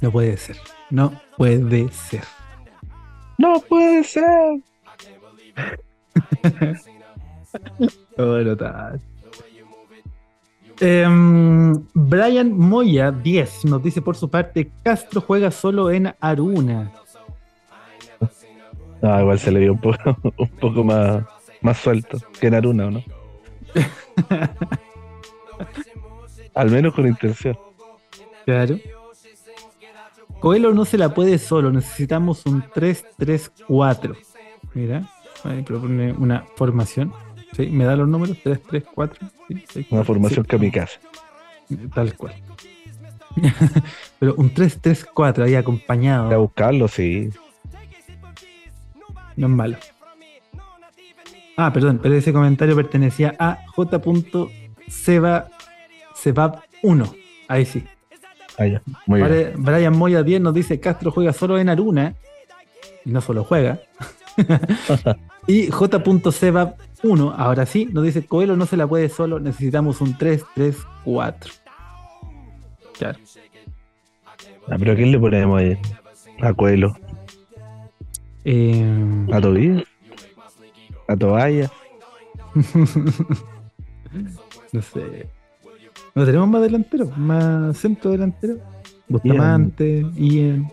[0.00, 0.56] no puede ser,
[0.90, 2.24] no puede ser.
[3.38, 4.60] No puede ser.
[8.16, 9.00] bueno, tal.
[10.80, 16.92] Em, Brian Moya 10 nos dice por su parte, Castro juega solo en Aruna.
[19.02, 21.22] Ah, igual se le dio un poco, un poco más,
[21.60, 23.04] más suelto que en Aruna, no?
[26.54, 27.58] Al menos con intención.
[28.44, 28.78] Claro.
[30.40, 34.16] Coelho no se la puede solo, necesitamos un 3-3-4.
[34.74, 35.08] Mira,
[35.44, 37.12] ahí propone una formación.
[37.56, 39.28] Sí, me da los números 3, 3, 4.
[39.90, 40.98] Una formación kamikaze.
[41.94, 42.34] Tal cual.
[44.18, 46.30] Pero un 3, 3, 4 ahí acompañado.
[46.32, 47.30] A buscarlo, sí.
[49.36, 49.76] No es malo.
[51.56, 54.00] Ah, perdón, pero ese comentario pertenecía a J.
[54.88, 57.14] Sebab 1.
[57.48, 57.84] Ahí sí.
[58.58, 58.82] Ah, ya.
[59.06, 59.52] Muy bien.
[59.58, 62.14] Brian Moya 10 nos dice Castro juega solo en Aruna.
[63.04, 63.80] Y no solo juega.
[65.46, 66.02] y J.
[67.04, 71.34] Sebab 1, ahora sí, nos dice Coelho no se la puede solo, necesitamos un 3-3-4.
[72.98, 73.18] Claro.
[74.68, 75.76] Ah, pero ¿a quién le ponemos ahí?
[76.40, 76.96] A Coelho.
[78.44, 79.26] Eh...
[79.32, 79.84] ¿A Tobías?
[81.08, 81.70] ¿A Tobaya?
[84.72, 85.28] no sé.
[86.14, 87.06] ¿No tenemos más delantero?
[87.16, 88.56] ¿Más centro delantero?
[89.08, 90.70] Bustamante, Ian.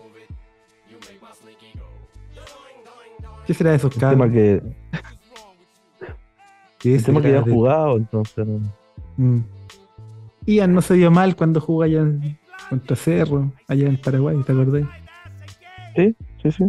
[3.46, 4.18] ¿Qué será de esos casos?
[6.82, 8.46] Que el tema que había jugado, entonces.
[9.16, 9.38] Mm.
[10.46, 12.04] Ian no se dio mal cuando jugó allá
[12.68, 14.88] contra Cerro, allá en Paraguay, ¿te acordás?
[15.94, 16.64] Sí, sí, sí.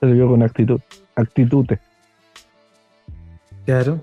[0.00, 0.80] Se vio con actitud,
[1.14, 1.78] actitudes.
[3.66, 4.00] Claro.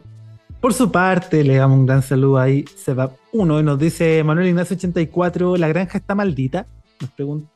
[0.61, 2.63] Por su parte, le damos un gran saludo ahí.
[2.75, 6.67] Se va uno y nos dice Manuel Ignacio 84, la granja está maldita,
[7.01, 7.49] nos pregunta.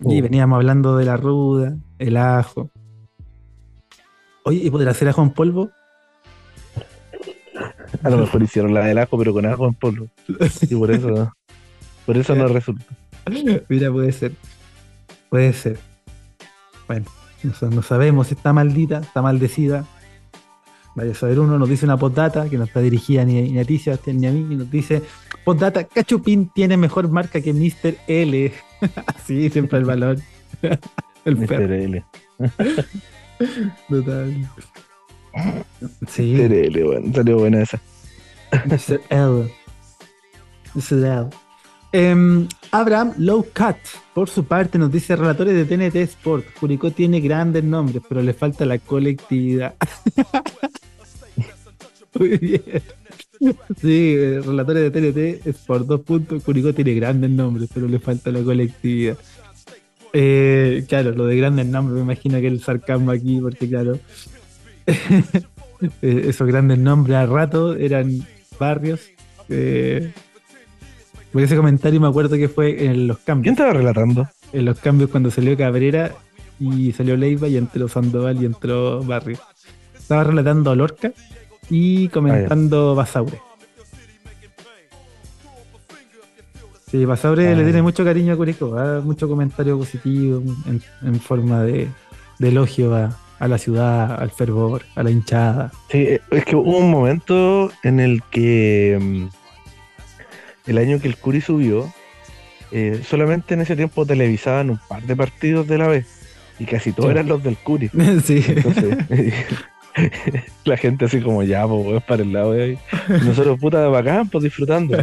[0.00, 0.22] Y oh.
[0.22, 2.70] veníamos hablando de la ruda, el ajo.
[4.44, 5.70] Oye, ¿y podrá hacer ajo en polvo?
[8.06, 10.06] A lo mejor hicieron la del ajo, pero con ajo en polvo.
[10.62, 11.32] Y por eso,
[12.06, 12.84] por eso no resulta.
[13.68, 14.32] Mira, puede ser.
[15.28, 15.78] Puede ser.
[16.86, 17.06] Bueno,
[17.42, 19.84] no, sabemos si está maldita, está maldecida.
[20.94, 23.78] Vaya a saber uno, nos dice una postdata que no está dirigida ni, a ti,
[23.78, 25.02] Sebastián, ni a mí, y nos dice,
[25.44, 27.96] postdata, Cachupín tiene mejor marca que Mr.
[28.06, 28.52] L.
[29.06, 30.18] Así, siempre el valor.
[31.24, 31.72] el Mr.
[31.72, 32.04] L.
[33.90, 34.48] Total.
[36.08, 36.34] Sí.
[36.36, 37.80] Terele, bueno, salió buena esa.
[38.52, 39.00] Mr.
[39.10, 39.52] L.
[40.74, 41.04] Mr.
[41.04, 41.30] L.
[41.92, 43.76] Eh, Abraham Low Cut,
[44.14, 46.44] por su parte, nos dice relatores de TNT Sport.
[46.60, 49.74] Curicó tiene grandes nombres, pero le falta la colectividad.
[52.18, 52.62] Muy bien.
[53.80, 56.42] Sí, eh, relatores de TNT Sport, dos puntos.
[56.42, 59.16] Curicó tiene grandes nombres, pero le falta la colectividad.
[60.12, 63.98] Eh, claro, lo de grandes nombres, me imagino que el sarcasmo aquí, porque claro,
[66.02, 68.26] Eh, esos grandes nombres al rato eran
[68.58, 69.00] barrios.
[69.48, 70.12] Eh,
[71.32, 73.44] por ese comentario me acuerdo que fue en los cambios.
[73.44, 74.28] ¿Quién estaba relatando?
[74.52, 76.12] En los cambios cuando salió Cabrera
[76.58, 79.38] y salió Leiva y entró Sandoval y entró Barrio.
[79.96, 81.12] Estaba relatando a Lorca
[81.68, 83.40] y comentando ah, Basaure.
[86.90, 87.64] Sí, Basaure le ah.
[87.64, 89.00] tiene mucho cariño a Curicó, ¿ah?
[89.04, 90.42] mucho comentario positivo
[91.02, 91.88] en, forma de
[92.38, 95.70] elogio a, a la ciudad, al fervor, a la hinchada.
[95.90, 99.26] Sí, es que hubo un momento en el que mm,
[100.70, 101.92] el año que el Curi subió,
[102.72, 106.06] eh, solamente en ese tiempo televisaban un par de partidos de la vez
[106.58, 107.90] y casi todos eran los del Curi.
[108.24, 108.42] Sí.
[108.46, 108.96] Entonces,
[110.64, 112.78] la gente así como ya, pues para el lado de ahí.
[113.24, 114.98] nosotros puta bacán, pues disfrutando.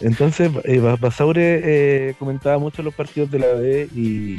[0.00, 4.38] Entonces, eh, Basaure eh, comentaba mucho los partidos de la vez y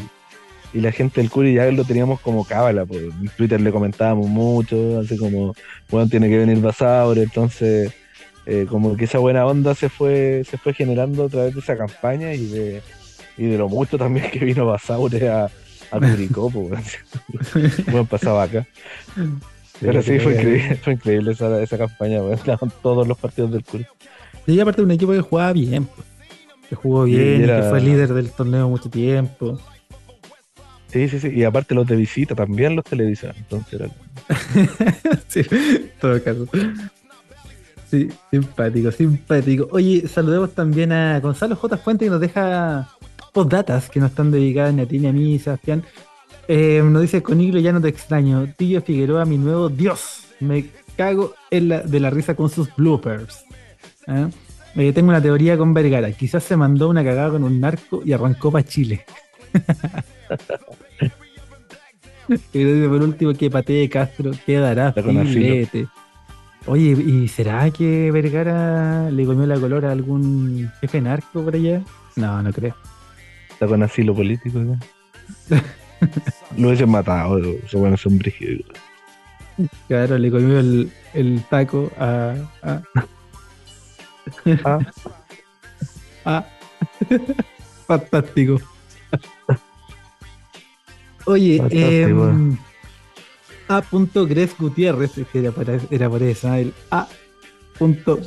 [0.73, 4.27] y la gente del Curi ya lo teníamos como cábala, pues en Twitter le comentábamos
[4.27, 5.55] mucho, así como,
[5.89, 7.93] bueno, tiene que venir Basaure, entonces
[8.45, 11.77] eh, como que esa buena onda se fue, se fue generando a través de esa
[11.77, 12.81] campaña y de,
[13.37, 15.49] y de lo mucho también que vino Basaure a,
[15.91, 16.99] a Curicó, pues
[17.85, 18.67] bueno, pasaba acá.
[19.79, 22.41] Pero sí, fue increíble, fue increíble esa, esa campaña, pues,
[22.81, 23.85] todos los partidos del Curi.
[24.47, 25.87] Y aparte de un equipo que jugaba bien,
[26.69, 29.59] que jugó bien, que fue líder del torneo mucho tiempo.
[30.87, 31.29] Sí, sí, sí.
[31.29, 33.33] Y aparte los de visita también los televisan.
[33.37, 33.91] Entonces
[35.27, 35.41] sí,
[35.99, 36.47] todo caso.
[37.89, 39.67] Sí, simpático, simpático.
[39.71, 41.77] Oye, saludemos también a Gonzalo J.
[41.77, 42.89] Fuente que nos deja
[43.33, 45.83] postdatas que no están dedicadas ni a ti ni a mí, Sebastián.
[46.47, 48.53] Eh, nos dice, Coniglo, ya no te extraño.
[48.55, 50.23] Tío Figueroa, mi nuevo Dios.
[50.39, 50.65] Me
[50.95, 53.45] cago en la, de la risa con sus bloopers.
[54.07, 54.27] ¿eh?
[54.75, 56.11] Eh, tengo una teoría con Vergara.
[56.11, 59.05] Quizás se mandó una cagada con un narco y arrancó para Chile.
[62.53, 65.87] Y por último que patee Castro quedará filete.
[66.65, 71.81] Oye, ¿y será que Vergara le comió la color a algún jefe narco por allá?
[72.17, 72.75] No, no creo.
[73.49, 75.63] Está con asilo político ya.
[76.57, 77.97] Lo hubiesen matado, se van a
[79.87, 82.35] Claro, le comió el, el taco a.
[82.61, 82.81] a...
[84.63, 84.79] Ah.
[86.25, 86.45] ah.
[87.87, 88.59] Fantástico.
[91.25, 92.15] Oye, eh,
[93.67, 93.83] A.
[94.27, 97.07] Gres Gutiérrez, era por, era eso, el A.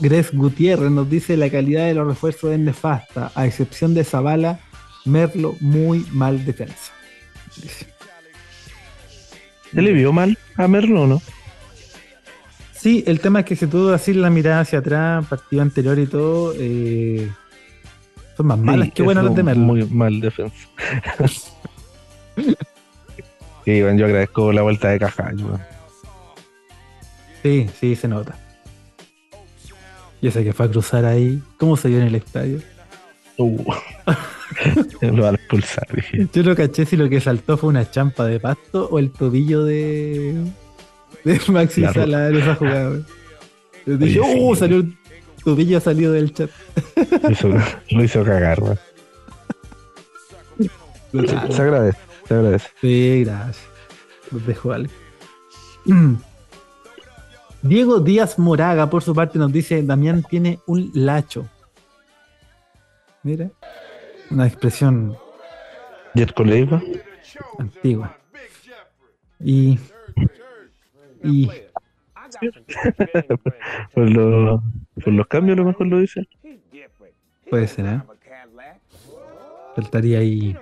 [0.01, 4.61] Gres Gutiérrez nos dice la calidad de los refuerzos es nefasta, a excepción de Zavala,
[5.07, 6.93] Merlo muy mal defensa.
[9.73, 11.23] ¿Se le vio mal a Merlo no?
[12.73, 16.07] Sí, el tema es que se tuvo así la mirada hacia atrás, partido anterior y
[16.07, 17.31] todo, eh,
[18.41, 19.62] son más malas que buenas las de Merlo.
[19.62, 20.57] Muy mal defensa.
[23.67, 25.33] Sí, bueno, yo agradezco la vuelta de caja.
[27.43, 28.35] Sí, sí, se nota.
[30.23, 32.61] Y ese que fue a cruzar ahí, ¿cómo se vio en el estadio?
[33.37, 33.62] Uh,
[35.03, 36.27] lo van a expulsar, dije.
[36.33, 39.62] Yo no caché si lo que saltó fue una champa de pasto o el tobillo
[39.62, 40.43] de,
[41.25, 42.99] de Maxi Sala en esa jugada.
[43.85, 44.57] Dije, ¡uh!
[44.57, 44.83] Salió
[45.41, 46.51] el tobillo salido del chat.
[47.23, 47.49] Lo hizo,
[47.91, 48.77] lo hizo cagar, ¿no?
[51.51, 51.99] Se agradece.
[52.29, 52.69] Te agradece.
[52.81, 53.67] Sí, gracias.
[54.31, 54.93] Los dejo algo.
[57.62, 61.49] Diego Díaz Moraga, por su parte, nos dice: Damián tiene un lacho.
[63.23, 63.51] Mira,
[64.31, 65.17] una expresión.
[66.15, 66.83] Jet Coleiva.
[67.59, 68.17] Antigua.
[69.41, 69.79] Y.
[71.25, 71.51] Y.
[73.95, 74.62] por, lo,
[75.03, 76.29] por los cambios, a lo mejor lo dice.
[77.49, 78.03] Puede ser, ¿eh?
[79.75, 80.57] Faltaría ahí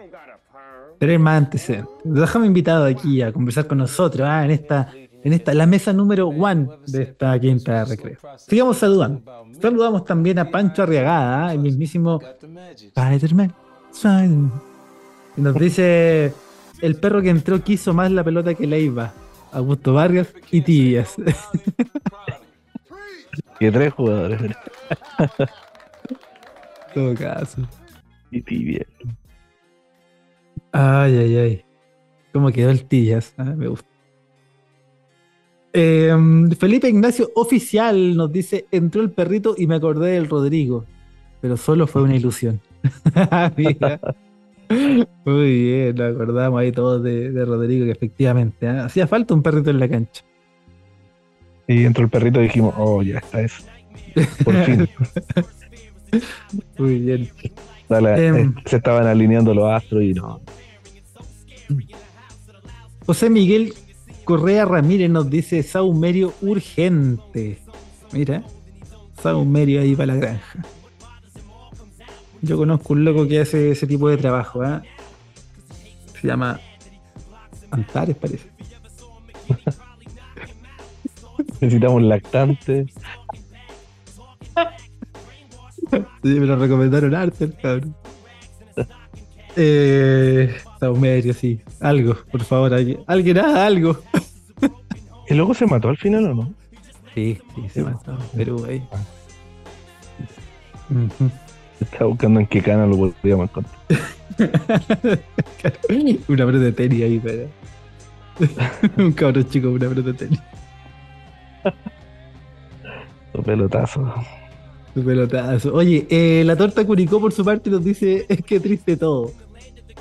[0.98, 1.94] Tener más antecedentes.
[2.04, 4.44] Déjame invitado aquí a conversar con nosotros ¿ah?
[4.44, 4.92] en esta
[5.22, 8.18] en esta la mesa número one de esta quinta recreo.
[8.36, 9.22] Sigamos saludando.
[9.60, 11.52] Saludamos también a Pancho Arriagada, ¿ah?
[11.52, 12.20] el mismísimo
[12.94, 13.54] Spider-Man.
[15.36, 16.32] Y nos dice
[16.80, 19.12] el perro que entró quiso más la pelota que Leiva.
[19.52, 21.16] Augusto Vargas y Tibias.
[23.60, 24.40] y tres jugadores.
[26.94, 27.68] todo caso.
[28.30, 28.86] Y Tibias.
[30.72, 31.64] Ay, ay, ay.
[32.32, 33.34] ¿Cómo quedó el Tillas?
[33.36, 33.88] Ah, me gusta.
[35.72, 40.84] Em, Felipe Ignacio Oficial nos dice: Entró el perrito y me acordé del Rodrigo.
[41.40, 42.60] Pero solo fue una ilusión.
[45.24, 48.84] Muy bien, nos acordamos ahí todos de, Rodrigo, que efectivamente ¿ah?
[48.86, 50.22] hacía falta un perrito en la cancha.
[51.66, 53.62] Y entró el perrito y dijimos: Oh, ya está eso.
[54.44, 54.88] Por fin.
[56.78, 57.30] Muy bien.
[57.90, 60.40] Em, eh, se estaban alineando los astros y no.
[63.06, 63.72] José Miguel
[64.24, 67.58] Correa Ramírez nos dice saumerio urgente.
[68.12, 68.42] Mira,
[69.22, 70.64] saumerio ahí para la granja.
[72.42, 74.80] Yo conozco un loco que hace ese tipo de trabajo, ¿eh?
[76.20, 76.60] Se llama
[77.70, 78.48] Antares, parece.
[81.60, 82.86] Necesitamos un lactante.
[85.90, 87.94] Sí, me lo recomendaron Arthur, cabrón.
[89.56, 90.54] Eh,
[90.96, 91.60] medio, sí.
[91.80, 92.74] Algo, por favor.
[92.74, 93.98] Alguien, alguien haga algo.
[95.28, 96.54] ¿Y luego se mató al final o no?
[97.14, 98.16] Sí, sí, se mató.
[98.36, 98.86] Perú ahí.
[98.92, 98.98] Ah.
[101.80, 103.78] Estaba buscando en qué canal lo podíamos encontrar.
[106.28, 107.48] una pelota de tenis ahí, pero.
[108.96, 110.40] Un cabrón chico, una pelota de tenis.
[113.34, 114.14] Un pelotazo
[115.02, 115.74] pelotazo.
[115.74, 119.32] Oye, eh, la torta Curicó por su parte nos dice, es que triste todo.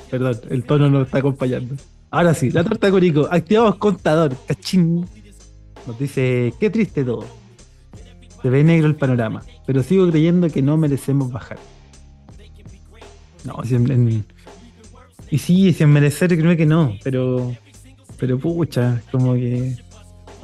[0.09, 1.75] Perdón, el tono nos está acompañando.
[2.09, 5.05] Ahora sí, la torta Curicó, activamos contador, cachín.
[5.85, 7.25] Nos dice, qué triste todo.
[8.41, 11.57] Se ve negro el panorama, pero sigo creyendo que no merecemos bajar.
[13.43, 13.61] No,
[15.29, 17.53] y sí, sin merecer creo que no, pero,
[18.17, 19.75] pero pucha, como que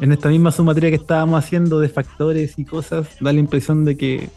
[0.02, 3.96] en esta misma sumatoria que estábamos haciendo de factores y cosas, da la impresión de
[3.96, 4.30] que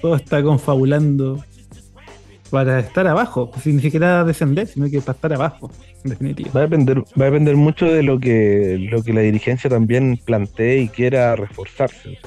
[0.00, 1.42] todo está confabulando
[2.50, 5.70] para estar abajo, sin ni siquiera descender, sino que para estar abajo,
[6.04, 6.50] en definitiva.
[6.54, 10.20] Va a depender, va a depender mucho de lo que, lo que la dirigencia también
[10.22, 12.18] plantee y quiera reforzarse.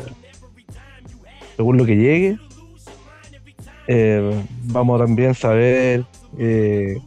[1.55, 2.37] Según lo que llegue,
[3.87, 6.03] eh, vamos también a saber
[6.37, 6.97] eh,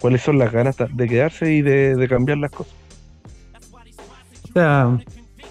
[0.00, 2.74] cuáles son las ganas de quedarse y de, cambiar las cosas.
[4.44, 4.98] O sea,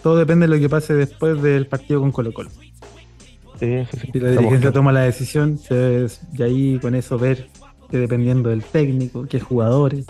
[0.02, 2.50] todo depende de lo que pase después del partido con Colo Colo.
[3.60, 7.48] Sí, Si la dirigencia toma la decisión, y ahí con eso ver
[7.90, 10.06] que dependiendo del técnico, qué jugadores,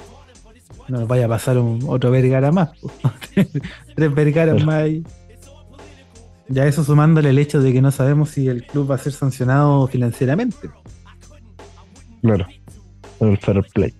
[0.87, 2.69] no vaya a pasar un, otro Vergara más.
[3.95, 5.03] Tres Vergaras más ahí.
[6.47, 9.13] Ya eso sumándole el hecho de que no sabemos si el club va a ser
[9.13, 10.69] sancionado financieramente.
[12.21, 12.45] Claro,
[13.19, 13.93] el fair play.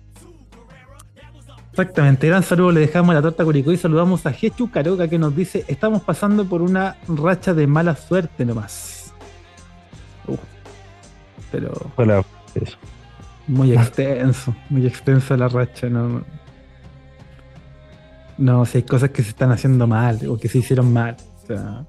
[1.70, 5.36] Exactamente, gran saludo, le dejamos la torta Curicó y saludamos a Jechu Caroca que nos
[5.36, 9.12] dice, estamos pasando por una racha de mala suerte nomás.
[11.52, 11.72] pero...
[11.96, 12.24] Hola,
[12.54, 12.78] eso.
[13.46, 16.24] Muy extenso, muy extensa la racha, no,
[18.38, 21.16] no, si hay cosas que se están haciendo mal o que se hicieron mal.
[21.42, 21.84] O sea,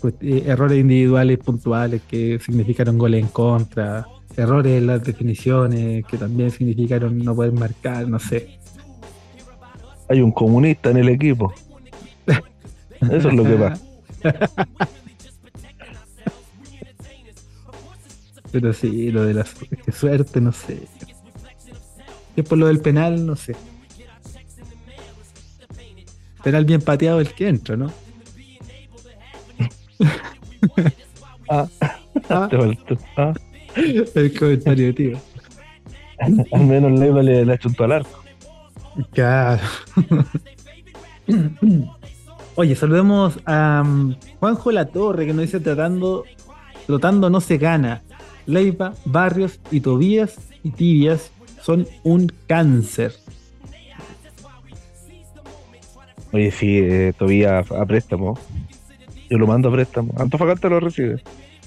[0.00, 4.06] pues, eh, errores individuales puntuales que significaron goles en contra,
[4.36, 8.58] errores en las definiciones que también significaron no poder marcar, no sé.
[10.08, 11.52] Hay un comunista en el equipo.
[13.00, 13.82] Eso es lo que pasa.
[18.52, 19.44] Pero sí, lo de la
[19.92, 20.80] suerte, no sé.
[22.36, 23.56] Y por lo del penal, no sé.
[26.42, 27.92] Penal bien pateado el que entra, ¿no?
[31.48, 31.66] Ah,
[32.30, 32.48] ah.
[33.16, 33.34] ah.
[34.14, 35.18] El comentario, tío.
[36.18, 38.24] Al menos Leiva le, le ha hecho al arco.
[39.12, 39.62] Claro.
[42.54, 46.24] Oye, saludemos a um, Juanjo La Torre que nos dice tratando,
[46.86, 48.02] trotando no se gana.
[48.46, 53.12] Leiva, Barrios y Tobías y Tibias son un cáncer.
[56.32, 58.38] Oye, sí, eh, todavía a préstamo.
[59.28, 60.14] Yo lo mando a préstamo.
[60.18, 61.22] Antofagasta lo recibe.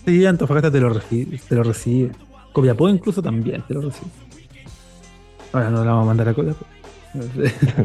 [0.06, 1.40] Sí, Antofagasta te lo recibe.
[1.48, 2.12] Te lo recibe.
[2.54, 4.12] Copiapó incluso también te lo recibe.
[5.52, 6.66] Ahora no la vamos a mandar a Copiapó.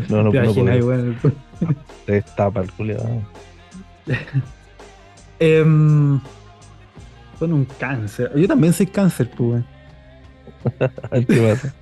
[0.09, 1.19] no, no, ¿Te no, igual.
[2.07, 3.23] Te destapa el culiado.
[5.41, 5.61] eh,
[7.39, 8.31] son un cáncer.
[8.37, 9.65] Yo también soy cáncer, pues.
[11.27, 11.75] ¿Qué pasa?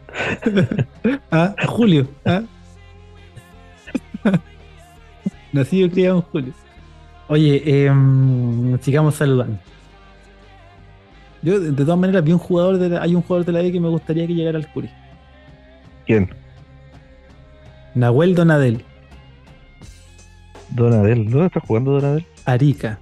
[1.31, 2.09] ah, Julio.
[2.25, 2.43] ¿ah?
[5.53, 6.53] Nacido y criado en julio.
[7.29, 7.93] Oye, eh,
[8.81, 9.59] sigamos saludando.
[11.43, 13.81] Yo, de todas maneras, vi un jugador de hay un jugador de la B que
[13.81, 14.91] me gustaría que llegara al Curi.
[16.07, 16.31] ¿Quién?
[17.95, 18.85] Nahuel Donadel.
[20.71, 22.27] Donadel, ¿dónde está jugando Donadel?
[22.45, 22.99] Arica.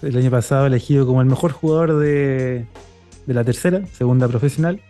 [0.00, 2.66] El año pasado elegido como el mejor jugador de,
[3.26, 4.80] de la tercera, segunda profesional,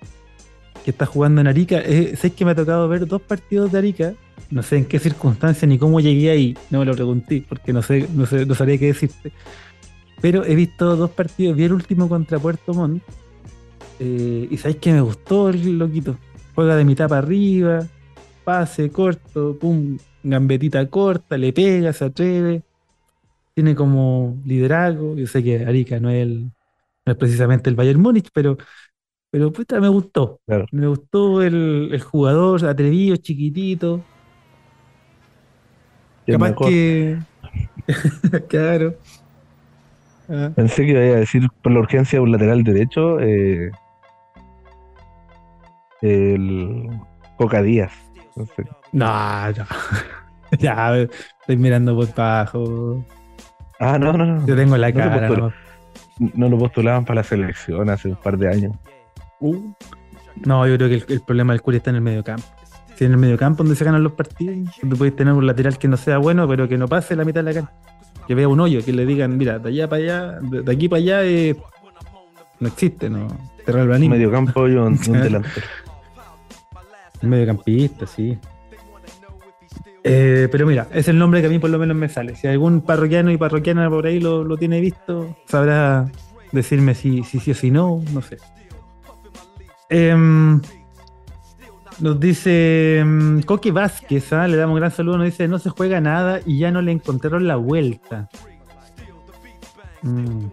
[0.85, 1.79] que está jugando en Arica.
[1.79, 4.15] Eh, sé que me ha tocado ver dos partidos de Arica
[4.51, 7.83] no sé en qué circunstancia ni cómo llegué ahí, no me lo pregunté, porque no
[7.83, 9.33] sé, no sé, no sabría qué decirte.
[10.21, 13.03] Pero he visto dos partidos, vi el último contra Puerto Montt,
[13.99, 16.19] eh, y sabéis que me gustó el loquito.
[16.55, 17.87] Juega de mitad para arriba,
[18.45, 22.63] pase corto, pum, gambetita corta, le pega, se atreve.
[23.55, 25.17] Tiene como liderazgo.
[25.17, 26.45] Yo sé que Arica no es, el,
[27.07, 28.59] no es precisamente el Bayern Múnich, pero,
[29.31, 30.41] pero me gustó.
[30.73, 34.03] Me gustó el, el, jugador atrevido, chiquitito.
[36.27, 37.19] Capaz que.
[38.49, 38.95] claro.
[40.29, 40.51] Ah.
[40.55, 43.21] Pensé que iba a decir por la urgencia de un lateral derecho.
[43.21, 43.71] Eh,
[46.01, 46.89] el
[47.37, 47.93] Coca Díaz.
[48.93, 49.67] No, no.
[50.59, 50.97] ya,
[51.41, 53.05] estoy mirando por bajo.
[53.79, 54.47] Ah, no, no, no.
[54.47, 55.29] Yo tengo la cara.
[55.29, 55.53] no,
[56.35, 58.77] no, lo postulaban para la selección hace un par de años.
[59.41, 59.73] Uh.
[60.47, 62.47] No, yo creo que el, el problema del Curi está en el medio campo
[63.01, 65.89] en el medio campo donde se ganan los partidos, donde puedes tener un lateral que
[65.89, 67.73] no sea bueno, pero que no pase la mitad de la cancha.
[68.27, 71.03] Que vea un hoyo, que le digan, mira, de allá para allá, de, aquí para
[71.03, 71.57] allá eh,
[72.61, 73.27] no existe, no.
[73.67, 75.67] Un medio campo y un, un delantero.
[77.23, 78.39] Mediocampista, sí.
[80.05, 82.35] Eh, pero mira, es el nombre que a mí por lo menos me sale.
[82.35, 86.11] Si algún parroquiano y parroquiana por ahí lo, tiene visto, sabrá
[86.51, 88.39] decirme si sí si, o si no, no sé.
[89.89, 90.17] Eh,
[92.03, 94.49] nos dice um, Coque Vázquez, ¿ah?
[94.49, 96.91] le damos un gran saludo, nos dice, no se juega nada y ya no le
[96.91, 98.29] encontraron la vuelta.
[100.03, 100.47] Mm.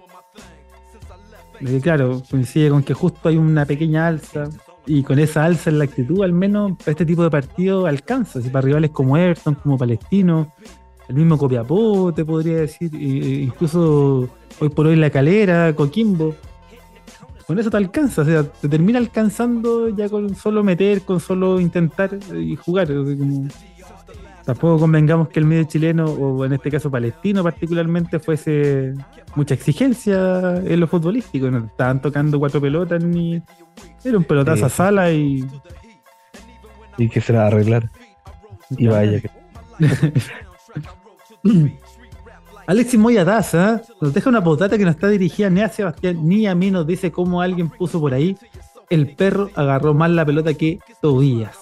[1.81, 4.47] claro, coincide con que justo hay una pequeña alza
[4.85, 8.39] y con esa alza en la actitud, al menos para este tipo de partido alcanza.
[8.51, 10.53] Para rivales como Everton, como Palestino,
[11.07, 16.35] el mismo Copiapó, te podría decir, incluso hoy por hoy La Calera, Coquimbo
[17.49, 21.59] con eso te alcanza, o sea, te termina alcanzando ya con solo meter, con solo
[21.59, 22.89] intentar y jugar.
[24.45, 28.93] tampoco convengamos que el medio chileno, o en este caso palestino particularmente, fuese
[29.33, 31.49] mucha exigencia en lo futbolístico.
[31.49, 33.41] No estaban tocando cuatro pelotas ni.
[34.03, 35.43] Era un pelotazo a sala y.
[36.99, 37.89] Y que se la arreglar.
[38.77, 39.29] Y vaya que.
[42.69, 46.45] Alexis Moya Daza nos deja una postdata que no está dirigida ni a Sebastián ni
[46.45, 46.69] a mí.
[46.69, 48.37] Nos dice cómo alguien puso por ahí:
[48.91, 51.57] el perro agarró más la pelota que Tobías.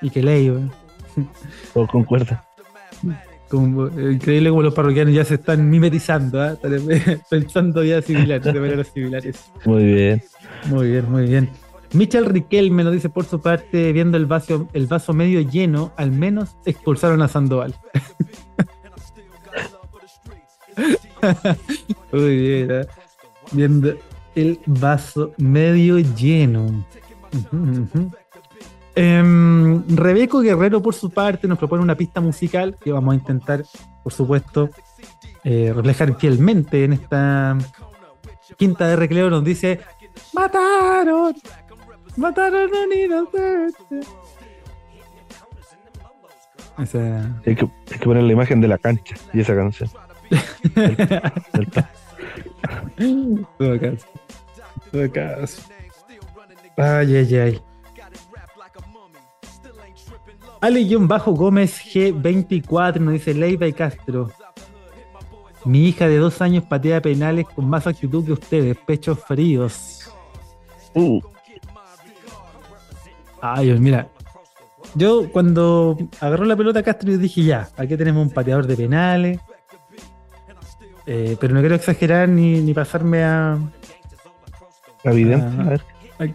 [0.00, 0.50] Y que ley,
[1.74, 2.40] Todos concuerdan.
[3.52, 6.56] increíble como los parroquianos ya se están mimetizando, ¿eh?
[7.28, 9.50] pensando ya similares, de maneras similares.
[9.66, 10.22] Muy bien.
[10.70, 11.50] Muy bien, muy bien.
[11.92, 16.10] Michel Riquelme nos dice por su parte, viendo el vaso, el vaso medio lleno, al
[16.10, 17.74] menos expulsaron a Sandoval.
[22.12, 22.86] Muy bien,
[23.52, 23.94] viendo
[24.34, 26.84] el vaso medio lleno.
[28.94, 33.64] Em, Rebeco Guerrero, por su parte, nos propone una pista musical que vamos a intentar,
[34.02, 34.70] por supuesto,
[35.44, 37.56] eh, reflejar fielmente en esta
[38.56, 39.30] quinta de recreo.
[39.30, 39.80] Nos dice:
[40.34, 41.34] Mataron,
[42.16, 44.06] mataron a un inocente.
[47.46, 47.66] hay, que,
[48.04, 49.90] poner la imagen de la cancha y esa canción.
[53.58, 54.06] Todo caso.
[54.90, 55.62] Todo caso.
[56.76, 57.60] Ay, ay, ay.
[60.60, 64.30] Ale-Gómez G24 nos dice Leiva y Castro.
[65.64, 70.10] Mi hija de dos años patea penales con más actitud que ustedes, pechos fríos.
[70.94, 71.20] Uh.
[73.42, 74.08] Ay, mira.
[74.94, 79.40] Yo cuando agarró la pelota Castro yo dije ya, aquí tenemos un pateador de penales.
[81.06, 83.58] Eh, pero no quiero exagerar ni, pasarme a.
[85.02, 85.82] Evidente, a, ver.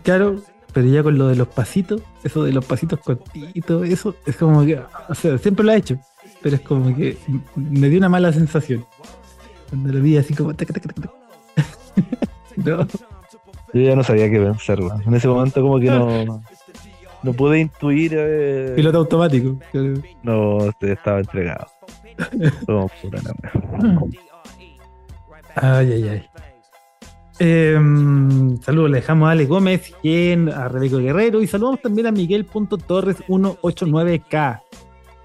[0.04, 0.42] claro,
[0.74, 4.66] pero ya con lo de los pasitos, eso de los pasitos cortitos, eso es como
[4.66, 5.98] que, o sea, siempre lo ha hecho,
[6.42, 7.18] pero es como que
[7.56, 8.86] me dio una mala sensación.
[9.70, 10.52] Cuando lo vi así como...
[12.58, 12.88] no.
[13.74, 16.44] Yo ya no sabía qué pensar, en ese momento como que no...
[17.24, 18.14] No pude intuir...
[18.16, 18.74] Eh...
[18.76, 19.58] Piloto automático.
[20.24, 21.68] No, estaba entregado.
[25.60, 26.24] Ay, ay, ay.
[27.40, 32.12] Em, saludos, le dejamos a Ale Gómez, quien, a Rebeco Guerrero y saludamos también a
[32.12, 34.62] Miguel.torres189K.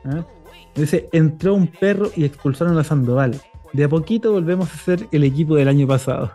[0.05, 0.23] ¿eh?
[0.75, 3.39] Dice, entró un perro y expulsaron a Sandoval.
[3.73, 6.33] De a poquito volvemos a ser el equipo del año pasado.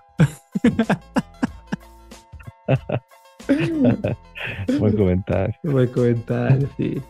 [4.79, 5.55] Buen comentario.
[5.63, 7.01] Buen comentario, sí.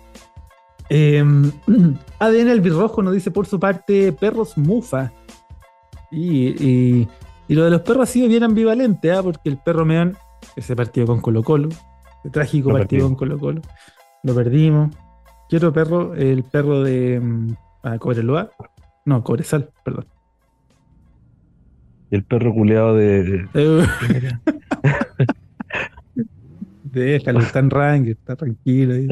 [0.90, 5.12] ADN El Birrojo nos dice por su parte perros mufa.
[6.12, 7.08] y
[7.48, 9.24] y lo de los perros ha sido bien ambivalente, ¿ah?
[9.24, 10.18] porque el perro Meón,
[10.56, 13.62] ese partido con Colo Colo, ese trágico partido con Colo Colo,
[14.24, 14.94] lo perdimos.
[15.50, 16.14] ¿Qué otro perro?
[16.14, 18.52] El perro de mm, ah, Cobreloa.
[19.06, 20.08] No, Cobresal, perdón.
[22.12, 23.48] El perro culeado de.
[27.02, 28.94] Déjalo, está en está tranquilo.
[28.94, 29.08] Ahí.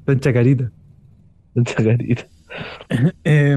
[0.00, 0.70] está en chacarita.
[1.54, 2.26] En chacarita.
[3.24, 3.56] eh,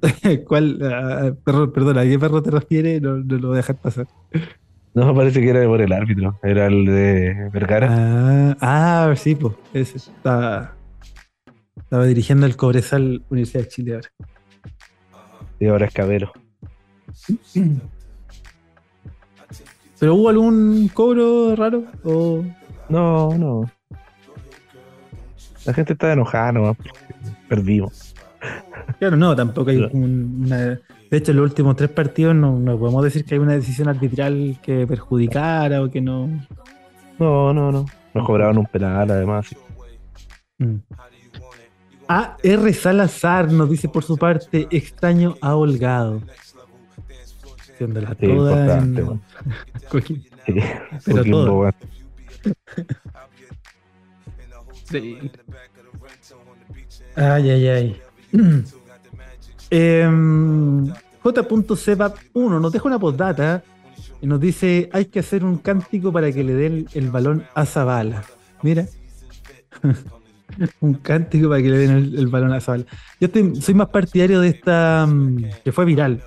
[0.46, 0.78] ¿Cuál?
[0.80, 3.02] Uh, perro, perdona, ¿a qué perro te refieres?
[3.02, 4.06] No, no, lo voy a dejar pasar.
[4.94, 6.38] No, parece que era por el árbitro.
[6.42, 7.88] Era el de Vergara.
[7.90, 9.54] Ah, ah sí, pues.
[9.72, 10.74] Ese estaba,
[11.76, 14.08] estaba dirigiendo el Cobresal Universidad de Chile ahora.
[15.60, 16.32] Y ahora es Cabero.
[19.98, 21.84] ¿Pero hubo algún cobro raro?
[22.04, 22.44] O...
[22.88, 23.70] No, no.
[25.64, 26.76] La gente está enojada nomás
[27.48, 28.14] perdimos.
[28.98, 30.80] Claro, no, tampoco hay una.
[31.10, 34.58] De hecho, en los últimos tres partidos no, podemos decir que hay una decisión arbitral
[34.62, 36.28] que perjudicara o que no.
[37.18, 37.86] No, no, no.
[38.14, 39.54] Nos cobraban un penal, además.
[40.58, 40.76] Mm.
[42.08, 42.36] A.
[42.42, 42.72] R.
[42.72, 46.22] Salazar nos dice por su parte: extraño a Holgado.
[47.78, 48.78] Haciéndola sí, toda.
[48.78, 48.94] En...
[51.04, 51.70] Pero todo.
[54.90, 55.30] sí.
[57.14, 57.96] Ay, ay, ay.
[59.70, 60.10] eh,
[61.22, 63.62] J.Sebap1 nos deja una postdata
[64.20, 67.64] y nos dice: hay que hacer un cántico para que le den el balón a
[67.64, 68.24] Zabala.
[68.62, 68.86] Mira.
[70.80, 72.86] un cántico para que le den el, balón a Zabala.
[73.20, 73.28] Yo
[73.60, 76.24] soy más partidario de esta mm, que fue viral.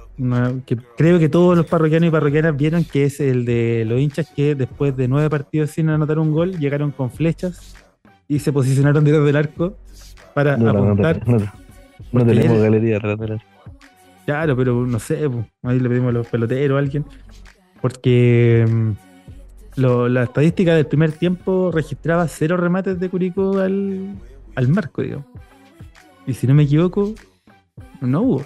[0.66, 4.30] Que creo que todos los parroquianos y parroquianas vieron que es el de los hinchas
[4.36, 7.76] que después de nueve partidos sin anotar un gol llegaron con flechas
[8.28, 9.78] y se posicionaron detrás del arco
[10.34, 11.22] para apuntar.
[12.12, 13.00] No tenemos galería
[14.26, 15.30] Claro, pero no sé,
[15.64, 17.06] ahí le pedimos a los peloteros a alguien.
[17.82, 18.92] Porque mm,
[19.76, 24.16] la estadística del primer tiempo registraba cero remates de Curicó al,
[24.56, 25.26] al marco, digamos.
[26.28, 27.14] Y si no me equivoco,
[28.00, 28.44] no hubo.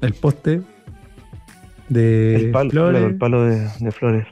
[0.00, 0.62] El poste
[1.88, 3.02] de el palo, Flores.
[3.02, 4.26] el palo de, Flores.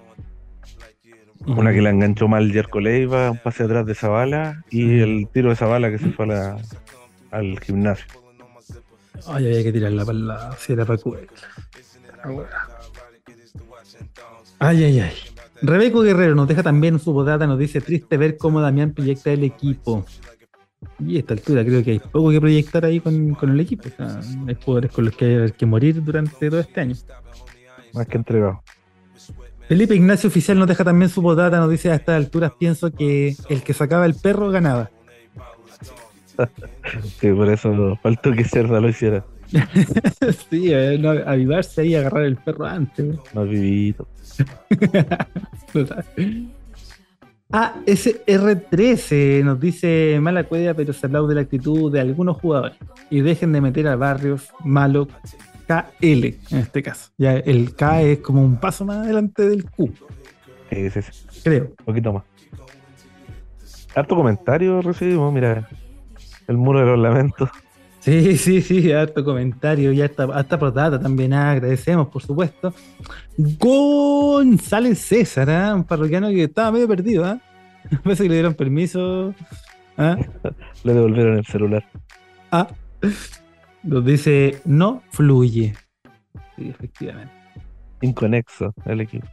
[1.46, 5.50] Una que la enganchó mal Jerko Leiva, un pase atrás de Zavala y el tiro
[5.50, 6.26] de Zavala que se fue
[7.30, 8.06] al gimnasio.
[9.28, 11.00] Ay, había que tirarla para la era para
[14.58, 15.12] Ay, ay, ay.
[15.62, 19.44] Rebeco Guerrero nos deja también su bodata, nos dice triste ver cómo Damián proyecta el
[19.44, 20.04] equipo.
[20.98, 23.88] Y a esta altura creo que hay poco que proyectar ahí con, el equipo.
[23.88, 26.94] O sea, hay jugadores con los que hay que morir durante todo este año.
[27.96, 28.62] Más que entregado.
[29.68, 33.34] Felipe Ignacio Oficial nos deja también su bodata, nos dice a estas alturas pienso que
[33.48, 34.90] el que sacaba el perro ganaba.
[37.20, 39.24] sí, por eso faltó que Cerda lo hiciera.
[40.50, 43.16] sí, no, avivarse ahí y agarrar el perro antes.
[43.32, 44.06] No vivido.
[47.50, 52.76] ASR13 nos dice mala cuella, pero se aplaude la actitud de algunos jugadores.
[53.10, 55.08] Y dejen de meter a barrios malo
[55.66, 57.10] KL en este caso.
[57.18, 59.92] Ya el K es como un paso más adelante del Q.
[60.70, 60.88] Sí,
[61.42, 61.64] Creo.
[61.78, 62.24] Un poquito más.
[63.94, 65.68] Harto comentario recibimos, mira.
[66.46, 67.48] El muro de los lamentos.
[68.00, 72.72] Sí, sí, sí, harto comentario y hasta, hasta por data también ah, agradecemos, por supuesto.
[73.36, 75.74] González César, ¿eh?
[75.74, 77.40] un parroquiano que estaba medio perdido, ¿eh?
[78.04, 79.34] Parece que le dieron permiso.
[79.98, 80.16] ¿ah?
[80.84, 81.84] le devolvieron el celular.
[82.52, 82.68] Ah,
[83.86, 85.74] nos dice, no fluye.
[86.56, 87.32] Sí, efectivamente.
[88.02, 89.26] Inconexo el equipo.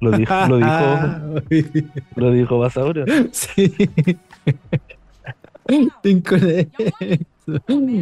[0.00, 3.04] Lo dijo, lo dijo, lo dijo Basauro.
[3.32, 3.74] Sí.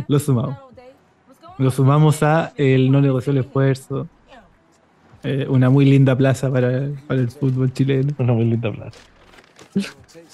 [0.09, 0.59] Lo sumamos.
[1.57, 4.09] Lo sumamos a el no negoció el esfuerzo.
[5.23, 8.13] Eh, una muy linda plaza para, el fútbol chileno.
[8.19, 8.99] Una muy linda plaza.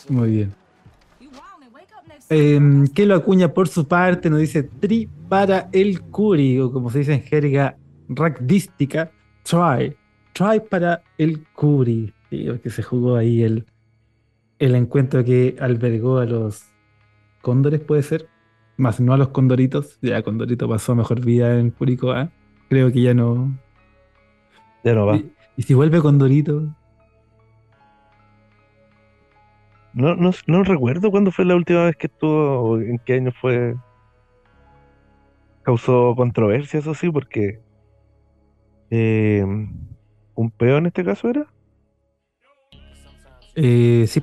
[0.08, 0.54] Muy bien.
[2.30, 2.60] Eh,
[2.94, 6.98] que lo acuña por su parte, nos dice tri para el Curi, o como se
[6.98, 7.78] dice en jerga
[8.08, 9.12] rugbyística,
[9.44, 9.96] try.
[10.32, 12.12] Try para el Curi.
[12.28, 13.64] que se jugó ahí el,
[14.58, 16.64] el encuentro que albergó a los
[17.42, 18.28] cóndores, puede ser.
[18.76, 19.98] Más no a los condoritos.
[20.02, 22.10] Ya Condorito pasó mejor vida en Curicó.
[22.10, 22.30] ¿ah?
[22.68, 23.56] Creo que ya no.
[24.82, 25.20] Ya no va.
[25.56, 26.74] ¿Y, si vuelve Condorito?
[29.92, 33.30] No, no, no recuerdo cuándo fue la última vez que estuvo o en qué año
[33.40, 33.76] fue.
[35.70, 37.60] Causó controversia, eso sí, porque.
[38.90, 39.44] Eh,
[40.34, 41.46] ¿Un peón en este caso era?
[43.54, 44.20] Eh, sí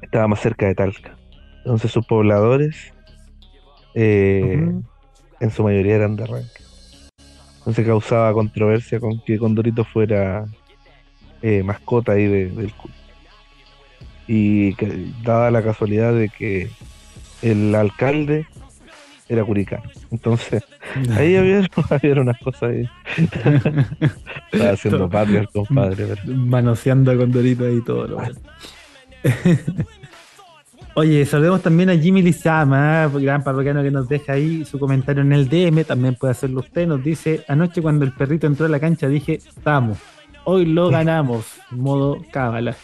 [0.00, 1.18] estaba más cerca de Talca.
[1.58, 2.94] Entonces sus pobladores
[3.94, 4.72] eh,
[5.40, 6.62] en su mayoría eran de arranque.
[7.58, 10.46] Entonces causaba controversia con que Condorito fuera
[11.42, 12.92] eh, mascota ahí del club.
[14.28, 16.70] Y que, dada la casualidad de que
[17.42, 18.46] el alcalde
[19.28, 19.84] era curicano.
[20.10, 20.62] Entonces,
[21.16, 22.88] ahí había, había unas cosas ahí.
[24.52, 26.06] Estaba haciendo patria el compadre.
[26.26, 28.18] Manoseando a Condorito ahí todo lo
[30.94, 35.32] Oye, saludemos también a Jimmy Lizama, gran parroquiano que nos deja ahí su comentario en
[35.32, 38.80] el DM, también puede hacerlo usted, nos dice, anoche cuando el perrito entró a la
[38.80, 39.98] cancha dije, estamos,
[40.44, 42.74] hoy lo ganamos, modo cábala.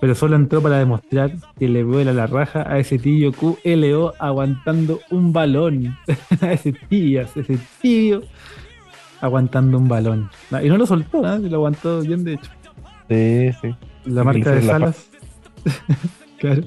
[0.00, 5.00] Pero solo entró para demostrar que le vuela la raja a ese tío QLO aguantando
[5.10, 5.96] un balón.
[6.40, 8.22] a ese tío, ese tío
[9.20, 10.30] aguantando un balón.
[10.62, 11.38] Y no lo soltó, ¿eh?
[11.40, 12.50] lo aguantó bien de hecho.
[13.08, 13.74] Sí, sí.
[14.06, 15.10] La marca de Salas.
[16.38, 16.62] claro.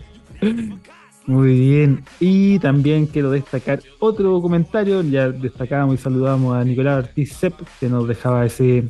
[1.25, 2.03] Muy bien.
[2.19, 5.01] Y también quiero destacar otro comentario.
[5.03, 8.85] Ya destacábamos y saludamos a Nicolás Ortiz Sepp, que nos dejaba ese,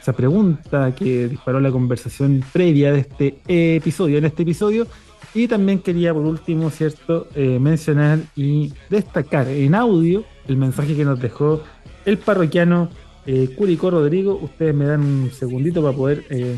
[0.00, 4.86] esa pregunta que disparó la conversación previa de este episodio, en este episodio.
[5.34, 11.04] Y también quería, por último, ¿cierto?, eh, mencionar y destacar en audio el mensaje que
[11.04, 11.62] nos dejó
[12.06, 12.88] el parroquiano
[13.26, 14.38] eh, Curico Rodrigo.
[14.42, 16.56] Ustedes me dan un segundito para poder eh,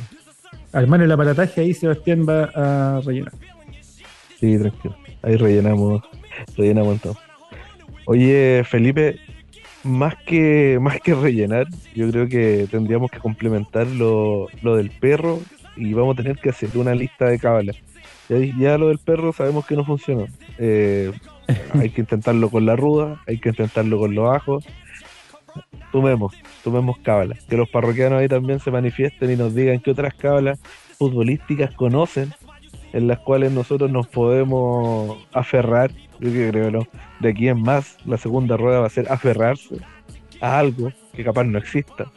[0.73, 1.63] armar el aparataje.
[1.63, 3.33] Ahí Sebastián va a rellenar.
[4.39, 4.97] Sí, tranquilo.
[5.23, 6.03] Ahí rellenamos,
[6.57, 7.17] rellenamos todo.
[8.07, 9.19] Oye, Felipe,
[9.85, 15.41] más que, más que rellenar, yo creo que tendríamos que complementar lo, del perro
[15.77, 17.77] y vamos a tener que hacer una lista de cábalas.
[18.29, 20.27] Ya, lo del perro sabemos que no funciona.
[20.59, 21.13] Eh,
[21.75, 24.65] hay que intentarlo con la ruda, hay que intentarlo con los ajos.
[25.91, 27.45] Tomemos, tomemos cábalas.
[27.47, 30.61] Que los parroquianos ahí también se manifiesten y nos digan qué otras cábalas
[30.97, 32.33] futbolísticas conocen
[32.93, 36.87] en las cuales nosotros nos podemos aferrar, yo que creo, ¿no?
[37.21, 39.77] De aquí en más, la segunda rueda va a ser aferrarse
[40.41, 42.11] a algo que capaz no exista,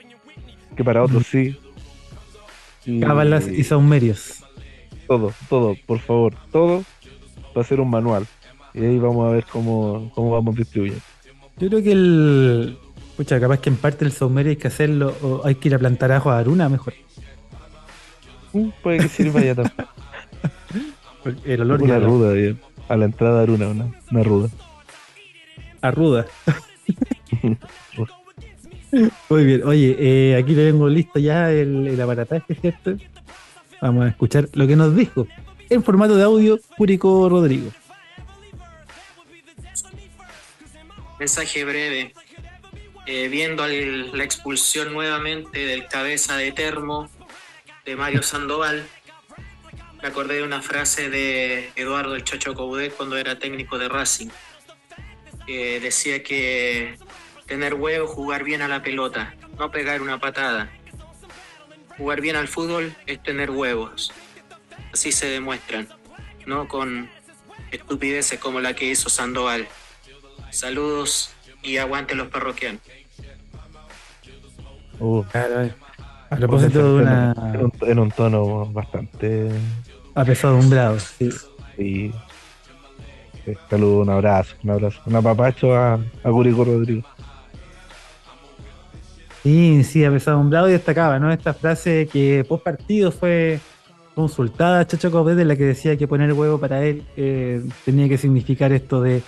[0.76, 1.58] que para otros sí,
[3.00, 4.44] Cábalas y saumerios.
[5.08, 6.84] Todo, todo, por favor, todo
[7.56, 8.26] va a ser un manual.
[8.74, 11.02] Y ahí vamos a ver cómo, cómo vamos distribuyendo.
[11.58, 12.78] Yo creo que el.
[13.16, 15.80] Pucha, capaz que en parte el saumerio hay que hacerlo, o hay que ir a
[15.80, 16.94] plantar ajo a Aruna mejor.
[18.54, 19.76] Mm, puede que sirva ya también.
[21.46, 22.60] el olor Una ruda, bien.
[22.90, 24.50] A la entrada de Aruna, una, una ruda.
[25.82, 26.26] A ruda.
[29.30, 32.96] Muy bien, oye, eh, aquí le tengo listo ya el, el aparataje, ¿cierto?
[33.82, 35.28] Vamos a escuchar lo que nos dijo
[35.70, 37.72] en formato de audio Curico Rodrigo.
[41.20, 42.14] Mensaje breve.
[43.06, 47.10] Eh, viendo la expulsión nuevamente del cabeza de termo
[47.86, 48.88] de Mario Sandoval,
[50.04, 54.28] me acordé de una frase de Eduardo el Chocho Coudet cuando era técnico de Racing.
[55.48, 56.98] decía que
[57.46, 60.70] tener huevo, jugar bien a la pelota, no pegar una patada.
[61.98, 64.12] Jugar bien al fútbol es tener huevos.
[64.92, 65.88] Así se demuestran,
[66.46, 67.10] no con
[67.72, 69.70] estupideces como la que hizo Sandoval.
[70.50, 72.82] Saludos y aguante los parroquianos.
[75.00, 75.24] Uh,
[76.34, 77.36] a propósito de una.
[77.84, 79.50] En un, tono bastante.
[80.16, 81.30] Apesadumbrado, sí.
[81.76, 82.12] Sí.
[83.70, 85.02] Saludo, un abrazo, un abrazo.
[85.06, 87.04] Un apapacho a, a Curico Rodrigo.
[89.44, 91.32] Sí, sí, apesadumbrado y destacaba, ¿no?
[91.32, 93.60] Esta frase que post partido fue
[94.16, 98.18] consultada Chacho Copé de la que decía que poner huevo para él eh, tenía que
[98.18, 99.22] significar esto de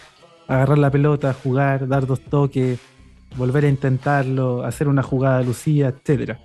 [0.47, 2.79] agarrar la pelota, jugar, dar dos toques,
[3.35, 6.39] volver a intentarlo, hacer una jugada lucía, etcétera.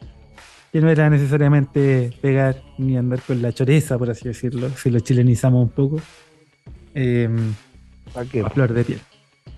[0.72, 5.00] Que no era necesariamente pegar ni andar con la choreza, por así decirlo, si lo
[5.00, 6.00] chilenizamos un poco.
[6.94, 7.28] Eh,
[8.14, 9.00] a flor de piel.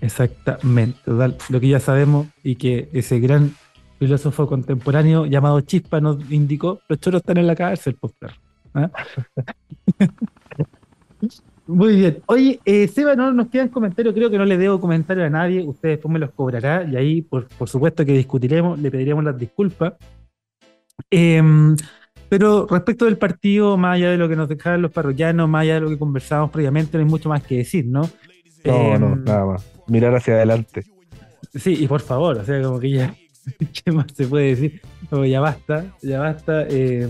[0.01, 3.55] Exactamente, lo que ya sabemos y que ese gran
[3.99, 8.13] filósofo contemporáneo llamado Chispa nos indicó, los choros están en la cárcel, pues
[8.73, 8.89] ¿Ah?
[11.65, 12.21] Muy bien.
[12.25, 15.63] Oye, eh, Seba, no nos quedan comentarios, creo que no le debo comentario a nadie,
[15.63, 19.93] usted después me los cobrará y ahí, por, supuesto que discutiremos, le pediremos las disculpas.
[21.09, 21.75] Em,
[22.29, 25.75] pero respecto del partido, más allá de lo que nos dejaron los parroquianos, más allá
[25.75, 28.09] de lo que conversábamos previamente, no hay mucho más que decir, ¿no?
[28.63, 29.71] No, no, em, nada más.
[29.87, 30.83] Mirar hacia adelante.
[31.53, 33.15] Sí, y por favor, o sea, como que ya,
[33.83, 34.81] ¿qué más se puede decir?
[35.09, 36.65] Como ya basta, ya basta.
[36.69, 37.07] Eh,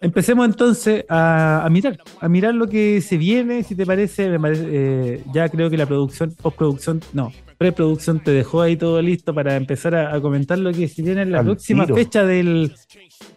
[0.00, 5.48] Empecemos entonces a, mirar, a mirar lo que se viene, si te parece, eh, ya
[5.48, 10.20] creo que la producción, postproducción, no, preproducción te dejó ahí todo listo para empezar a,
[10.20, 12.72] comentar lo que se viene en la próxima fecha del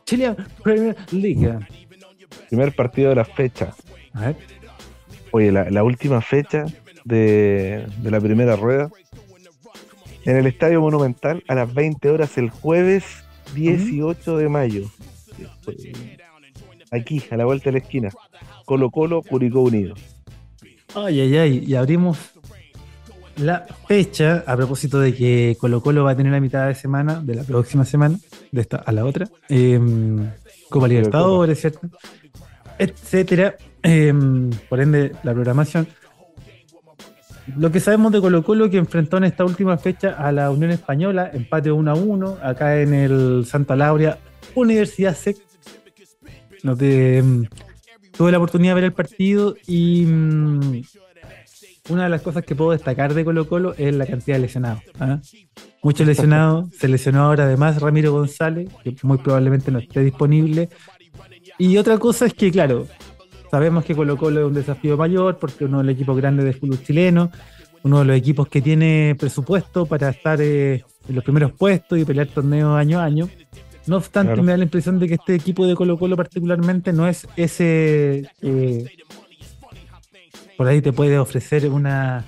[0.06, 1.60] Chile Premier League.
[2.48, 3.73] Primer partido de la fecha.
[4.14, 4.35] A ver.
[5.31, 6.65] Oye, la, última fecha
[7.03, 8.89] de, de, la primera rueda
[10.26, 13.06] en el Estadio Monumental a las 20 horas el jueves
[13.56, 14.89] 18 de mayo
[16.91, 18.10] aquí, a la vuelta de la esquina.
[18.65, 19.95] Colo Colo, Curicó Unido.
[20.93, 22.18] Ay, ay, ay, y abrimos
[23.38, 27.22] la fecha a propósito de que Colo Colo va a tener la mitad de semana,
[27.22, 28.18] de la próxima semana,
[28.52, 29.80] de esta a la otra, eh,
[30.70, 31.82] Copa Libertadores, ¿cierto?
[32.78, 33.56] Etcétera.
[33.84, 35.88] Em, por ende, la programación.
[37.58, 40.72] Lo que sabemos de Colo Colo que enfrentó en esta última fecha a la Unión
[40.72, 44.20] Española, empate 1 a 1, acá en el Santa Laura,
[44.56, 45.38] Universidad SEC
[46.64, 47.45] no te, mm,
[48.16, 50.06] tuve la oportunidad de ver el partido y
[51.90, 54.84] una de las cosas que puedo destacar de Colo Colo es la cantidad de lesionados.
[54.99, 55.20] ¿ah?
[55.84, 60.70] Muchos lesionados, se lesionó ahora además Ramiro González, que muy probablemente no esté disponible.
[61.58, 62.88] Y otra cosa es que, claro,
[63.49, 66.53] sabemos que Colo Colo es un desafío mayor porque uno de los equipos grandes de
[66.53, 67.32] fútbol chileno,
[67.84, 72.06] uno de los equipos que tiene presupuesto para estar eh, en los primeros puestos y
[72.06, 73.28] pelear torneos año a año.
[73.88, 77.08] No obstante, me da la impresión de que este equipo de Colo Colo particularmente no
[77.08, 78.30] es ese...
[78.41, 78.86] Eh,
[80.61, 82.23] por ahí te puede ofrecer una...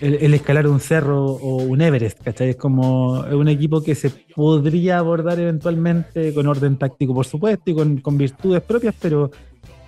[0.00, 2.48] El, escalar un cerro o un Everest, ¿cachai?
[2.50, 8.02] Es como un equipo que se podría abordar eventualmente con orden táctico, por supuesto, y
[8.02, 9.30] con, virtudes propias, pero,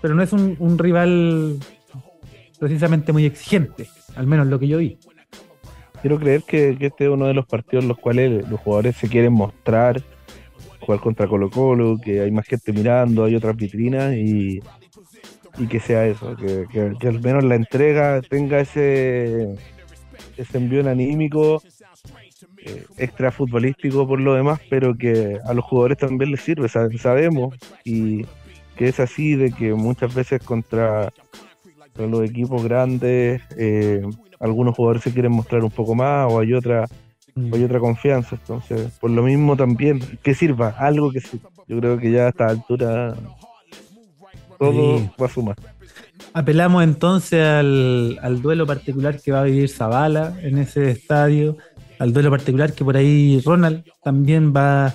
[0.01, 1.57] pero no es un, rival
[2.61, 4.97] precisamente muy exigente, al menos lo que yo vi
[6.03, 9.09] quiero creer que, este es uno de los partidos en los cuales los jugadores se
[9.09, 10.03] quieren mostrar,
[10.79, 14.61] jugar contra Colo Colo, que hay más gente mirando, hay otras vitrinas y,
[15.69, 19.55] que sea eso, que, al menos la entrega tenga ese,
[20.37, 21.63] ese envío anímico
[22.65, 27.55] eh, extra futbolístico por lo demás, pero que a los jugadores también les sirve, sabemos
[27.85, 28.25] y
[28.77, 31.13] que es así de que muchas veces contra,
[31.97, 34.03] los equipos grandes eh,
[34.41, 36.87] algunos jugadores se quieren mostrar un poco más o hay otra
[37.37, 37.65] hay mm.
[37.65, 42.11] otra confianza entonces por lo mismo también que sirva algo que sirva Yo creo que
[42.11, 43.15] ya a esta altura
[44.59, 45.57] todo va a sumar.
[46.35, 51.57] Apelamos entonces al, al, duelo particular que va a vivir Zavala en ese estadio,
[51.99, 54.95] al duelo particular que por ahí Ronald también va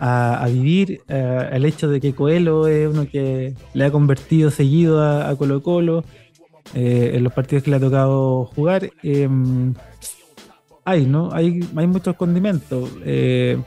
[0.00, 5.02] a, vivir, eh, el hecho de que Coelho es uno que le ha convertido seguido
[5.02, 6.04] a, Colo Colo
[6.74, 8.90] eh, en los partidos que le ha tocado jugar.
[9.02, 9.74] Em,
[10.84, 11.30] hay, ¿no?
[11.32, 12.90] Hay, hay muchos condimentos.
[13.04, 13.58] Eh,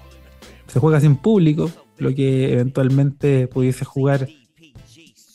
[0.68, 4.28] se juega sin público, lo que eventualmente pudiese jugar,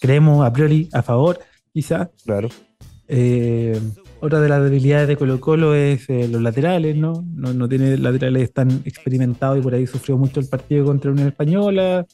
[0.01, 1.39] creemos a priori, a favor,
[1.73, 2.09] quizás.
[2.25, 2.49] Claro.
[3.09, 3.79] Eh,
[4.21, 7.25] otra de las debilidades de Colo Colo es eh, los laterales, ¿no?
[7.35, 7.69] ¿no?
[7.69, 12.07] tiene laterales tan experimentados y por ahí sufrió mucho el partido contra la Unión Española.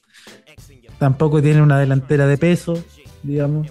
[0.99, 2.75] Tampoco tiene una delantera de peso,
[3.23, 3.69] digamos.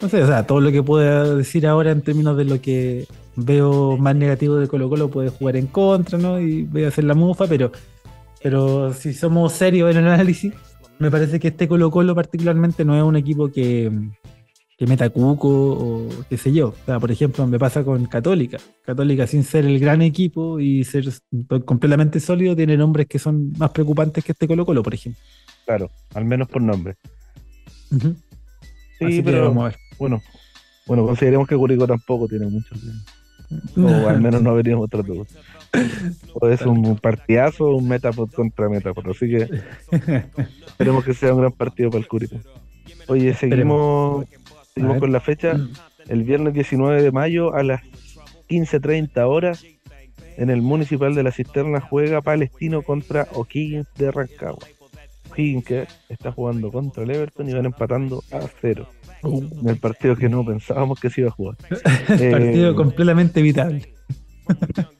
[0.00, 3.06] no sé, o sea, todo lo que pueda decir ahora en términos de lo que
[3.36, 6.40] veo más negativo de Colo Colo puede jugar en contra, ¿no?
[6.40, 7.72] Y voy a hacer la mufa, pero,
[8.42, 10.52] pero si somos serios en el análisis,
[11.00, 13.90] me parece que este Colo Colo particularmente no es un equipo que,
[14.76, 16.68] que meta cuco o qué sé yo.
[16.68, 18.58] O sea, por ejemplo, me pasa con Católica.
[18.84, 21.06] Católica, sin ser el gran equipo y ser
[21.64, 25.20] completamente sólido, tiene nombres que son más preocupantes que este Colo Colo, por ejemplo.
[25.64, 26.96] Claro, al menos por nombre.
[28.98, 29.76] Sí, pero vamos a ver.
[29.98, 30.22] bueno,
[30.86, 32.74] bueno, consideremos que Curicó tampoco tiene mucho.
[33.76, 35.38] O al menos no veríamos otra cosa.
[36.34, 39.08] O es un partidazo o un Metapod contra Metapod.
[39.10, 39.48] Así que
[40.66, 42.36] esperemos que sea un gran partido para el Curicó.
[43.08, 44.26] Oye, seguimos,
[44.74, 45.54] seguimos con la fecha.
[45.54, 45.72] Mm.
[46.08, 47.82] El viernes 19 de mayo a las
[48.48, 49.64] 15.30 horas
[50.36, 54.66] en el Municipal de la Cisterna juega Palestino contra O'Higgins de Rancagua.
[55.30, 58.88] O'Higgins que está jugando contra el Everton y van empatando a cero
[59.22, 61.56] en el partido que no pensábamos que se iba a jugar.
[62.06, 62.74] partido eh,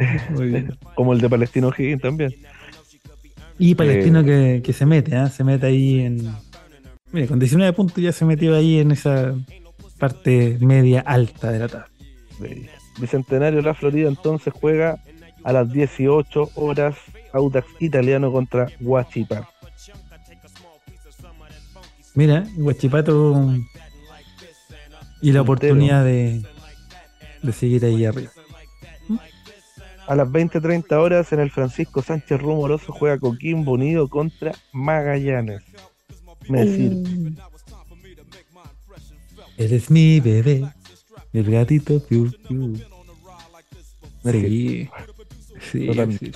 [0.94, 2.32] Como el de Palestino Higgins también.
[3.58, 5.28] Y Palestino eh, que, se mete, ¿eh?
[5.28, 6.34] se mete ahí en.
[7.12, 9.34] Mira, con 19 puntos ya se metió ahí en esa
[9.98, 11.88] parte media alta de la tabla.
[12.98, 14.96] Bicentenario La Florida entonces juega
[15.44, 16.96] a las 18 horas
[17.32, 19.48] Audax Italiano contra Huachipato.
[22.14, 23.54] Mira, Guachipato
[25.20, 26.42] y la oportunidad de,
[27.42, 28.30] de seguir ahí arriba.
[30.10, 35.62] A las 20-30 horas en el Francisco Sánchez Rumoroso juega Coquimbo Unido contra Magallanes.
[36.48, 37.04] Me uh.
[39.56, 40.64] Eres mi bebé,
[41.32, 42.76] el gatito piu, piu.
[44.24, 44.90] Sí,
[45.70, 45.88] sí,
[46.18, 46.32] sí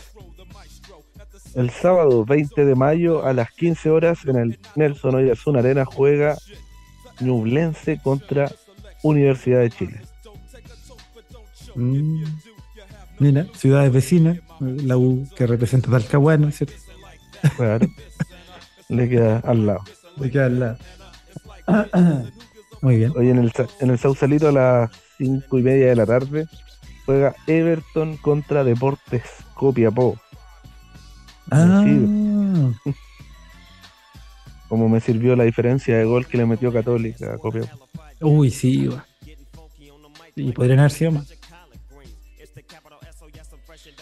[1.57, 6.37] el sábado 20 de mayo a las 15 horas en el Nelson Oyarzún Arena juega
[7.19, 8.53] Ñublense contra
[9.03, 10.01] Universidad de Chile.
[11.75, 12.25] Mm.
[13.19, 16.75] Mira, ciudades vecinas, la U que representa Talcahuano, ¿cierto?
[17.57, 17.87] Claro.
[18.89, 19.85] Le queda al lado.
[20.21, 20.79] Le queda al lado.
[22.83, 23.13] Muy bien.
[23.17, 26.47] Hoy en el, en el Sausalito a las 5 y media de la tarde
[27.07, 29.23] juega Everton contra Deportes
[29.55, 30.19] Copiapó.
[31.51, 31.85] Ah.
[34.69, 37.39] Como me sirvió la diferencia de gol que le metió Católica a
[38.21, 38.89] Uy, sí,
[40.35, 41.33] Y podrían haber sido más.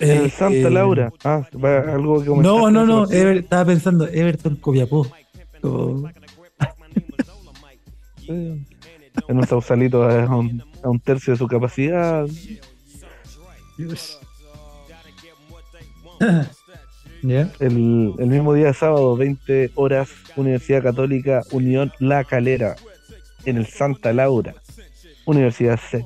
[0.00, 1.12] Eh, Santa eh, Laura.
[1.24, 1.46] Ah,
[1.92, 3.04] algo que No, no, no.
[3.10, 5.06] estaba pensando, Everton Copiapó.
[8.28, 8.66] en
[9.28, 12.26] un sausalito a un, a un tercio de su capacidad.
[17.22, 22.74] El, mismo día sábado, 20 horas, Universidad Católica Unión La Calera,
[23.44, 24.54] en el Santa Laura,
[25.24, 26.04] Universidad C.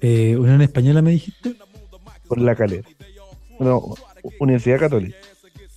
[0.00, 1.54] Eh, ¿Unión Española me dijiste?
[2.28, 2.88] Por La Calera.
[3.58, 3.94] No,
[4.40, 5.16] Universidad Católica.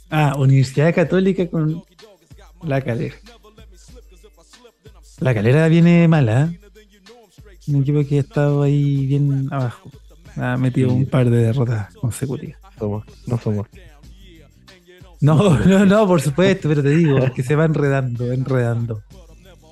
[0.10, 1.84] Ah, Universidad Católica con
[2.64, 3.16] La Calera.
[5.20, 6.60] La Calera viene mala, ¿eh?
[7.68, 9.91] Un equipo que ha estado ahí bien abajo.
[10.36, 12.60] Ha metido un par de derrotas consecutivas.
[13.28, 13.68] no somos.
[15.22, 19.04] No, no, no, por supuesto, pero te digo, que se va enredando, enredando.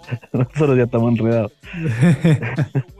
[0.33, 1.53] Nosotros ya estamos enredados.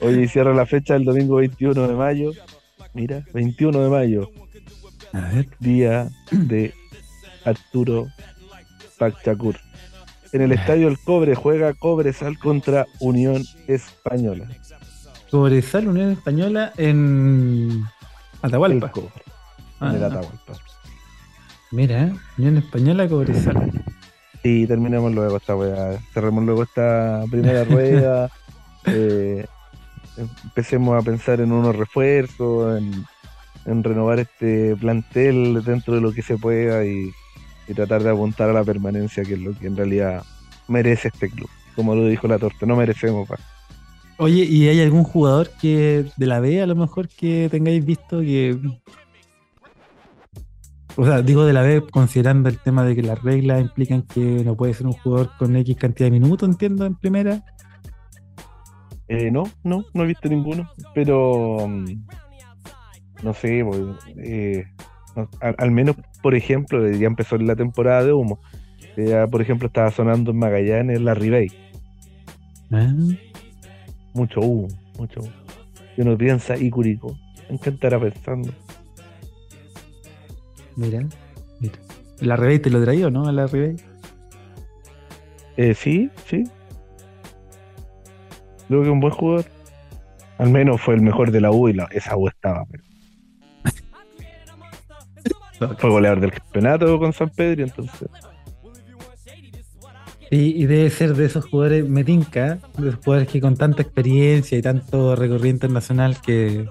[0.00, 2.32] Hoy cierra la fecha el domingo 21 de mayo.
[2.94, 4.30] Mira, 21 de mayo.
[5.12, 5.48] A ver.
[5.60, 6.74] Día de
[7.44, 8.06] Arturo
[8.98, 9.56] Pachacur.
[10.32, 14.48] En el estadio El Cobre juega Cobresal contra Unión Española.
[15.30, 17.82] Cobresal, Unión Española en
[18.42, 18.92] Atahualpa.
[19.80, 20.52] Ah, en Atahualpa.
[21.70, 23.70] Mira, Unión Española, Cobresal.
[24.42, 25.98] Sí, terminemos luego esta weá.
[26.12, 28.30] Cerremos luego esta primera rueda.
[28.86, 29.44] Eh,
[30.16, 33.04] empecemos a pensar en unos refuerzos, en,
[33.66, 37.10] en renovar este plantel dentro de lo que se pueda y,
[37.74, 40.22] tratar de apuntar a la permanencia, que es lo que en realidad
[40.68, 41.48] merece este club.
[41.74, 43.40] Como lo dijo la torta, no merecemos más.
[44.18, 48.20] Oye, ¿y hay algún jugador que de la B a lo mejor que tengáis visto
[48.20, 48.56] que...
[50.94, 54.20] O sea, digo de la B considerando el tema de que las reglas implican que
[54.20, 57.44] no puede ser un jugador con X cantidad de minutos, entiendo, en primera.
[59.08, 62.06] Eh, no, no, no he visto ninguno, pero mm,
[63.22, 63.80] no sé, pues,
[64.18, 64.64] eh,
[65.40, 68.40] al, menos, por ejemplo, ya empezó la temporada de humo.
[68.96, 71.48] Ya, por ejemplo, estaba sonando en Magallanes la Ribey.
[72.72, 72.92] Ah.
[74.14, 74.68] Mucho humo,
[74.98, 75.32] mucho humo.
[75.96, 77.16] Y uno piensa, y Curico,
[77.48, 78.52] ¿en qué estará pensando?
[80.76, 81.06] Mira,
[81.60, 81.78] mira.
[82.20, 83.26] ¿La Ribey te lo traía no?
[83.26, 83.76] ¿A la Ribey?
[85.56, 86.44] Eh, sí, sí.
[88.68, 89.44] Creo que un buen jugador.
[90.38, 92.84] Al menos fue el mejor de la U y la, esa U estaba, pero
[95.78, 98.08] fue goleador del campeonato con San Pedro, entonces.
[100.30, 104.62] Y, debe ser de esos jugadores metinca, de esos jugadores que con tanta experiencia y
[104.62, 106.66] tanto recorrido internacional que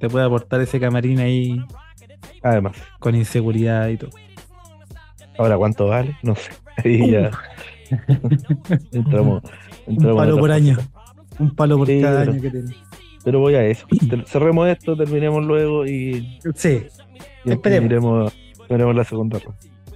[0.00, 1.62] te puede aportar ese camarín ahí.
[2.42, 2.76] Además.
[2.98, 4.10] Con inseguridad y todo.
[5.38, 6.16] Ahora, ¿cuánto vale?
[6.22, 6.50] No sé.
[6.84, 7.30] Ahí ya.
[8.92, 9.42] entramos,
[9.86, 10.78] Un palo por año.
[11.40, 12.76] Un palo por cada año que tiene.
[13.24, 13.86] Pero voy a eso.
[14.26, 16.38] Cerremos esto, terminemos luego y.
[16.54, 16.82] Sí.
[17.44, 18.32] Esperemos.
[18.68, 19.40] la segunda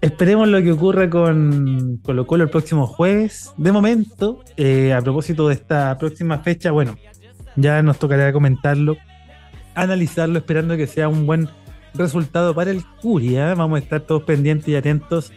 [0.01, 3.53] Esperemos lo que ocurra con Colo Colo el próximo jueves.
[3.57, 6.97] De momento, eh, a propósito de esta próxima fecha, bueno,
[7.57, 8.97] ya nos tocará comentarlo,
[9.75, 11.49] analizarlo, esperando que sea un buen
[11.95, 13.55] resultado para el Curia.
[13.55, 15.33] Vamos a estar todos pendientes y atentos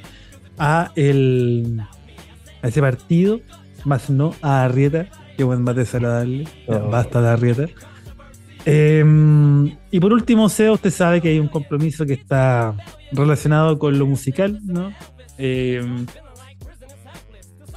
[0.58, 1.82] a, el,
[2.62, 3.40] a ese partido,
[3.86, 5.08] más no a Arrieta.
[5.38, 6.48] Qué buen mate desagradable.
[6.68, 6.90] Oh.
[6.90, 7.66] Basta de Arrieta.
[8.66, 12.76] Em, y por último, Seba, usted sabe que hay un compromiso que está
[13.12, 14.92] relacionado con lo musical, ¿no?
[15.38, 16.06] Em,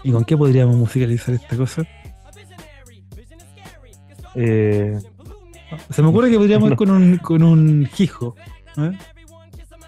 [0.03, 1.83] ¿Y con qué podríamos musicalizar esta cosa?
[4.35, 4.99] Eh,
[5.91, 8.35] Se me ocurre que podríamos ir con un, con un hijo.
[8.79, 8.93] ¿eh?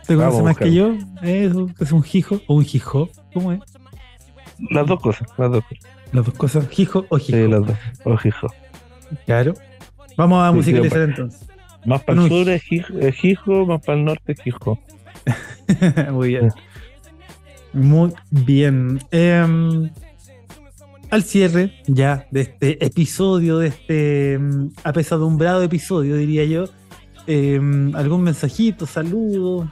[0.03, 0.95] ¿Se conoce más que yo?
[1.23, 1.69] ¿Eso?
[1.81, 3.09] ¿Es un hijo o un hijo?
[3.33, 3.61] ¿Cómo es?
[4.71, 5.92] Las dos cosas, las dos cosas.
[6.13, 7.27] Las dos cosas, hijo o hijo.
[7.27, 8.49] Sí, las dos, o hijo.
[9.27, 9.55] Claro.
[10.17, 11.49] Vamos a musicalizar entonces.
[11.85, 14.79] Más para el sur es Hijo, más para el norte es Hijo.
[16.13, 16.51] Muy bien.
[17.73, 19.01] Muy bien.
[19.11, 19.91] Em,
[21.11, 26.65] al cierre ya de este episodio, de este um, apesadumbrado episodio, diría yo,
[27.27, 29.71] em, algún mensajito, saludo.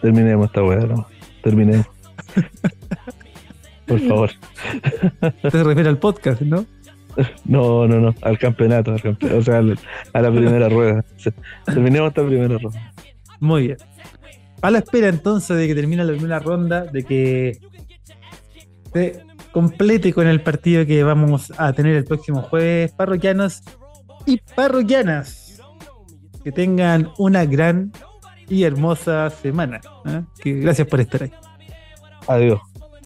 [0.00, 1.06] Terminemos esta weá, ¿no?
[1.42, 1.86] Terminemos.
[3.88, 4.30] Por favor.
[5.42, 6.66] Te refiere al podcast, ¿no?
[7.44, 9.62] No, no, no, al campeonato, o sea,
[10.12, 11.04] a la primera rueda.
[11.64, 12.92] Terminemos esta primera ronda.
[13.40, 13.78] Muy bien.
[14.62, 17.58] A la espera entonces de que termine la primera ronda, de que
[18.92, 23.62] se complete con el partido que vamos a tener el próximo jueves, parroquianos
[24.26, 25.60] y parroquianas.
[26.44, 27.92] Que tengan una gran
[28.48, 29.80] y hermosa semana.
[30.06, 30.22] ¿eh?
[30.44, 31.32] gracias por estar ahí.
[32.26, 32.60] Adiós.